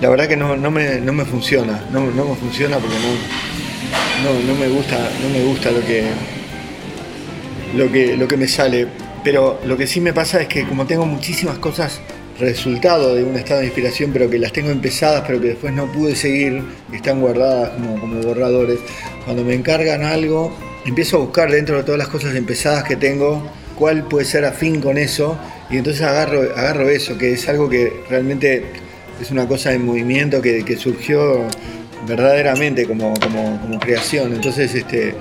la 0.00 0.08
verdad 0.10 0.28
que 0.28 0.36
no, 0.36 0.56
no 0.56 0.70
me, 0.70 1.00
no 1.00 1.12
me 1.12 1.24
funciona, 1.24 1.84
no, 1.92 2.10
no 2.10 2.24
me 2.26 2.34
funciona 2.36 2.76
porque 2.78 2.96
no, 2.96 4.32
no, 4.32 4.52
no 4.52 4.54
me 4.60 4.68
gusta, 4.68 4.96
no 5.22 5.28
me 5.30 5.42
gusta 5.44 5.70
lo 5.70 5.80
que, 5.86 6.04
lo 7.76 7.90
que, 7.90 8.16
lo 8.16 8.28
que 8.28 8.36
me 8.36 8.48
sale. 8.48 8.86
Pero 9.24 9.58
lo 9.66 9.76
que 9.76 9.86
sí 9.86 10.00
me 10.00 10.12
pasa 10.12 10.40
es 10.40 10.46
que 10.48 10.64
como 10.64 10.86
tengo 10.86 11.04
muchísimas 11.06 11.58
cosas 11.58 12.00
resultado 12.38 13.14
de 13.14 13.24
un 13.24 13.36
estado 13.36 13.60
de 13.60 13.66
inspiración, 13.66 14.10
pero 14.12 14.28
que 14.28 14.38
las 14.38 14.52
tengo 14.52 14.70
empezadas, 14.70 15.24
pero 15.26 15.40
que 15.40 15.48
después 15.48 15.72
no 15.72 15.90
pude 15.92 16.14
seguir, 16.14 16.62
están 16.92 17.20
guardadas 17.20 17.70
como, 17.70 18.22
borradores, 18.22 18.78
cuando 19.24 19.44
me 19.44 19.54
encargan 19.54 20.04
algo, 20.04 20.56
empiezo 20.84 21.16
a 21.16 21.20
buscar 21.20 21.50
dentro 21.50 21.76
de 21.78 21.82
todas 21.84 21.98
las 21.98 22.08
cosas 22.08 22.34
empezadas 22.34 22.84
que 22.84 22.96
tengo, 22.96 23.42
cuál 23.78 24.04
puede 24.04 24.24
ser 24.24 24.44
afín 24.44 24.80
con 24.80 24.98
eso, 24.98 25.38
y 25.70 25.78
entonces 25.78 26.02
agarro, 26.02 26.42
agarro 26.56 26.88
eso, 26.88 27.18
que 27.18 27.32
es 27.32 27.48
algo 27.48 27.68
que 27.68 27.92
realmente 28.08 28.64
es 29.20 29.30
una 29.30 29.48
cosa 29.48 29.72
en 29.72 29.84
movimiento 29.84 30.42
que, 30.42 30.76
surgió 30.76 31.46
verdaderamente 32.06 32.86
como, 32.86 33.14
como, 33.14 33.60
como 33.60 33.80
creación. 33.80 34.34
Entonces, 34.34 34.74
este, 34.74 35.14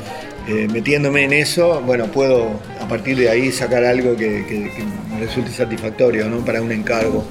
eh, 0.48 0.68
metiéndome 0.72 1.24
en 1.24 1.34
eso, 1.34 1.82
bueno, 1.82 2.06
puedo 2.06 2.60
a 2.86 2.88
partir 2.88 3.18
de 3.18 3.28
ahí 3.30 3.52
sacar 3.52 3.84
algo 3.84 4.16
que, 4.16 4.46
que- 4.48 4.70
que 4.70 4.84
me 5.12 5.20
resulte 5.26 5.50
satisfactorio 5.52 6.30
¿no? 6.30 6.46
para 6.46 6.62
un 6.62 6.72
encargo. 6.72 7.26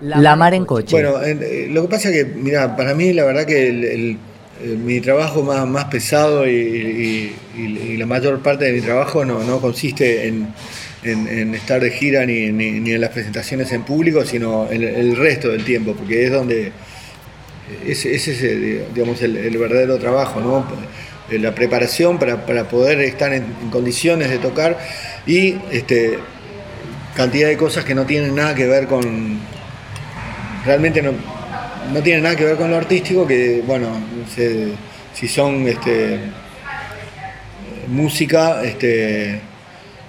La 0.00 0.34
mar 0.36 0.54
en 0.54 0.64
coche. 0.64 0.88
Bueno, 0.92 1.22
en- 1.22 1.40
eh, 1.42 1.66
lo 1.70 1.82
que 1.82 1.88
pasa 1.88 2.08
es 2.10 2.14
que, 2.16 2.24
mira, 2.34 2.74
para 2.76 2.94
mí 2.94 3.12
la 3.12 3.24
verdad 3.24 3.44
que 3.44 3.68
el, 3.68 3.84
el- 3.84 4.18
eh, 4.62 4.76
mi 4.82 5.00
trabajo 5.00 5.42
más, 5.42 5.66
más 5.66 5.86
pesado 5.86 6.46
y, 6.46 6.52
y- 6.52 7.36
y- 7.58 7.78
y 7.92 7.96
la 7.98 8.06
mayor 8.06 8.40
parte 8.40 8.64
de 8.66 8.72
mi 8.72 8.80
trabajo 8.80 9.24
no, 9.26 9.42
no 9.44 9.60
consiste 9.60 10.26
en, 10.26 10.48
en- 11.02 11.28
en 11.28 11.54
estar 11.54 11.80
de 11.82 11.90
gira 11.90 12.24
ni, 12.24 12.50
ni- 12.50 12.80
ni 12.80 12.92
en 12.92 13.00
las 13.00 13.10
presentaciones 13.10 13.70
en 13.72 13.82
público, 13.82 14.24
sino 14.24 14.70
en 14.70 14.82
el, 14.82 14.94
el 14.94 15.16
resto 15.16 15.48
del 15.50 15.64
tiempo, 15.64 15.94
porque 15.94 16.24
es 16.24 16.32
donde 16.32 16.72
ese, 17.86 18.14
ese 18.14 18.32
es 18.32 18.42
el, 18.42 18.84
digamos, 18.94 19.20
el, 19.22 19.36
el 19.36 19.56
verdadero 19.58 19.98
trabajo, 19.98 20.40
¿no? 20.40 20.64
Eh, 21.30 21.38
la 21.38 21.54
preparación 21.54 22.18
para, 22.18 22.44
para 22.44 22.64
poder 22.64 23.00
estar 23.00 23.32
en, 23.32 23.44
condiciones 23.70 24.28
de 24.28 24.38
tocar 24.38 24.78
y 25.26 25.56
este, 25.70 26.18
cantidad 27.16 27.48
de 27.48 27.56
cosas 27.56 27.84
que 27.84 27.94
no 27.94 28.04
tienen 28.04 28.34
nada 28.34 28.54
que 28.54 28.66
ver 28.66 28.86
con, 28.86 29.38
realmente 30.66 31.00
no, 31.00 31.12
no 31.92 32.02
tiene 32.02 32.20
nada 32.20 32.36
que 32.36 32.44
ver 32.44 32.56
con 32.56 32.70
lo 32.70 32.76
artístico, 32.76 33.26
que 33.26 33.62
bueno, 33.66 33.88
no 33.88 34.28
sé, 34.28 34.68
si 35.14 35.26
son 35.26 35.66
este, 35.66 36.18
música, 37.88 38.62
este, 38.62 39.40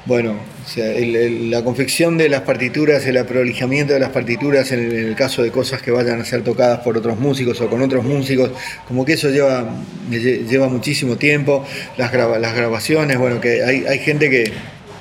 bueno, 0.05 0.35
el- 0.77 1.51
la 1.51 1.63
confección 1.63 2.17
de 2.17 2.27
las 2.29 2.41
partituras, 2.41 3.05
el 3.05 3.17
aprolijamiento 3.17 3.93
de 3.93 3.99
las 3.99 4.09
partituras 4.09 4.71
en 4.71 4.79
el, 4.79 4.91
en 4.93 5.05
el 5.09 5.15
caso 5.15 5.43
de 5.43 5.51
cosas 5.51 5.81
que 5.81 5.91
vayan 5.91 6.19
a 6.19 6.25
ser 6.25 6.41
tocadas 6.43 6.79
por 6.79 6.97
otros 6.97 7.19
músicos 7.19 7.61
o 7.61 7.69
con 7.69 7.81
otros 7.81 8.03
músicos, 8.03 8.51
como 8.87 9.05
que 9.05 9.13
eso 9.13 9.29
lleva, 9.29 9.69
lle- 10.09 10.47
lleva 10.47 10.67
muchísimo 10.67 11.17
tiempo, 11.17 11.65
las, 11.97 12.11
graba- 12.11 12.39
las 12.39 12.55
grabaciones, 12.55 13.17
bueno, 13.17 13.39
que 13.39 13.63
hay, 13.63 13.85
hay 13.87 13.99
gente 13.99 14.29
que 14.29 14.51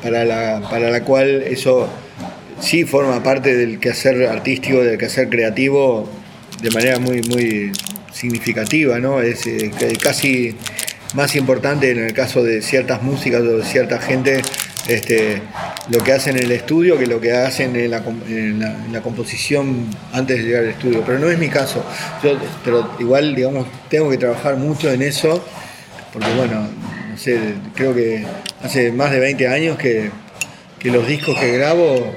para 0.02 0.24
la, 0.24 0.60
para 0.70 0.90
la 0.90 1.02
cual 1.02 1.42
eso 1.48 1.88
sí 2.60 2.84
forma 2.84 3.22
parte 3.22 3.56
del 3.56 3.80
quehacer 3.80 4.26
artístico, 4.26 4.82
del 4.84 4.98
quehacer 4.98 5.28
creativo, 5.28 6.08
de 6.62 6.70
manera 6.70 6.98
muy, 6.98 7.20
muy 7.22 7.72
significativa, 8.12 8.98
¿no? 9.00 9.20
Es 9.20 9.46
eh, 9.46 9.70
ca- 9.78 9.86
casi 10.00 10.54
más 11.14 11.36
importante 11.36 11.90
en 11.90 11.98
el 11.98 12.12
caso 12.12 12.42
de 12.42 12.60
ciertas 12.62 13.02
músicas 13.02 13.40
o 13.42 13.58
de 13.58 13.64
cierta 13.64 13.98
gente, 14.00 14.42
este, 14.88 15.40
lo 15.90 15.98
que 16.04 16.12
hacen 16.12 16.36
en 16.36 16.44
el 16.44 16.52
estudio 16.52 16.98
que 16.98 17.06
lo 17.06 17.20
que 17.20 17.32
hacen 17.32 17.74
en 17.76 17.90
la, 17.90 17.98
en 18.28 18.62
en 18.62 18.92
la 18.92 19.00
composición 19.00 19.86
antes 20.12 20.38
de 20.38 20.44
llegar 20.44 20.62
al 20.64 20.70
estudio. 20.70 21.02
Pero 21.06 21.18
no 21.18 21.28
es 21.30 21.38
mi 21.38 21.48
caso. 21.48 21.84
Yo, 22.22 22.36
pero 22.64 22.90
igual, 22.98 23.34
digamos, 23.34 23.66
tengo 23.88 24.10
que 24.10 24.18
trabajar 24.18 24.56
mucho 24.56 24.90
en 24.90 25.02
eso, 25.02 25.42
porque 26.12 26.28
bueno, 26.36 26.68
no 27.10 27.16
sé, 27.18 27.38
creo 27.74 27.94
que 27.94 28.24
hace 28.62 28.92
más 28.92 29.10
de 29.10 29.20
20 29.20 29.48
años 29.48 29.78
que, 29.78 30.10
los 30.84 31.06
discos 31.06 31.38
que 31.40 31.56
grabo 31.56 32.14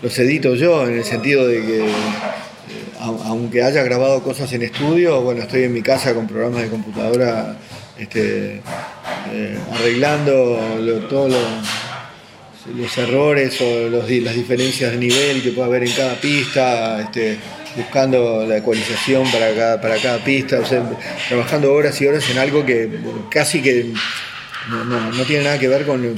los 0.00 0.18
edito 0.20 0.54
yo, 0.54 0.86
en 0.86 0.98
el 0.98 1.04
sentido 1.04 1.48
de 1.48 1.60
que, 1.62 1.80
eh, 1.86 1.90
aunque 3.00 3.62
haya 3.64 3.82
grabado 3.82 4.22
cosas 4.22 4.52
en 4.52 4.62
estudio, 4.62 5.20
bueno, 5.22 5.42
estoy 5.42 5.64
en 5.64 5.72
mi 5.72 5.82
casa 5.82 6.14
con 6.14 6.28
programas 6.28 6.62
de 6.62 6.68
computadora 6.68 7.56
este, 7.98 8.60
eh, 9.32 9.58
arreglando 9.72 10.60
lo- 10.80 11.00
todos 11.08 11.32
los, 11.32 11.40
los 12.72 12.96
errores 12.96 13.60
o 13.60 13.88
los 13.88 14.10
las 14.10 14.34
diferencias 14.34 14.92
de 14.92 14.96
nivel 14.96 15.42
que 15.42 15.50
pueda 15.50 15.66
haber 15.66 15.84
en 15.84 15.92
cada 15.92 16.14
pista, 16.14 17.00
este, 17.02 17.38
buscando 17.76 18.46
la 18.46 18.58
ecualización 18.58 19.30
para 19.30 19.54
cada, 19.54 19.80
para 19.80 19.96
cada 19.98 20.24
pista, 20.24 20.60
o 20.60 20.64
sea, 20.64 20.82
trabajando 21.28 21.72
horas 21.72 22.00
y 22.00 22.06
horas 22.06 22.28
en 22.30 22.38
algo 22.38 22.64
que 22.64 22.88
casi 23.30 23.60
que 23.60 23.92
no, 24.68 25.24
tiene 25.24 25.44
nada 25.44 25.58
que 25.58 25.68
ver 25.68 25.84
con, 25.84 26.14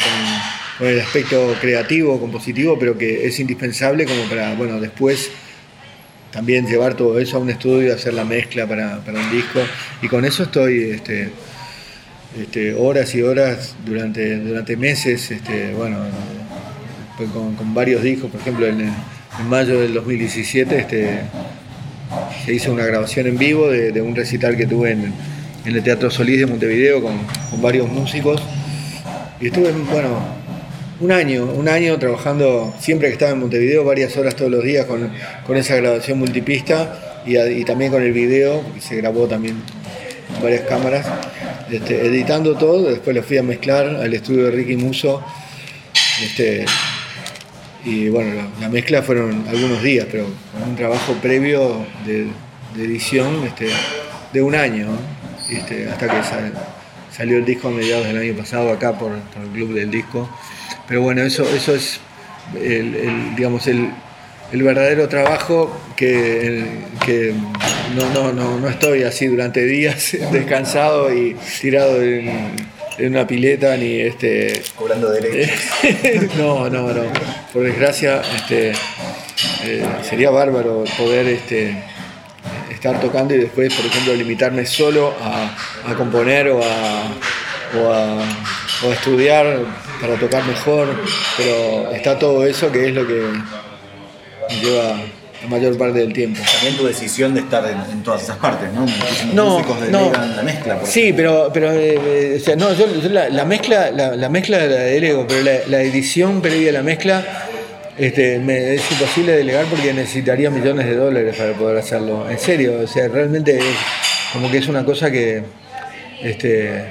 el 0.78 1.00
aspecto 1.00 1.54
creativo, 1.60 2.20
compositivo, 2.20 2.78
pero 2.78 2.98
que 2.98 3.26
es 3.26 3.40
indispensable 3.40 4.04
como 4.04 4.22
para, 4.24 4.54
bueno, 4.54 4.78
después 4.78 5.30
también 6.30 6.66
llevar 6.66 6.94
todo 6.94 7.18
eso 7.18 7.38
a 7.38 7.40
un 7.40 7.48
estudio 7.48 7.88
y 7.88 7.90
hacer 7.90 8.12
la 8.12 8.26
mezcla 8.26 8.66
para, 8.66 8.98
un 8.98 9.30
disco. 9.30 9.60
Y 10.02 10.08
con 10.08 10.26
eso 10.26 10.42
estoy 10.42 10.90
este, 10.90 11.30
este, 12.38 12.74
horas 12.74 13.14
y 13.14 13.22
horas 13.22 13.74
durante, 13.86 14.36
durante 14.36 14.76
meses, 14.76 15.30
este, 15.30 15.72
bueno, 15.72 15.96
con, 17.16 17.54
con 17.54 17.74
varios 17.74 18.02
discos, 18.02 18.30
por 18.30 18.40
ejemplo, 18.40 18.66
en, 18.66 18.92
mayo 19.48 19.80
del 19.80 19.92
2017 19.92 20.78
este, 20.78 21.20
se 22.44 22.54
hizo 22.54 22.72
una 22.72 22.86
grabación 22.86 23.26
en 23.26 23.36
vivo 23.36 23.68
de, 23.68 24.00
un 24.00 24.16
recital 24.16 24.56
que 24.56 24.66
tuve 24.66 24.92
en, 24.92 25.12
el 25.66 25.82
Teatro 25.82 26.10
Solís 26.10 26.38
de 26.38 26.46
Montevideo 26.46 27.02
con, 27.02 27.18
con 27.50 27.60
varios 27.60 27.88
músicos. 27.88 28.40
Y 29.40 29.48
estuve, 29.48 29.72
bueno, 29.72 30.20
un 31.00 31.12
año, 31.12 31.44
un 31.44 31.68
año 31.68 31.98
trabajando, 31.98 32.72
siempre 32.78 33.08
que 33.08 33.14
estaba 33.14 33.32
en 33.32 33.40
Montevideo, 33.40 33.84
varias 33.84 34.16
horas 34.16 34.36
todos 34.36 34.50
los 34.50 34.62
días 34.62 34.86
con, 34.86 35.10
con 35.46 35.56
esa 35.56 35.76
grabación 35.76 36.18
multipista 36.18 37.22
y, 37.26 37.64
también 37.64 37.90
con 37.90 38.02
el 38.02 38.12
video, 38.12 38.62
que 38.74 38.80
se 38.80 38.96
grabó 38.96 39.26
también 39.26 39.56
en 40.34 40.42
varias 40.42 40.62
cámaras, 40.62 41.06
este, 41.70 42.06
editando 42.06 42.56
todo, 42.56 42.90
después 42.90 43.14
lo 43.14 43.22
fui 43.22 43.36
a 43.36 43.42
mezclar 43.42 43.86
al 43.86 44.14
estudio 44.14 44.44
de 44.44 44.52
Ricky 44.52 44.76
Muso. 44.76 45.22
Este, 46.22 46.64
y 47.86 48.08
bueno, 48.08 48.34
la, 48.34 48.48
la 48.60 48.68
mezcla 48.68 49.02
fueron 49.02 49.44
algunos 49.48 49.82
días, 49.82 50.06
pero 50.10 50.26
un 50.66 50.76
trabajo 50.76 51.12
previo 51.22 51.86
de, 52.04 52.26
edición 52.76 53.44
este, 53.46 53.68
de 54.32 54.42
un 54.42 54.54
año, 54.54 54.88
este, 55.48 55.88
hasta 55.88 56.06
que 56.08 56.22
sal- 56.22 56.52
salió 57.10 57.38
el 57.38 57.44
disco 57.46 57.68
a 57.68 57.70
mediados 57.70 58.06
del 58.06 58.18
año 58.18 58.34
pasado 58.36 58.70
acá 58.72 58.98
por, 58.98 59.12
el 59.12 59.48
Club 59.54 59.72
del 59.72 59.90
Disco. 59.90 60.28
Pero 60.86 61.00
bueno, 61.02 61.22
eso, 61.22 61.44
eso 61.48 61.74
es 61.74 62.00
el, 62.54 62.94
el, 62.96 63.34
digamos, 63.36 63.66
el, 63.66 63.88
el 64.52 64.62
verdadero 64.62 65.08
trabajo 65.08 65.74
que, 65.96 66.64
que 67.04 67.32
no, 67.94 68.10
no, 68.12 68.32
no, 68.32 68.58
no 68.60 68.68
estoy 68.68 69.04
así 69.04 69.26
durante 69.26 69.64
días 69.64 70.16
descansado 70.32 71.14
y 71.14 71.36
tirado 71.60 72.02
en, 72.02 72.28
en 72.98 73.12
una 73.12 73.26
pileta 73.26 73.76
ni 73.76 74.00
este 74.00 74.62
Cobrando 74.74 75.10
derechos. 75.10 75.60
no, 76.38 76.68
no, 76.68 76.92
no. 76.92 77.02
Por 77.52 77.64
desgracia, 77.64 78.22
este, 78.34 78.72
eh, 79.64 79.86
sería 80.02 80.30
bárbaro 80.30 80.84
poder 80.96 81.26
este, 81.26 81.82
estar 82.70 83.00
tocando 83.00 83.34
y 83.34 83.38
después, 83.38 83.72
por 83.74 83.86
ejemplo, 83.86 84.14
limitarme 84.14 84.66
solo 84.66 85.14
a, 85.20 85.56
a 85.90 85.94
componer 85.94 86.48
o 86.48 86.62
a, 86.62 87.02
o, 87.78 87.92
a, 87.92 88.18
o 88.84 88.90
a 88.90 88.94
estudiar 88.94 89.60
para 90.00 90.16
tocar 90.16 90.44
mejor. 90.44 90.88
Pero 91.36 91.90
está 91.92 92.18
todo 92.18 92.46
eso 92.46 92.70
que 92.72 92.88
es 92.88 92.94
lo 92.94 93.06
que 93.06 93.22
me 94.48 94.60
lleva 94.60 94.96
la 95.48 95.56
mayor 95.56 95.76
parte 95.78 95.98
del 96.00 96.12
tiempo. 96.12 96.40
También 96.54 96.76
tu 96.76 96.86
decisión 96.86 97.34
de 97.34 97.40
estar 97.40 97.64
en, 97.68 97.78
en 97.92 98.02
todas 98.02 98.22
esas 98.22 98.36
partes, 98.38 98.72
¿no? 98.72 98.80
Muchísimos 98.82 99.34
No, 99.34 99.50
músicos 99.58 99.80
no. 99.90 99.98
delegan 100.04 100.36
la 100.36 100.42
mezcla. 100.42 100.78
Sí, 100.84 101.12
pero, 101.16 101.50
pero 101.52 101.72
eh, 101.72 101.98
eh, 102.34 102.38
o 102.40 102.44
sea, 102.44 102.56
no, 102.56 102.72
yo, 102.74 102.86
yo 103.00 103.08
la, 103.08 103.28
la 103.28 103.44
mezcla, 103.44 103.90
la, 103.90 104.16
la 104.16 104.28
mezcla 104.28 104.58
la 104.58 104.66
delego, 104.66 105.26
pero 105.28 105.42
la, 105.42 105.52
la 105.68 105.82
edición 105.82 106.40
previa 106.42 106.70
a 106.70 106.72
la 106.74 106.82
mezcla 106.82 107.24
este, 107.98 108.38
me, 108.40 108.74
es 108.74 108.82
imposible 108.90 109.32
delegar 109.32 109.64
porque 109.66 109.92
necesitaría 109.94 110.50
millones 110.50 110.86
de 110.86 110.96
dólares 110.96 111.34
para 111.36 111.52
poder 111.54 111.78
hacerlo. 111.78 112.28
En 112.28 112.38
serio, 112.38 112.80
o 112.84 112.86
sea, 112.86 113.08
realmente 113.08 113.56
es 113.58 113.64
como 114.32 114.50
que 114.50 114.58
es 114.58 114.68
una 114.68 114.84
cosa 114.84 115.10
que, 115.10 115.42
este, 116.22 116.84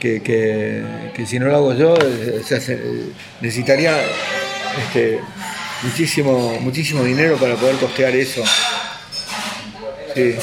que, 0.00 0.22
que, 0.22 0.82
que 1.14 1.26
si 1.26 1.38
no 1.38 1.46
lo 1.46 1.54
hago 1.56 1.74
yo, 1.74 1.94
eh, 1.96 2.40
o 2.40 2.46
sea, 2.46 2.60
se- 2.60 2.80
necesitaría 3.40 3.94
este, 4.88 5.20
muchísimo, 5.84 6.56
muchísimo 6.60 7.02
dinero 7.02 7.36
para 7.36 7.54
poder 7.56 7.76
costear 7.76 8.14
eso. 8.14 8.42
Sí. 10.14 10.36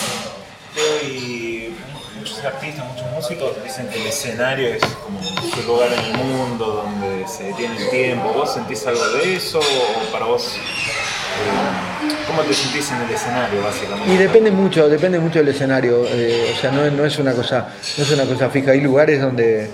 Y 1.07 1.69
muchos 2.17 2.43
artistas, 2.43 2.85
muchos 2.87 3.11
músicos 3.13 3.63
dicen 3.63 3.87
que 3.89 3.99
el 4.01 4.07
escenario 4.07 4.67
es 4.69 4.83
como 5.03 5.21
su 5.23 5.61
lugar 5.67 5.89
en 5.93 5.99
el 6.05 6.17
mundo 6.17 6.83
donde 6.85 7.27
se 7.27 7.45
detiene 7.45 7.77
el 7.77 7.89
tiempo. 7.89 8.33
¿Vos 8.33 8.53
sentís 8.53 8.85
algo 8.87 9.05
de 9.09 9.35
eso 9.35 9.59
o 9.59 10.11
para 10.11 10.25
vos 10.25 10.55
eh, 10.55 12.13
cómo 12.27 12.41
te 12.43 12.53
sentís 12.53 12.91
en 12.91 13.01
el 13.01 13.11
escenario 13.13 13.61
básicamente? 13.63 14.13
Y 14.13 14.17
depende 14.17 14.51
mucho, 14.51 14.87
depende 14.89 15.19
mucho 15.19 15.39
del 15.39 15.49
escenario. 15.49 16.05
eh, 16.07 16.53
o 16.55 16.59
sea, 16.61 16.71
no, 16.71 16.85
es- 16.85 16.93
no 16.93 17.05
es 17.05 17.17
una 17.19 17.33
cosa, 17.33 17.67
no 17.97 18.03
es 18.03 18.11
una 18.11 18.25
cosa 18.25 18.49
fija. 18.49 18.71
Hay 18.71 18.81
lugares 18.81 19.21
donde, 19.21 19.69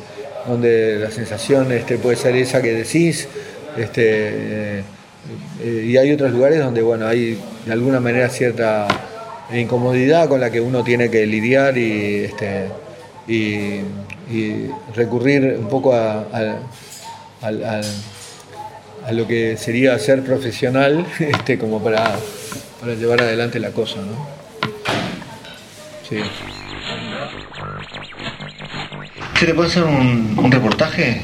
donde 0.47 0.97
la 0.99 1.11
sensación 1.11 1.71
este, 1.71 1.97
puede 1.97 2.15
ser 2.17 2.35
esa 2.35 2.61
que 2.61 2.73
decís. 2.73 3.27
Este, 3.77 4.01
eh, 4.79 4.83
eh, 5.61 5.85
y 5.89 5.97
hay 5.97 6.11
otros 6.11 6.31
lugares 6.31 6.59
donde 6.59 6.81
bueno, 6.81 7.07
hay 7.07 7.37
de 7.65 7.71
alguna 7.73 7.99
manera 7.99 8.29
cierta 8.29 8.87
incomodidad 9.53 10.27
con 10.27 10.39
la 10.41 10.49
que 10.51 10.59
uno 10.61 10.83
tiene 10.83 11.09
que 11.09 11.25
lidiar 11.25 11.77
y, 11.77 12.25
este, 12.25 12.67
y, 13.27 13.81
y 14.33 14.69
recurrir 14.95 15.57
un 15.59 15.67
poco 15.69 15.93
a, 15.93 16.25
a- 16.33 16.57
a 19.05 19.11
lo 19.13 19.25
que 19.25 19.55
sería 19.55 19.97
ser 19.99 20.21
profesional 20.23 21.05
este, 21.19 21.57
como 21.57 21.81
para, 21.81 22.03
para 22.81 22.93
llevar 22.95 23.21
adelante 23.21 23.57
la 23.59 23.69
cosa. 23.71 23.97
¿no? 23.97 24.27
Sí. 26.09 26.17
¿Se 29.39 29.45
te 29.45 29.53
puede 29.53 29.69
hacer 29.69 29.83
un, 29.83 30.35
un 30.37 30.51
reportaje? 30.51 31.21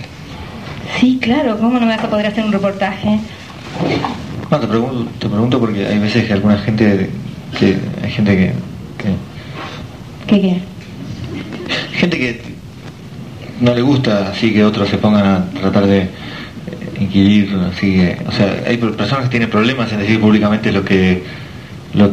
Sí, 1.00 1.18
claro, 1.22 1.58
¿cómo 1.58 1.80
no 1.80 1.86
me 1.86 1.96
vas 1.96 2.04
a 2.04 2.10
poder 2.10 2.28
hacer 2.28 2.44
un 2.46 2.52
reportaje? 2.52 3.20
No, 4.52 4.60
te 4.60 4.68
pregunto, 4.68 5.12
te 5.20 5.28
pregunto 5.28 5.60
porque 5.60 5.88
hay 5.88 6.00
veces 6.00 6.26
que 6.26 6.34
alguna 6.34 6.58
gente, 6.58 7.10
que 7.60 7.78
hay 8.04 8.12
gente 8.12 8.36
que, 8.36 8.52
que 8.98 9.16
¿Qué 10.28 10.42
qué? 10.42 10.58
gente 11.94 12.18
que 12.18 12.42
no 13.62 13.74
le 13.74 13.82
gusta 13.82 14.30
así 14.30 14.52
que 14.52 14.64
otros 14.64 14.90
se 14.90 14.98
pongan 14.98 15.26
a 15.26 15.46
tratar 15.60 15.86
de 15.86 16.10
inquirir, 17.00 17.56
así 17.72 17.94
que, 17.94 18.18
o 18.28 18.32
sea, 18.32 18.64
hay 18.68 18.78
personas 18.78 19.26
que 19.26 19.30
tienen 19.30 19.50
problemas 19.50 19.92
en 19.92 20.00
decir 20.00 20.20
públicamente 20.20 20.72
lo 20.72 20.84
que 20.84 21.24
lo, 21.94 22.12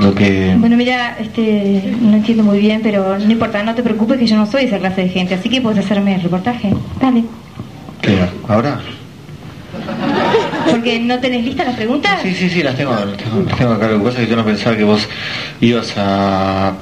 lo 0.00 0.14
que 0.14 0.54
Bueno, 0.58 0.76
mira, 0.76 1.16
este, 1.18 1.94
no 2.00 2.16
entiendo 2.16 2.42
muy 2.42 2.58
bien, 2.58 2.80
pero 2.82 3.18
no 3.18 3.30
importa, 3.30 3.62
no 3.62 3.74
te 3.74 3.82
preocupes 3.82 4.18
que 4.18 4.26
yo 4.26 4.36
no 4.36 4.46
soy 4.46 4.64
esa 4.64 4.78
clase 4.78 5.02
de 5.02 5.08
gente, 5.08 5.34
así 5.34 5.48
que 5.48 5.60
puedes 5.60 5.84
hacerme 5.84 6.14
el 6.14 6.22
reportaje. 6.22 6.72
Dale. 7.00 7.24
¿Qué? 8.00 8.18
¿Ahora? 8.48 8.80
Porque 10.72 10.98
no 10.98 11.18
tenés 11.20 11.44
listas 11.44 11.66
las 11.66 11.76
preguntas. 11.76 12.20
Sí, 12.22 12.34
sí, 12.34 12.48
sí, 12.48 12.62
las 12.62 12.74
tengo, 12.76 12.92
las 12.92 13.16
tengo, 13.16 13.42
las 13.46 13.58
tengo 13.58 13.72
acá. 13.74 13.88
Lo 13.88 14.02
que 14.10 14.16
que 14.16 14.26
yo 14.26 14.36
no 14.36 14.44
pensaba 14.44 14.74
que 14.76 14.84
vos 14.84 15.06
ibas 15.60 15.92
a... 15.98 16.72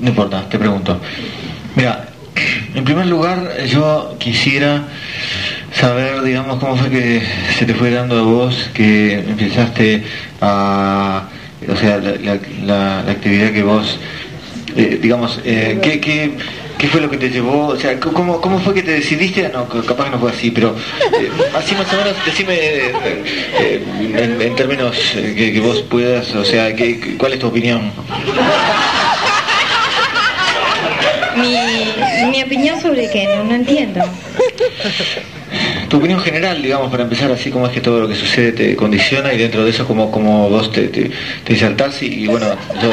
No 0.00 0.08
importa, 0.08 0.48
te 0.48 0.58
pregunto. 0.58 0.98
Mira, 1.76 2.08
en 2.74 2.82
primer 2.84 3.06
lugar, 3.06 3.64
yo 3.66 4.16
quisiera 4.18 4.84
saber, 5.72 6.22
digamos, 6.22 6.58
cómo 6.58 6.76
fue 6.76 6.88
que 6.90 7.22
se 7.58 7.66
te 7.66 7.74
fue 7.74 7.90
dando 7.90 8.18
a 8.18 8.22
vos 8.22 8.70
que 8.72 9.18
empezaste 9.18 10.02
a... 10.40 11.28
O 11.70 11.76
sea, 11.76 11.98
la- 11.98 12.38
la 12.64 13.00
actividad 13.00 13.52
que 13.52 13.62
vos, 13.62 13.98
eh, 14.76 14.98
digamos, 15.02 15.38
eh, 15.44 15.78
¿qué, 15.82 16.00
qué, 16.00 16.32
qué 16.80 16.88
fue 16.88 17.00
lo 17.02 17.10
que 17.10 17.18
te 17.18 17.28
llevó? 17.28 17.66
O 17.68 17.76
sea, 17.76 18.00
¿cómo, 18.00 18.40
cómo 18.40 18.58
fue 18.58 18.72
que 18.72 18.82
te 18.82 18.92
decidiste? 18.92 19.50
No, 19.50 19.68
capaz 19.68 20.04
que 20.04 20.10
no 20.10 20.18
fue 20.18 20.30
así, 20.30 20.50
pero 20.50 20.74
eh, 21.20 21.30
así 21.54 21.74
más 21.74 21.92
o 21.92 21.96
menos, 21.96 22.16
decime 22.24 22.54
eh, 22.54 22.92
eh, 23.60 23.82
en, 24.16 24.40
en 24.40 24.56
términos 24.56 24.96
eh, 25.14 25.34
que, 25.36 25.52
que 25.52 25.60
vos 25.60 25.82
puedas, 25.82 26.34
o 26.34 26.44
sea, 26.44 26.74
¿qué, 26.74 27.16
¿cuál 27.18 27.34
es 27.34 27.38
tu 27.38 27.48
opinión? 27.48 27.92
Mi, 31.36 32.30
mi 32.30 32.42
opinión 32.42 32.80
sobre 32.80 33.10
qué, 33.10 33.26
no, 33.26 33.44
no 33.44 33.54
entiendo. 33.54 34.00
Tu 35.88 35.96
opinión 35.98 36.20
general, 36.20 36.62
digamos, 36.62 36.90
para 36.90 37.02
empezar, 37.02 37.30
así 37.30 37.50
como 37.50 37.66
es 37.66 37.72
que 37.72 37.80
todo 37.80 38.00
lo 38.00 38.08
que 38.08 38.14
sucede 38.14 38.52
te 38.52 38.76
condiciona 38.76 39.32
y 39.34 39.38
dentro 39.38 39.64
de 39.64 39.70
eso 39.70 39.86
como, 39.86 40.10
como 40.10 40.48
vos 40.48 40.72
te, 40.72 40.88
te, 40.88 41.10
te 41.44 41.56
saltás 41.56 42.02
y, 42.02 42.24
y 42.24 42.26
bueno, 42.26 42.46
yo 42.80 42.90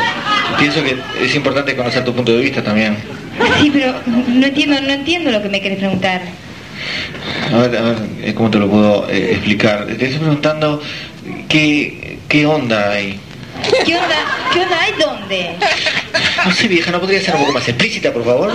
pienso 0.58 0.84
que 0.84 0.98
es 1.24 1.36
importante 1.36 1.76
conocer 1.76 2.04
tu 2.04 2.14
punto 2.14 2.34
de 2.34 2.42
vista 2.42 2.62
también. 2.64 2.98
Sí, 3.62 3.72
pero 3.72 3.94
no 4.06 4.46
entiendo, 4.46 4.82
no 4.82 4.90
entiendo 4.90 5.32
lo 5.32 5.42
que 5.42 5.50
me 5.50 5.62
querés 5.62 5.80
preguntar. 5.80 6.22
A 7.52 7.58
ver, 7.58 7.78
a 7.78 7.82
ver, 7.82 7.98
eh, 8.22 8.34
¿cómo 8.34 8.50
te 8.52 8.60
lo 8.60 8.70
puedo 8.70 9.10
eh, 9.10 9.32
explicar? 9.32 9.86
Te 9.86 9.94
estoy 9.94 10.20
preguntando 10.20 10.82
qué, 11.50 12.20
qué 12.28 12.46
onda 12.46 12.92
hay. 12.92 13.20
¿Qué 13.86 13.96
onda? 13.96 14.16
¿Qué 14.54 14.60
onda 14.62 14.82
hay 14.82 14.94
dónde? 15.00 15.56
No 16.46 16.52
sé, 16.52 16.68
vieja, 16.68 16.92
¿no 16.92 17.00
podría 17.00 17.22
ser 17.22 17.36
un 17.36 17.42
poco 17.42 17.54
más 17.54 17.68
explícita, 17.68 18.14
por 18.14 18.24
favor? 18.24 18.54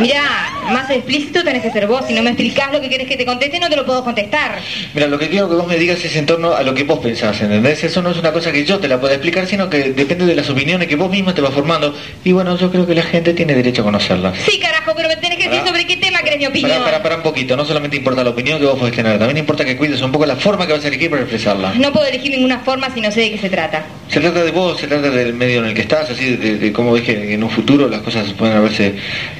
Mirá, 0.00 0.50
más 0.72 0.90
explícito 0.90 1.42
tenés 1.44 1.62
que 1.62 1.70
ser 1.70 1.86
vos. 1.86 2.04
Si 2.06 2.14
no 2.14 2.22
me 2.22 2.30
explicás 2.30 2.72
lo 2.72 2.80
que 2.80 2.88
querés 2.88 3.06
que 3.08 3.16
te 3.16 3.24
conteste, 3.24 3.58
no 3.58 3.68
te 3.68 3.76
lo 3.76 3.84
puedo 3.84 4.04
contestar. 4.04 4.58
Mira, 4.94 5.06
lo 5.06 5.18
que 5.18 5.28
quiero 5.28 5.48
que 5.48 5.54
vos 5.56 5.66
me 5.66 5.76
digas 5.76 6.04
es 6.04 6.16
en 6.16 6.26
torno 6.26 6.52
a 6.54 6.62
lo 6.62 6.74
que 6.74 6.84
vos 6.84 6.98
pensás, 7.00 7.40
¿entendés? 7.40 7.82
Eso 7.84 8.02
no 8.02 8.10
es 8.10 8.18
una 8.18 8.32
cosa 8.32 8.52
que 8.52 8.64
yo 8.64 8.78
te 8.78 8.88
la 8.88 9.00
pueda 9.00 9.14
explicar, 9.14 9.46
sino 9.46 9.68
que 9.70 9.92
depende 9.92 10.26
de 10.26 10.34
las 10.34 10.48
opiniones 10.50 10.88
que 10.88 10.96
vos 10.96 11.10
misma 11.10 11.34
te 11.34 11.40
vas 11.40 11.52
formando. 11.52 11.94
Y 12.24 12.32
bueno, 12.32 12.56
yo 12.58 12.70
creo 12.70 12.86
que 12.86 12.94
la 12.94 13.02
gente 13.02 13.34
tiene 13.34 13.54
derecho 13.54 13.82
a 13.82 13.84
conocerlas. 13.84 14.36
Sí, 14.46 14.58
carajo, 14.58 14.92
pero 14.96 15.08
me 15.08 15.16
tenés 15.16 15.38
que 15.38 15.48
decir 15.48 15.66
sobre 15.66 15.86
qué 15.86 15.96
tema 15.96 16.20
querés 16.20 16.38
mi 16.38 16.46
opinión. 16.46 16.78
Para, 16.78 16.84
para, 16.84 17.02
para 17.02 17.16
un 17.16 17.22
poquito, 17.22 17.56
no 17.56 17.64
solamente 17.64 17.96
importa 17.96 18.22
la 18.24 18.30
opinión 18.30 18.58
que 18.58 18.66
vos 18.66 18.78
podés 18.78 18.94
tener, 18.94 19.18
también 19.18 19.38
importa 19.38 19.64
que 19.64 19.76
cuides 19.76 20.00
un 20.02 20.12
poco 20.12 20.26
la 20.26 20.36
forma 20.36 20.66
que 20.66 20.72
vas 20.72 20.84
a 20.84 20.88
elegir 20.88 21.10
para 21.10 21.22
expresarla. 21.22 21.74
No 21.74 21.92
puedo 21.92 22.06
elegir 22.06 22.30
ninguna 22.32 22.60
forma 22.60 22.92
si 22.92 23.00
no 23.00 23.10
sé 23.10 23.20
de 23.20 23.30
qué 23.32 23.38
se 23.38 23.50
trata. 23.50 23.86
Se 24.08 24.20
trata 24.20 24.44
de 24.44 24.50
vos, 24.50 24.78
se 24.78 24.86
trata 24.86 25.10
del 25.10 25.34
medio 25.34 25.60
en 25.60 25.66
el 25.66 25.74
que 25.74 25.82
estás, 25.82 26.10
así 26.10 26.36
de, 26.36 26.58
de 26.58 26.72
cómo 26.72 26.92
ves 26.92 27.02
que 27.02 27.34
en 27.34 27.42
un 27.42 27.50
futuro 27.50 27.88
las 27.88 28.00
cosas 28.02 28.32
pueden 28.34 28.56
haberse 28.56 28.94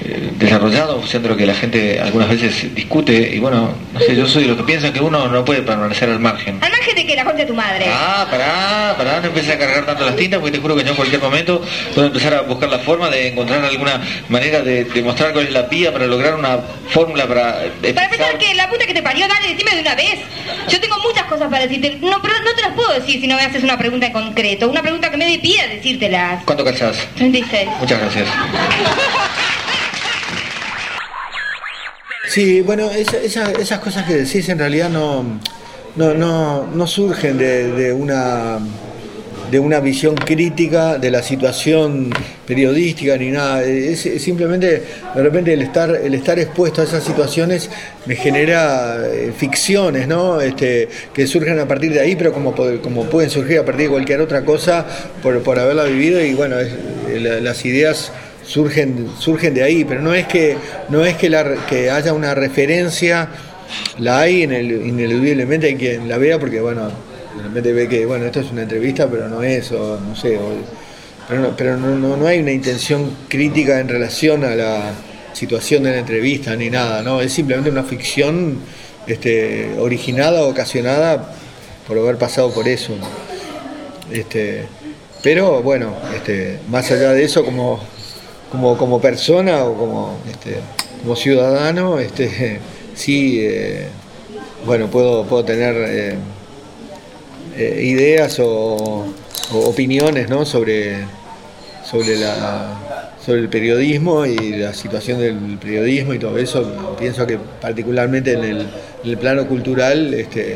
eh, 0.05 0.31
desarrollado, 0.39 1.07
lo 1.23 1.37
que 1.37 1.47
la 1.47 1.55
gente 1.55 2.01
algunas 2.01 2.29
veces 2.29 2.75
discute, 2.75 3.31
y 3.35 3.39
bueno, 3.39 3.75
no 3.93 4.01
sé, 4.01 4.15
yo 4.15 4.27
soy 4.27 4.43
de 4.43 4.49
los 4.49 4.57
que 4.57 4.65
piensan 4.65 4.93
que 4.93 5.01
uno 5.01 5.29
no 5.29 5.45
puede 5.45 5.63
permanecer 5.63 6.09
al 6.09 6.21
margen. 6.21 6.59
Al 6.63 6.71
margen 6.71 6.95
de 6.95 7.07
que 7.07 7.17
la 7.17 7.25
concha 7.25 7.39
de 7.39 7.47
tu 7.47 7.55
madre. 7.55 7.87
Ah, 7.89 8.27
pará, 8.31 8.95
pará, 8.97 9.21
no 9.21 9.29
empieces 9.29 9.55
a 9.55 9.59
cargar 9.59 9.87
tanto 9.87 10.05
las 10.05 10.17
tintas 10.17 10.41
porque 10.41 10.53
te 10.53 10.63
juro 10.63 10.77
que 10.77 10.85
yo 10.85 10.91
en 10.91 10.97
cualquier 10.97 11.21
momento 11.21 11.63
puedo 11.95 12.07
empezar 12.07 12.35
a 12.35 12.41
buscar 12.43 12.69
la 12.69 12.79
forma 12.79 13.11
de 13.11 13.29
encontrar 13.29 13.65
alguna 13.65 14.01
manera 14.29 14.63
de 14.63 14.85
demostrar 14.85 15.33
cuál 15.33 15.47
es 15.47 15.53
la 15.53 15.63
vía 15.63 15.93
para 15.93 16.07
lograr 16.07 16.35
una 16.35 16.59
fórmula 16.91 17.27
para... 17.27 17.65
Para 17.95 18.07
empezar, 18.07 18.39
que 18.39 18.55
la 18.55 18.69
puta 18.69 18.87
que 18.87 18.95
te 18.95 19.03
parió, 19.03 19.27
dale, 19.29 19.49
decime 19.49 19.75
de 19.75 19.81
una 19.81 19.95
vez. 19.95 20.21
Yo 20.69 20.81
tengo 20.81 20.99
muchas 21.01 21.25
cosas 21.25 21.49
para 21.51 21.67
decirte. 21.67 21.99
No, 22.01 22.21
pero 22.23 22.35
no 22.41 22.55
te 22.55 22.63
las 22.63 22.73
puedo 22.73 22.93
decir 22.93 23.21
si 23.21 23.27
no 23.27 23.37
me 23.37 23.43
haces 23.43 23.63
una 23.63 23.79
pregunta 23.79 24.07
en 24.07 24.13
concreto. 24.13 24.69
Una 24.69 24.83
pregunta 24.83 25.11
que 25.11 25.17
me 25.17 25.27
dé 25.27 25.39
pie 25.39 25.61
a 25.61 25.67
decírtelas. 25.69 26.45
¿Cuánto 26.45 26.65
calzás? 26.65 27.07
36. 27.17 27.69
Muchas 27.81 28.01
gracias. 28.01 28.29
Sí, 32.29 32.61
bueno, 32.61 32.91
esa- 32.91 33.19
esa- 33.19 33.53
esas 33.53 33.79
cosas 33.81 34.05
que 34.07 34.15
decís 34.15 34.49
en 34.49 34.59
realidad 34.59 34.91
no, 34.91 35.25
no, 35.97 36.15
no, 36.15 36.67
no 36.67 36.87
surgen 36.87 37.39
de, 37.39 37.93
una 37.93 38.59
de 39.51 39.61
una 39.61 39.79
visión 39.79 40.17
crítica 40.17 40.99
de 40.99 41.09
la 41.09 41.23
situación 41.23 42.11
periodística 42.45 43.17
ni 43.17 43.31
nada. 43.31 43.63
Es, 43.63 44.01
simplemente, 44.21 44.83
de 45.15 45.23
repente, 45.23 45.53
el 45.53 45.63
estar, 45.63 45.89
el 45.95 46.15
estar 46.15 46.37
expuesto 46.41 46.81
a 46.81 46.85
esas 46.85 47.05
situaciones 47.05 47.71
me 48.07 48.17
genera 48.17 49.07
eh, 49.07 49.33
ficciones, 49.37 50.09
¿no? 50.09 50.41
Este, 50.41 50.89
que 51.15 51.29
surgen 51.29 51.61
a 51.61 51.69
partir 51.69 51.93
de 51.93 52.01
ahí, 52.01 52.17
pero 52.17 52.33
como, 52.33 52.57
como 52.83 53.05
pueden 53.05 53.31
surgir 53.31 53.61
a 53.61 53.65
partir 53.65 53.85
de 53.85 53.91
cualquier 53.93 54.21
otra 54.21 54.45
cosa 54.45 54.85
por, 55.23 55.41
por 55.45 55.61
haberla 55.61 55.85
vivido 55.85 56.21
y 56.21 56.35
bueno, 56.35 56.57
las 57.41 57.65
ideas 57.65 58.11
surgen, 58.47 59.09
surgen 59.19 59.55
de 59.55 59.63
ahí, 59.63 59.85
pero 59.85 60.01
no 60.01 60.15
es 60.15 60.27
que, 60.27 60.57
no 60.89 61.05
es 61.05 61.17
que, 61.17 61.29
la, 61.31 61.67
que 61.67 61.91
haya 61.91 62.13
una 62.13 62.35
referencia, 62.35 63.29
la 63.99 64.21
hay 64.21 64.43
en 64.45 64.53
el, 64.53 64.87
ineludiblemente, 64.87 65.67
hay 65.69 65.75
quien 65.77 66.09
la 66.09 66.19
vea 66.19 66.39
porque 66.39 66.61
bueno, 66.61 66.89
de 67.37 67.43
repente 67.43 67.73
ve 67.73 67.89
que 67.89 68.07
bueno, 68.07 68.25
esto 68.27 68.41
es 68.41 68.51
una 68.51 68.63
entrevista, 68.63 69.09
pero 69.11 69.29
no 69.29 69.43
es, 69.43 69.73
o 69.73 69.99
no 70.01 70.15
sé, 70.17 70.37
o- 70.39 70.87
pero, 71.29 71.41
no, 71.41 71.57
pero 71.57 71.77
no, 71.77 71.97
no- 71.97 72.17
no 72.17 72.27
hay 72.29 72.39
una 72.39 72.53
intención 72.53 73.11
crítica 73.29 73.81
en 73.81 73.89
relación 73.89 74.45
a 74.45 74.55
la 74.55 74.93
situación 75.33 75.83
de 75.83 75.91
la 75.91 75.99
entrevista 75.99 76.55
ni 76.57 76.71
nada, 76.71 77.03
¿no? 77.03 77.21
Es 77.21 77.33
simplemente 77.33 77.69
una 77.69 77.83
ficción 77.83 78.61
este, 79.09 79.71
originada, 79.79 80.43
ocasionada 80.43 81.33
por 81.87 81.99
haber 81.99 82.17
pasado 82.17 82.53
por 82.55 82.67
eso. 82.69 82.95
Este, 84.11 84.63
pero 85.23 85.63
bueno, 85.63 85.95
este, 86.15 86.59
más 86.69 86.91
allá 86.91 87.13
de 87.13 87.25
eso, 87.25 87.45
como, 87.45 87.83
como, 88.57 88.79
como 88.79 89.01
persona 89.01 89.65
o 89.65 89.75
como, 89.75 90.19
este, 90.31 90.61
como 91.03 91.15
ciudadano, 91.15 91.99
este, 91.99 92.59
sí, 92.95 93.41
eh, 93.41 93.87
bueno, 94.65 94.89
puedo, 94.89 95.25
puedo 95.25 95.45
tener 95.45 95.75
eh, 95.77 96.15
eh, 97.57 97.81
ideas 97.85 98.39
o, 98.41 99.07
opiniones 99.53 100.29
¿no? 100.29 100.45
sobre, 100.45 100.97
sobre, 101.85 102.17
la, 102.17 103.13
sobre 103.25 103.41
el 103.41 103.49
periodismo 103.49 104.27
y 104.27 104.57
la 104.57 104.73
situación 104.73 105.21
del 105.21 105.59
periodismo 105.59 106.15
y 106.15 106.19
todo 106.19 106.37
eso. 106.39 106.97
Pienso 106.99 107.27
que 107.27 107.39
particularmente 107.61 108.33
en 108.33 108.45
el, 109.05 109.19
plano 109.19 109.47
cultural 109.47 110.13
este, 110.15 110.55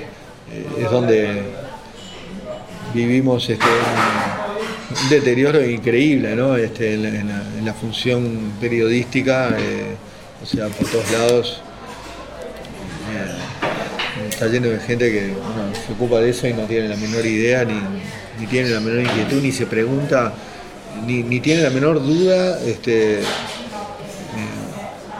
es 0.77 0.91
donde 0.91 1.43
vivimos 2.93 3.49
este, 3.49 3.65
un 4.91 5.09
deterioro 5.09 5.64
increíble 5.64 6.34
¿no? 6.34 6.57
este, 6.57 6.95
en, 6.95 7.03
la, 7.03 7.09
en 7.59 7.64
la- 7.64 7.74
función 7.74 8.53
periodística, 8.61 9.51
eh, 9.59 9.95
o 10.43 10.47
sea, 10.47 10.66
por 10.68 10.88
todos 10.88 11.11
lados. 11.12 11.62
eh, 13.12 14.28
está 14.28 14.47
lleno 14.49 14.68
de 14.68 14.78
gente 14.80 15.11
que 15.11 15.34
se 15.86 15.93
ocupa 15.93 16.18
de 16.20 16.30
eso 16.30 16.47
y 16.49 16.53
no 16.53 16.62
tiene 16.64 16.88
la 16.88 16.97
menor 16.97 17.24
idea, 17.24 17.64
ni, 17.64 17.74
ni 18.38 18.47
tiene 18.47 18.70
la 18.70 18.80
menor 18.80 19.01
inquietud, 19.03 19.43
ni 19.43 19.53
se 19.53 19.66
pregunta, 19.66 20.32
ni, 21.07 21.22
ni 21.22 21.41
tiene 21.41 21.62
la 21.62 21.70
menor 21.70 22.03
duda 22.05 22.61
este, 22.66 23.20
eh, 23.20 23.24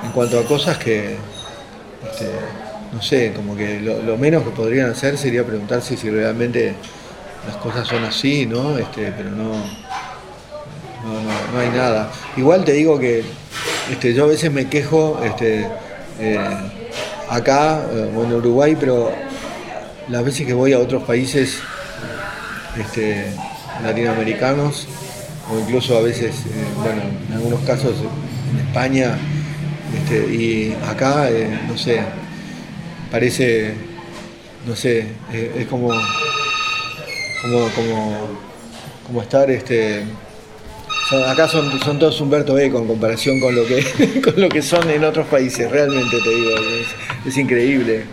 en 0.05 0.11
cuanto 0.13 0.39
a 0.39 0.45
cosas 0.45 0.79
que, 0.79 1.15
este, 2.11 2.27
no 2.93 3.01
sé, 3.01 3.33
como 3.35 3.57
que 3.57 3.79
lo 3.81 4.17
menos 4.19 4.43
que 4.43 4.51
podrían 4.51 4.91
hacer 4.91 5.17
sería 5.17 5.45
preguntarse 5.45 5.97
si 5.97 6.11
realmente 6.11 6.75
las 7.47 7.57
cosas 7.57 7.87
son 7.87 8.05
así, 8.05 8.47
¿no? 8.47 8.79
Este, 8.79 9.13
pero 9.13 9.31
no, 9.31 9.53
no, 11.05 11.53
no, 11.53 11.59
hay 11.59 11.71
nada. 11.71 12.11
Igual 12.37 12.65
te 12.65 12.73
digo 12.73 12.99
que 12.99 13.25
este, 13.91 14.15
yo 14.15 14.25
a 14.25 14.29
veces 14.29 14.53
me 14.53 14.69
quejo 14.69 15.21
este, 15.25 15.67
eh, 16.19 16.39
acá 17.29 17.83
eh, 17.91 18.13
o 18.15 18.25
en 18.25 18.35
Uruguay, 18.35 18.77
pero 18.79 19.11
las 20.09 20.25
veces 20.25 20.47
que 20.47 20.53
voy 20.53 20.73
a 20.73 20.79
otros 20.79 21.03
países 21.05 21.59
este, 22.79 23.27
latinoamericanos, 23.83 24.87
o 25.51 25.59
incluso 25.59 25.97
a 25.97 26.03
veces, 26.03 26.35
eh, 26.47 26.65
bueno, 26.83 27.03
en 27.29 27.35
algunos 27.35 27.61
casos 27.61 27.95
en 28.53 28.67
España, 28.67 29.17
este, 29.95 30.35
y 30.35 30.77
acá, 30.89 31.29
no 31.67 31.77
sé, 31.77 32.01
parece, 33.11 33.75
no 34.67 34.77
sé, 34.77 35.07
es 35.33 35.67
como, 35.67 35.91
como, 37.43 37.69
como, 37.71 38.29
como 39.07 39.23
estar 39.23 39.51
este, 39.51 40.05
acá 41.27 41.49
son, 41.49 41.79
son 41.81 41.99
todos 41.99 42.21
Humberto 42.21 42.59
Eco 42.59 42.79
en 42.79 42.87
comparación 42.87 43.41
con 43.41 43.55
lo 43.55 43.67
que 43.67 44.21
con 44.25 44.41
lo 44.41 44.49
que 44.49 44.63
son 44.63 44.89
en 44.91 45.05
otros 45.05 45.27
países, 45.27 45.71
realmente 45.71 46.19
te 46.21 46.31
digo, 46.31 46.51
es, 46.51 47.27
es 47.27 47.37
increíble, 47.37 48.05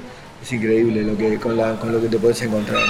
es 0.42 0.52
increíble 0.52 1.04
lo 1.04 1.18
que 1.18 1.38
con, 1.38 1.58
la, 1.58 1.76
con 1.80 1.92
lo 1.92 2.02
que 2.02 2.08
te 2.08 2.18
puedes 2.18 2.42
encontrar. 2.42 2.84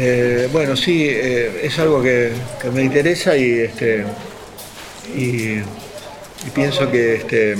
Eh, 0.00 0.48
bueno, 0.52 0.76
sí, 0.76 1.08
eh, 1.08 1.60
es 1.64 1.76
algo 1.80 2.00
que, 2.00 2.32
que 2.62 2.70
me 2.70 2.84
interesa 2.84 3.36
y 3.36 3.60
este 3.60 4.04
y, 5.16 5.58
y 5.58 6.50
pienso 6.54 6.88
que 6.90 7.16
este 7.16 7.56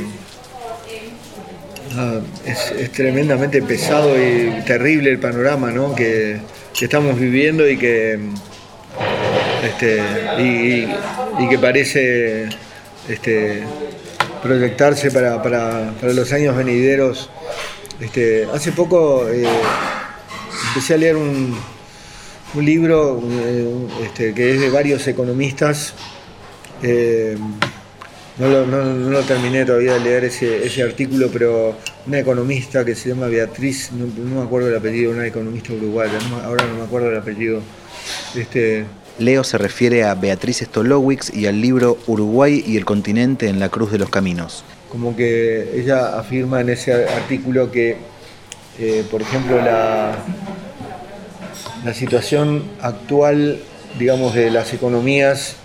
ah, 1.97 2.21
es, 2.47 2.73
es 2.79 2.93
tremendamente 2.93 3.63
pesado 3.63 4.15
y 4.17 4.63
terrible 4.67 5.11
el 5.11 5.19
panorama 5.19 5.71
¿no? 5.71 5.95
que, 5.95 6.41
estamos 6.81 7.19
viviendo 7.19 7.69
y 7.69 7.77
que 7.77 8.19
este, 9.65 10.01
y, 10.39 11.49
que 11.49 11.59
parece 11.59 12.49
este, 13.09 13.63
proyectarse 14.43 15.11
para, 15.11 15.43
para- 15.43 15.93
para 16.01 16.13
los 16.13 16.33
años 16.33 16.57
venideros. 16.57 17.31
Este, 18.01 18.47
hace 18.55 18.71
poco 18.73 19.29
eh, 19.29 19.45
empecé 20.69 20.95
a 20.95 20.97
leer 20.99 21.17
un, 21.17 21.59
un 22.55 22.65
libro 22.65 23.21
eh, 23.29 23.75
este, 24.05 24.33
que 24.35 24.55
es 24.55 24.61
de 24.61 24.71
varios 24.71 25.07
economistas. 25.09 25.95
eh, 26.83 27.37
no, 28.39 28.49
lo, 28.49 28.67
no- 28.67 28.85
no 28.85 29.11
lo 29.11 29.23
terminé 29.23 29.65
todavía 29.65 29.95
de 29.95 30.01
leer 30.01 30.25
ese, 30.25 30.65
ese 30.67 30.83
artículo, 30.83 31.29
pero 31.33 31.77
una 32.07 32.19
economista 32.21 32.85
que 32.85 32.95
se 32.95 33.09
llama 33.11 33.27
Beatriz, 33.27 33.91
no, 33.93 34.07
no 34.07 34.41
me 34.41 34.47
acuerdo 34.47 34.69
el 34.69 34.77
apellido, 34.77 35.11
una 35.13 35.27
economista 35.27 35.73
uruguaya, 35.73 36.19
ahora 36.45 36.65
no 36.67 36.75
me 36.79 36.85
acuerdo 36.85 37.11
el 37.11 37.19
apellido. 37.19 37.61
Este, 38.37 38.85
Leo 39.19 39.43
se 39.43 39.59
refiere 39.59 40.05
a 40.05 40.15
Beatriz 40.15 40.59
Stolowicz 40.59 41.35
y 41.35 41.47
al 41.47 41.61
libro 41.61 41.99
Uruguay 42.07 42.63
y 42.67 42.77
el 42.77 42.85
continente 42.85 43.49
en 43.49 43.59
la 43.59 43.69
cruz 43.69 43.91
de 43.91 43.99
los 43.99 44.09
caminos. 44.11 44.65
como 44.91 45.15
que 45.17 45.79
ella 45.81 46.19
afirma 46.19 46.61
en 46.61 46.69
ese 46.71 46.93
artículo 47.09 47.71
que, 47.73 47.97
eh, 48.79 49.05
por 49.11 49.21
ejemplo, 49.21 49.57
la, 49.57 50.17
la 51.85 51.93
situación 51.95 52.63
actual, 52.81 53.59
digamos, 53.99 54.35
de 54.35 54.51
las 54.51 54.73
economías 54.73 55.57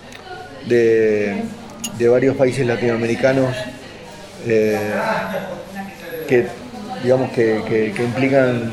de, 0.67 1.43
de 1.97 2.07
varios 2.07 2.35
países 2.35 2.65
latinoamericanos, 2.65 3.55
eh, 4.47 4.77
que, 6.27 6.45
digamos, 7.03 7.31
que, 7.31 7.61
que- 7.95 8.03
implican 8.03 8.71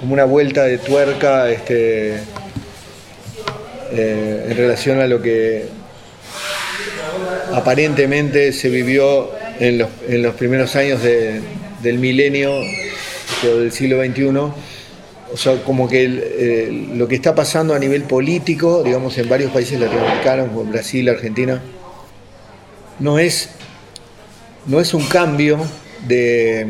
como 0.00 0.12
una 0.14 0.24
vuelta 0.24 0.64
de 0.64 0.78
tuerca 0.78 1.50
este, 1.50 2.14
eh, 3.92 4.46
en 4.50 4.56
relación 4.56 5.00
a 5.00 5.06
lo 5.06 5.20
que 5.20 5.66
aparentemente 7.54 8.52
se 8.52 8.68
vivió 8.68 9.30
en 9.58 9.78
los, 9.78 9.88
en 10.08 10.22
los 10.22 10.34
primeros 10.34 10.76
años 10.76 11.02
de- 11.02 11.40
del 11.82 11.98
milenio 11.98 12.52
o 13.44 13.56
del 13.56 13.72
siglo 13.72 14.02
XXI. 14.04 14.26
O 15.30 15.36
sea, 15.36 15.56
como 15.62 15.88
que 15.88 16.04
eh, 16.04 16.86
lo 16.94 17.06
que 17.06 17.14
está 17.16 17.34
pasando 17.34 17.74
a 17.74 17.78
nivel 17.78 18.02
político, 18.04 18.82
digamos, 18.82 19.18
en 19.18 19.28
varios 19.28 19.50
países 19.52 19.78
latinoamericanos, 19.78 20.48
como 20.48 20.64
Brasil, 20.64 21.08
Argentina, 21.08 21.60
no 22.98 23.18
es, 23.18 23.50
no 24.66 24.80
es 24.80 24.94
un 24.94 25.06
cambio 25.06 25.58
de, 26.06 26.66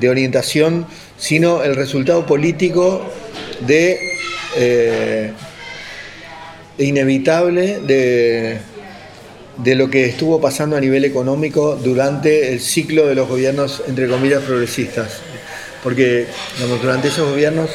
de 0.00 0.08
orientación, 0.08 0.86
sino 1.18 1.62
el 1.62 1.76
resultado 1.76 2.26
político 2.26 3.02
de 3.66 3.98
eh, 4.56 5.32
inevitable 6.78 7.80
de, 7.80 8.58
de 9.58 9.74
lo 9.74 9.90
que 9.90 10.04
estuvo 10.06 10.40
pasando 10.40 10.76
a 10.76 10.80
nivel 10.80 11.04
económico 11.04 11.76
durante 11.76 12.52
el 12.52 12.60
ciclo 12.60 13.06
de 13.06 13.14
los 13.14 13.28
gobiernos, 13.28 13.82
entre 13.86 14.08
comillas, 14.08 14.42
progresistas. 14.42 15.20
Porque 15.82 16.26
durante 16.80 17.08
esos 17.08 17.28
gobiernos 17.28 17.70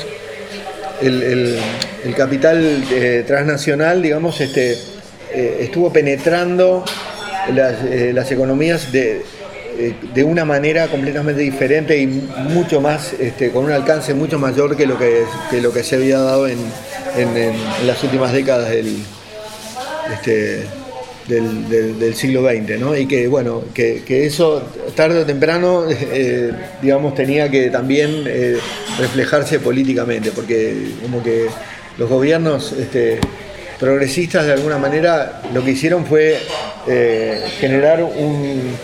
el, 1.02 1.22
el- 1.24 1.60
el 2.06 2.16
capital 2.16 2.84
eh, 2.92 3.24
transnacional, 3.28 4.02
digamos, 4.02 4.40
este, 4.40 4.78
eh, 5.34 5.58
estuvo 5.62 5.92
penetrando 5.92 6.86
las, 7.54 7.84
eh, 7.86 8.12
las 8.14 8.32
economías 8.32 8.92
de, 8.92 9.22
eh, 9.78 9.94
de 10.14 10.24
una 10.24 10.46
manera 10.46 10.88
completamente 10.88 11.42
diferente 11.42 11.98
y 11.98 12.08
mucho 12.08 12.82
más, 12.82 13.14
este, 13.20 13.52
con 13.52 13.66
un 13.66 13.72
alcance 13.72 14.14
mucho 14.14 14.40
mayor 14.40 14.76
que 14.76 14.86
lo 14.86 14.98
que, 14.98 15.24
que 15.50 15.62
lo 15.62 15.72
que 15.72 15.84
se 15.84 15.96
había 15.96 16.20
dado 16.20 16.48
en, 16.48 16.58
en- 17.18 17.56
las 17.86 18.04
últimas 18.04 18.32
décadas 18.34 18.70
del, 18.70 18.98
este, 20.14 20.64
del, 21.28 21.70
del- 21.70 22.00
siglo 22.16 22.42
XX, 22.48 22.80
¿no? 22.80 22.96
Y 22.96 23.06
que, 23.08 23.28
bueno, 23.28 23.64
que, 23.74 24.04
que 24.06 24.26
eso 24.26 24.64
tarde 24.96 25.22
o 25.22 25.26
temprano, 25.26 25.86
eh, 25.90 26.52
digamos, 26.82 27.16
tenía 27.16 27.50
que 27.52 27.70
también 27.70 28.24
reflejarse 29.00 29.60
políticamente, 29.60 30.32
porque 30.32 30.92
como 31.02 31.22
que 31.22 31.48
los 31.98 32.10
gobiernos 32.10 32.72
este, 32.74 33.20
progresistas 33.80 34.46
de 34.46 34.54
alguna 34.54 34.78
manera 34.78 35.42
lo 35.54 35.64
que 35.64 35.72
hicieron 35.72 36.06
fue 36.06 36.40
eh, 36.88 37.42
generar 37.60 38.04
un, 38.04 38.76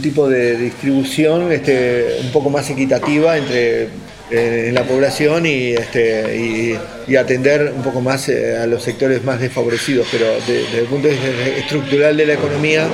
tipo 0.00 0.28
de 0.28 0.56
distribución 0.56 1.52
este, 1.52 2.18
un 2.22 2.32
poco 2.32 2.48
más 2.48 2.68
equitativa 2.70 3.36
entre 3.36 3.82
eh, 4.30 4.68
en 4.68 4.74
la 4.74 4.84
población 4.84 5.44
y, 5.44 5.72
este, 5.72 6.78
y, 7.06 7.16
atender 7.16 7.72
un 7.76 7.82
poco 7.82 8.00
más 8.00 8.30
eh, 8.30 8.56
a 8.56 8.66
los 8.66 8.82
sectores 8.82 9.22
más 9.22 9.38
desfavorecidos, 9.38 10.06
pero 10.10 10.24
de- 10.46 10.62
desde 10.64 10.78
el 10.78 10.86
punto 10.86 11.08
de 11.08 11.14
vista 11.14 11.28
estructural 11.58 12.16
de 12.16 12.26
la 12.26 12.32
economía, 12.32 12.86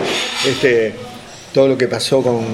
este, 0.45 0.93
todo 1.55 1.69
lo 1.69 1.79
que 1.79 1.87
pasó 1.87 2.21
con, 2.21 2.45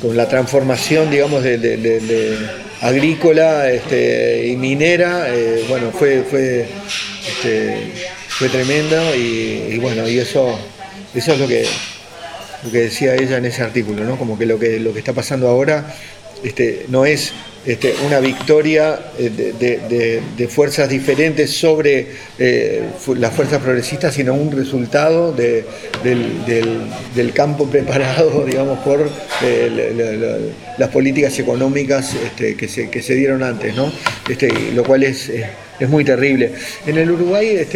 con 0.00 0.16
la 0.16 0.28
transformación, 0.28 1.10
digamos, 1.10 1.42
de- 1.42 1.58
de 1.58 2.38
agrícola 2.80 3.70
este, 3.70 4.46
y 4.48 4.56
minera, 4.56 5.26
eh, 5.28 5.64
bueno, 5.68 5.90
fue, 5.92 6.22
fue, 6.28 6.66
este, 7.26 7.92
fue 8.28 8.48
tremendo 8.48 9.14
y, 9.14 9.72
y 9.72 9.78
bueno, 9.78 10.08
y 10.08 10.18
eso, 10.18 10.58
eso 11.14 11.32
es 11.32 11.38
lo 11.38 11.48
que, 11.48 11.64
lo 12.64 12.70
que 12.70 12.78
decía 12.78 13.14
ella 13.14 13.38
en 13.38 13.46
ese 13.46 13.62
artículo, 13.62 14.04
¿no? 14.04 14.18
Como 14.18 14.38
que 14.38 14.44
lo 14.46 14.58
que, 14.58 14.78
lo 14.80 14.92
que 14.92 14.98
está 14.98 15.12
pasando 15.12 15.48
ahora 15.48 15.94
este, 16.44 16.84
no 16.88 17.06
es 17.06 17.32
este, 17.66 17.94
una 18.06 18.20
victoria 18.20 18.98
eh, 19.18 19.28
de, 20.38 20.48
fuerzas 20.48 20.88
diferentes 20.88 21.50
sobre 21.50 22.06
eh, 22.38 22.82
las 23.18 23.34
fuerzas 23.34 23.60
progresistas, 23.60 24.14
sino 24.14 24.34
un 24.34 24.52
resultado 24.52 25.32
de- 25.32 25.64
del, 26.04 27.32
campo 27.32 27.66
preparado, 27.70 28.44
digamos, 28.46 28.78
por 28.80 29.10
eh, 29.42 29.92
la- 29.96 30.04
la- 30.04 30.12
la- 30.12 30.38
las 30.78 30.88
políticas 30.90 31.36
económicas 31.38 32.14
este, 32.14 32.56
que, 32.56 32.68
se, 32.68 33.14
dieron 33.14 33.42
antes. 33.42 33.74
Este, 34.28 34.48
lo 34.72 34.84
cual 34.84 35.02
es, 35.02 35.32
muy 35.88 36.04
terrible. 36.04 36.52
En 36.86 36.96
el 36.98 37.10
Uruguay 37.10 37.66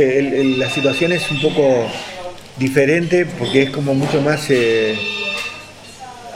la 0.57 0.71
situación 0.71 1.13
es 1.13 1.29
un 1.31 1.43
poco 1.43 1.87
diferente 2.59 3.27
porque 3.39 3.65
es 3.65 3.71
como 3.71 3.95
mucho 3.95 4.21
más... 4.23 4.49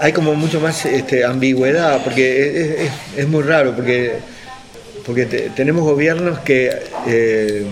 hay 0.01 0.13
como 0.13 0.35
mucho 0.35 0.61
más 0.61 0.85
este, 0.87 1.25
ambigüedad, 1.25 2.03
porque 2.03 2.85
es, 2.85 2.91
es- 3.17 3.29
muy 3.29 3.43
raro, 3.43 3.75
porque, 3.75 4.17
porque 5.07 5.27
te- 5.27 5.51
tenemos 5.51 5.85
gobiernos 5.85 6.39
que 6.41 6.71
eh, 7.07 7.67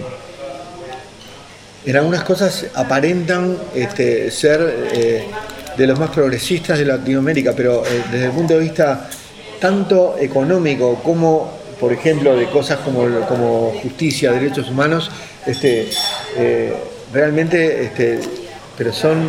en 1.84 1.96
algunas 1.96 2.22
cosas 2.22 2.66
aparentan 2.74 3.56
este, 3.74 4.30
ser 4.30 4.88
eh, 4.92 5.24
de 5.76 5.86
los 5.86 5.98
más 5.98 6.10
progresistas 6.10 6.78
de 6.78 6.84
Latinoamérica, 6.84 7.52
pero 7.56 7.84
eh, 7.84 8.02
desde 8.10 8.26
el 8.26 8.30
punto 8.32 8.54
de 8.54 8.60
vista 8.60 9.08
tanto 9.60 10.16
económico 10.20 11.00
como, 11.02 11.58
por 11.80 11.92
ejemplo, 11.92 12.36
de 12.36 12.46
cosas 12.50 12.78
como, 12.80 13.04
como 13.26 13.72
justicia, 13.82 14.32
derechos 14.32 14.68
humanos, 14.70 15.10
este, 15.46 15.88
eh, 16.36 16.72
realmente, 17.12 17.84
este, 17.84 18.18
pero 18.76 18.92
son, 18.92 19.28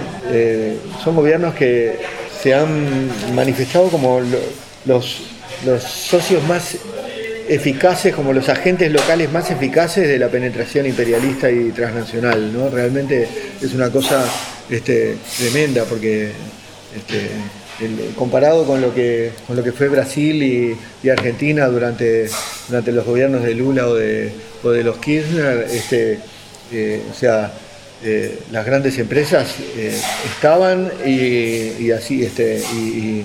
son 1.04 1.16
gobiernos 1.16 1.54
que 1.54 1.98
se 2.44 2.54
han 2.54 3.08
manifestado 3.34 3.88
como 3.88 4.20
lo- 4.20 4.38
los, 4.86 5.22
los 5.66 5.82
socios 5.82 6.44
más 6.44 6.76
eficaces, 7.48 8.14
como 8.14 8.34
los 8.34 8.50
agentes 8.50 8.92
locales 8.92 9.32
más 9.32 9.50
eficaces 9.50 10.08
de 10.10 10.20
la 10.20 10.28
penetración 10.28 10.86
imperialista 10.86 11.50
y 11.50 11.72
transnacional, 11.72 12.52
¿no? 12.54 12.70
Realmente 12.70 13.28
es 13.62 13.74
una 13.74 13.90
cosa 13.90 14.26
este, 14.70 15.16
tremenda 15.38 15.86
porque 15.86 16.32
este, 16.96 17.30
comparado 18.16 18.66
con 18.66 18.82
lo 18.82 18.94
que 18.94 19.32
con 19.48 19.56
lo 19.56 19.64
que 19.64 19.72
fue 19.72 19.88
Brasil 19.88 20.44
y, 20.44 20.78
y 21.02 21.10
Argentina 21.10 21.68
durante, 21.68 22.30
durante 22.68 22.92
los 22.92 23.06
gobiernos 23.06 23.44
de 23.44 23.56
Lula 23.56 23.88
o 23.88 23.96
de, 23.96 24.32
o 24.64 24.70
de 24.70 24.84
los 24.84 24.98
Kirchner, 24.98 25.68
este, 25.72 26.20
eh, 26.72 27.02
o 27.10 27.14
sea, 27.14 27.52
eh, 28.06 28.38
las 28.52 28.66
grandes 28.66 29.00
empresas 29.00 29.56
eh, 29.78 29.98
estaban 30.36 30.92
y, 31.06 31.90
así 31.92 32.24
este 32.24 32.62
y, 32.76 33.24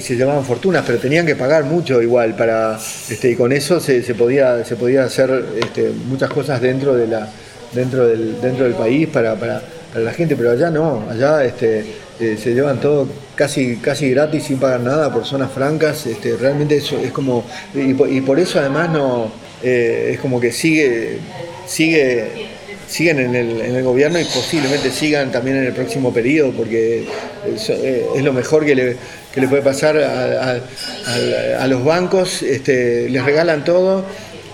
se 0.00 0.14
llevaban 0.14 0.44
fortunas, 0.44 0.84
pero 0.86 0.98
tenían 0.98 1.26
que 1.26 1.36
pagar 1.36 1.64
mucho 1.64 2.00
igual 2.00 2.34
para 2.34 2.78
este, 3.10 3.32
y 3.32 3.34
con 3.34 3.52
eso 3.52 3.78
se, 3.80 4.00
podía 4.14 4.64
se 4.64 4.76
podía 4.76 5.04
hacer 5.04 5.44
este, 5.60 5.90
muchas 6.08 6.30
cosas 6.30 6.60
dentro 6.62 6.94
de 6.94 7.08
la 7.08 7.28
dentro 7.74 8.06
del 8.06 8.40
dentro 8.40 8.64
del 8.64 8.74
país 8.74 9.08
para, 9.08 9.34
para, 9.34 9.60
la 9.96 10.12
gente, 10.12 10.36
pero 10.36 10.52
allá 10.52 10.70
no, 10.70 11.04
allá 11.10 11.44
este, 11.44 11.84
eh, 12.20 12.38
se 12.40 12.54
llevan 12.54 12.80
todo 12.80 13.08
casi 13.34 13.76
casi 13.76 14.10
gratis 14.10 14.44
sin 14.44 14.58
pagar 14.58 14.80
nada 14.80 15.12
por 15.12 15.26
zonas 15.26 15.50
francas, 15.50 16.06
este, 16.06 16.36
realmente 16.36 16.76
eso 16.76 16.96
es 16.98 17.12
como 17.12 17.44
y, 17.74 17.92
por- 18.20 18.38
eso 18.38 18.60
además 18.60 18.90
no 18.90 19.30
es 19.62 20.20
como 20.20 20.40
que 20.40 20.52
sigue 20.52 21.18
sigue 21.66 22.55
siguen 22.88 23.18
en 23.18 23.34
el, 23.34 23.60
en 23.60 23.74
el 23.76 23.82
gobierno 23.82 24.18
y 24.20 24.24
posiblemente 24.24 24.90
sigan 24.90 25.32
también 25.32 25.56
en 25.58 25.64
el 25.64 25.72
próximo 25.72 26.12
periodo, 26.12 26.52
porque 26.52 27.06
es, 27.54 27.70
eh, 27.70 28.06
es 28.14 28.22
lo 28.22 28.32
mejor 28.32 28.64
que 28.64 28.74
le, 28.74 28.96
que 29.32 29.40
le 29.40 29.48
puede 29.48 29.62
pasar 29.62 29.96
a 29.98 31.66
los 31.66 31.84
bancos, 31.84 32.42
este, 32.42 33.08
les 33.08 33.24
regalan 33.24 33.64
todo 33.64 34.04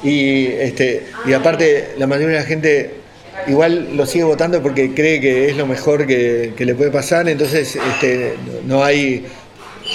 y, 0.03 0.47
este, 0.47 1.05
y 1.27 1.33
aparte 1.33 1.91
la 1.99 2.07
mayoría 2.07 2.37
de 2.37 2.43
la 2.43 2.49
gente 2.49 2.91
igual 3.47 3.97
lo 3.97 4.07
sigue 4.07 4.25
votando 4.25 4.63
porque 4.63 4.95
cree 4.95 5.21
que 5.21 5.49
es 5.49 5.57
lo 5.57 5.67
mejor 5.67 6.07
que, 6.07 6.55
que 6.57 6.65
le 6.65 6.75
puede 6.75 6.91
pasar, 6.91 7.29
entonces 7.29 7.77
este, 7.77 8.35
no 8.67 8.85
hay, 8.85 9.27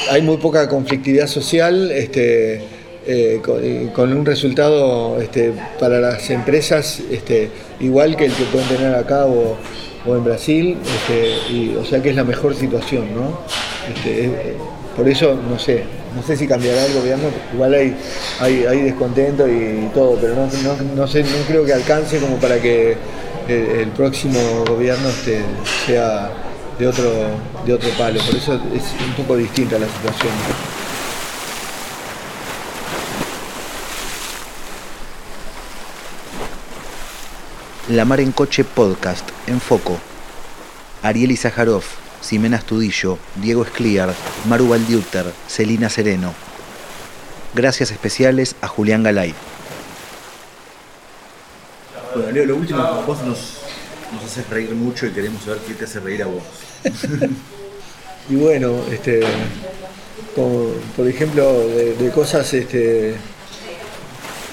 hay 0.10 0.22
muy 0.22 0.38
poca 0.38 0.68
conflictividad 0.68 1.28
social. 1.28 1.92
Este, 1.92 2.62
eh, 3.10 3.41
con, 3.93 4.12
un 4.12 4.26
resultado 4.26 5.22
este, 5.22 5.53
para 5.80 5.99
las 5.99 6.30
empresas 6.30 7.01
este, 7.10 7.49
igual 7.80 8.18
que 8.18 8.26
el 8.26 8.34
que 8.34 8.43
pueden 8.43 8.68
tener 8.68 8.95
acá 8.95 9.26
o, 9.26 9.55
o 10.05 10.16
en 10.16 10.24
Brasil, 10.26 10.78
este, 10.84 11.78
o 11.78 11.86
sea 11.86 12.01
que 12.01 12.10
es 12.10 12.16
la 12.18 12.26
mejor 12.26 12.53
situación, 12.53 13.05
¿no? 13.16 13.39
Eh, 14.05 14.55
por 14.95 15.08
eso, 15.08 15.39
no 15.49 15.58
sé, 15.58 15.84
no 16.16 16.22
sé 16.22 16.36
si 16.36 16.47
cambiará 16.47 16.86
el 16.86 16.93
gobierno, 16.95 17.30
igual 17.53 17.76
hay, 17.76 17.95
hay, 18.41 18.66
hay 18.66 18.82
descontento 18.82 19.47
y, 19.47 19.89
todo, 19.93 20.18
pero 20.20 20.36
no, 20.36 20.49
no, 20.64 20.95
no 20.95 21.08
sé, 21.08 21.24
no 21.24 21.30
creo 21.47 21.64
que 21.64 21.74
alcance 21.74 22.20
como 22.20 22.36
para 22.38 22.60
que 22.60 22.97
el, 23.47 23.53
el 23.53 23.88
próximo 23.91 24.66
gobierno 24.68 25.08
sea 25.86 26.30
de 26.78 26.88
otro, 26.88 27.10
de 27.66 27.74
otro 27.74 27.89
palo, 27.97 28.20
por 28.26 28.36
eso 28.36 28.55
es 28.76 28.84
un 29.08 29.14
poco 29.16 29.38
distinta 29.38 29.80
la 29.80 29.88
situación. 29.88 30.77
La 37.90 38.04
Mar 38.04 38.20
en 38.20 38.34
Coche 38.34 38.66
Podcast, 38.66 39.30
en 39.48 39.62
foco. 39.62 39.98
Ariel 41.04 41.32
Izajarov, 41.32 41.84
Ximena 42.22 42.58
Astudillo, 42.58 43.18
Diego 43.36 43.64
Escliar, 43.64 44.14
Maru 44.50 44.68
Valdiuter, 44.68 45.26
Celina 45.48 45.90
Sereno. 45.90 46.34
Gracias 47.56 47.92
especiales 47.92 48.58
a 48.60 48.68
Julián 48.68 49.04
Galay. 49.04 49.34
Bueno, 52.14 52.32
Leo, 52.32 52.46
lo 52.46 52.56
último, 52.58 53.04
vos 53.08 53.22
nos, 53.22 53.60
nos 54.12 54.24
haces 54.26 54.50
reír 54.50 54.72
mucho 54.72 55.06
y 55.06 55.12
queremos 55.12 55.44
saber 55.44 55.60
qué 55.66 55.74
te 55.74 55.86
hace 55.86 56.02
reír 56.02 56.24
a 56.24 56.28
vos. 56.28 56.44
Y 58.30 58.36
bueno, 58.36 58.82
este, 58.92 59.22
como, 60.36 60.74
por 60.98 61.08
ejemplo, 61.08 61.50
de, 61.70 61.96
de 61.96 62.12
cosas, 62.12 62.54
este, 62.54 63.16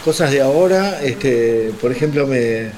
cosas 0.05 0.31
de 0.31 0.41
ahora, 0.41 1.03
este, 1.03 1.73
por 1.81 1.91
ejemplo, 1.91 2.25
me, 2.29 2.71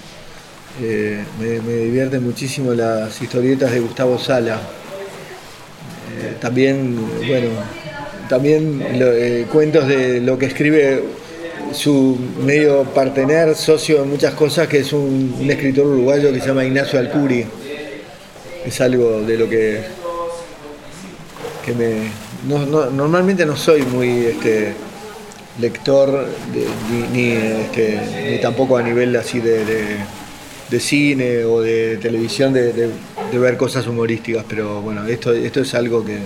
eh, 0.82 1.24
me, 1.40 1.60
me 1.60 1.74
divierten 1.78 2.22
muchísimo 2.24 2.72
las 2.74 3.20
historietas 3.20 3.70
de 3.72 3.80
Gustavo 3.80 4.18
Sala. 4.18 4.54
Eh, 6.18 6.34
también, 6.40 6.96
bueno, 7.26 7.48
también 8.28 8.82
eh, 8.92 9.46
cuentos 9.52 9.86
de 9.88 10.20
lo 10.20 10.38
que 10.38 10.46
escribe 10.46 11.02
su 11.72 12.18
medio 12.44 12.84
partener, 12.84 13.54
socio 13.54 14.02
en 14.02 14.10
muchas 14.10 14.34
cosas, 14.34 14.68
que 14.68 14.78
es 14.78 14.92
un, 14.92 15.46
escritor 15.48 15.86
uruguayo 15.86 16.32
que 16.32 16.40
se 16.40 16.48
llama 16.48 16.64
Ignacio 16.64 16.98
Alcuri. 16.98 17.44
Es 18.64 18.80
algo 18.80 19.22
de 19.22 19.36
lo 19.36 19.48
que 19.48 19.80
que 21.64 21.72
me 21.72 22.10
no- 22.46 22.64
no- 22.64 22.90
normalmente 22.90 23.44
no 23.44 23.56
soy 23.56 23.82
muy 23.82 24.26
este, 24.26 24.72
lector 25.60 26.26
ni, 27.12 27.32
este, 27.32 28.00
ni 28.30 28.38
tampoco 28.40 28.76
a 28.76 28.82
nivel 28.82 29.16
así 29.16 29.40
de- 29.40 29.64
de 30.70 30.80
cine 30.80 31.44
o 31.44 31.60
de 31.60 31.96
televisión 31.98 32.52
de, 32.52 32.72
de- 32.72 32.90
de 33.30 33.38
ver 33.38 33.56
cosas 33.56 33.86
humorísticas 33.86 34.44
pero 34.48 34.80
bueno 34.82 35.06
esto 35.06 35.32
esto 35.32 35.60
es 35.60 35.74
algo 35.74 36.04
que, 36.04 36.18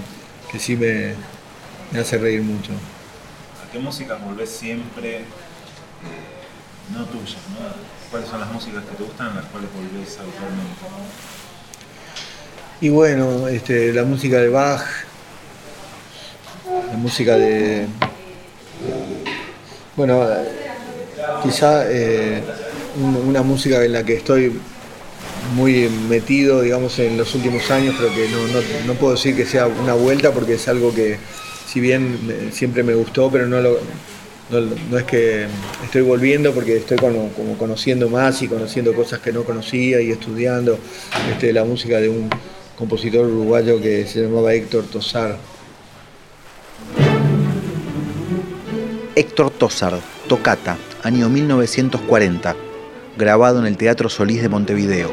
que 0.50 0.58
sí 0.58 0.76
me, 0.76 1.14
me 1.92 1.98
hace 2.00 2.16
reír 2.18 2.42
mucho 2.42 2.72
¿A 2.72 3.72
qué 3.72 3.78
músicas 3.78 4.22
volvés 4.24 4.50
siempre? 4.50 5.18
eh, 5.18 5.24
no 6.92 7.04
tuyas, 7.06 7.36
¿no? 7.50 7.66
¿Cuáles 8.10 8.28
son 8.28 8.40
las 8.40 8.50
músicas 8.50 8.82
que 8.84 8.96
te 8.96 9.04
gustan 9.04 9.28
en 9.28 9.36
las 9.36 9.44
cuales 9.46 9.68
volvés 9.74 10.18
habitualmente? 10.18 10.80
y 12.80 12.88
bueno 12.88 13.46
este, 13.48 13.92
la 13.92 14.04
música 14.04 14.38
de 14.38 14.48
Bach 14.48 14.82
la 16.90 16.96
música 16.96 17.36
de 17.36 17.86
bueno 19.96 20.26
quizá 21.42 21.84
eh, 21.90 22.42
una 22.96 23.42
música 23.42 23.84
en 23.84 23.92
la 23.92 24.04
que 24.04 24.14
estoy 24.14 24.52
muy 25.54 25.88
metido, 26.08 26.60
digamos, 26.62 26.98
en 26.98 27.16
los 27.16 27.34
últimos 27.34 27.70
años, 27.70 27.94
pero 27.98 28.12
que 28.14 28.28
no, 28.28 28.86
no- 28.86 28.94
puedo 28.98 29.14
decir 29.14 29.36
que 29.36 29.44
sea 29.46 29.66
una 29.66 29.94
vuelta 29.94 30.32
porque 30.32 30.54
es 30.54 30.68
algo 30.68 30.94
que, 30.94 31.18
si 31.66 31.80
bien 31.80 32.18
me- 32.26 32.52
siempre 32.52 32.82
me 32.82 32.94
gustó, 32.94 33.30
pero 33.30 33.46
no, 33.46 33.60
lo, 33.60 33.78
no, 34.50 34.60
no 34.90 34.98
es 34.98 35.04
que 35.04 35.46
estoy 35.84 36.02
volviendo 36.02 36.52
porque 36.52 36.76
estoy 36.76 36.98
cono- 36.98 37.30
como 37.36 37.56
conociendo 37.58 38.08
más 38.08 38.42
y 38.42 38.48
conociendo 38.48 38.92
cosas 38.94 39.20
que 39.20 39.32
no 39.32 39.44
conocía 39.44 40.00
y 40.00 40.10
estudiando 40.10 40.78
este, 41.32 41.52
la 41.52 41.64
música 41.64 41.98
de 42.00 42.08
un 42.08 42.28
compositor 42.76 43.26
uruguayo 43.26 43.80
que 43.80 44.06
se 44.06 44.22
llamaba 44.22 44.52
Héctor 44.54 44.84
Tosar. 44.84 45.36
Héctor 49.14 49.50
Tosar, 49.50 49.98
Tocata, 50.28 50.78
año 51.02 51.28
1940, 51.28 52.56
grabado 53.16 53.58
en 53.60 53.66
el 53.66 53.76
Teatro 53.76 54.08
Solís 54.08 54.42
de 54.42 54.48
Montevideo. 54.48 55.10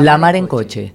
La 0.00 0.16
Mar 0.16 0.36
en 0.36 0.46
Coche. 0.46 0.94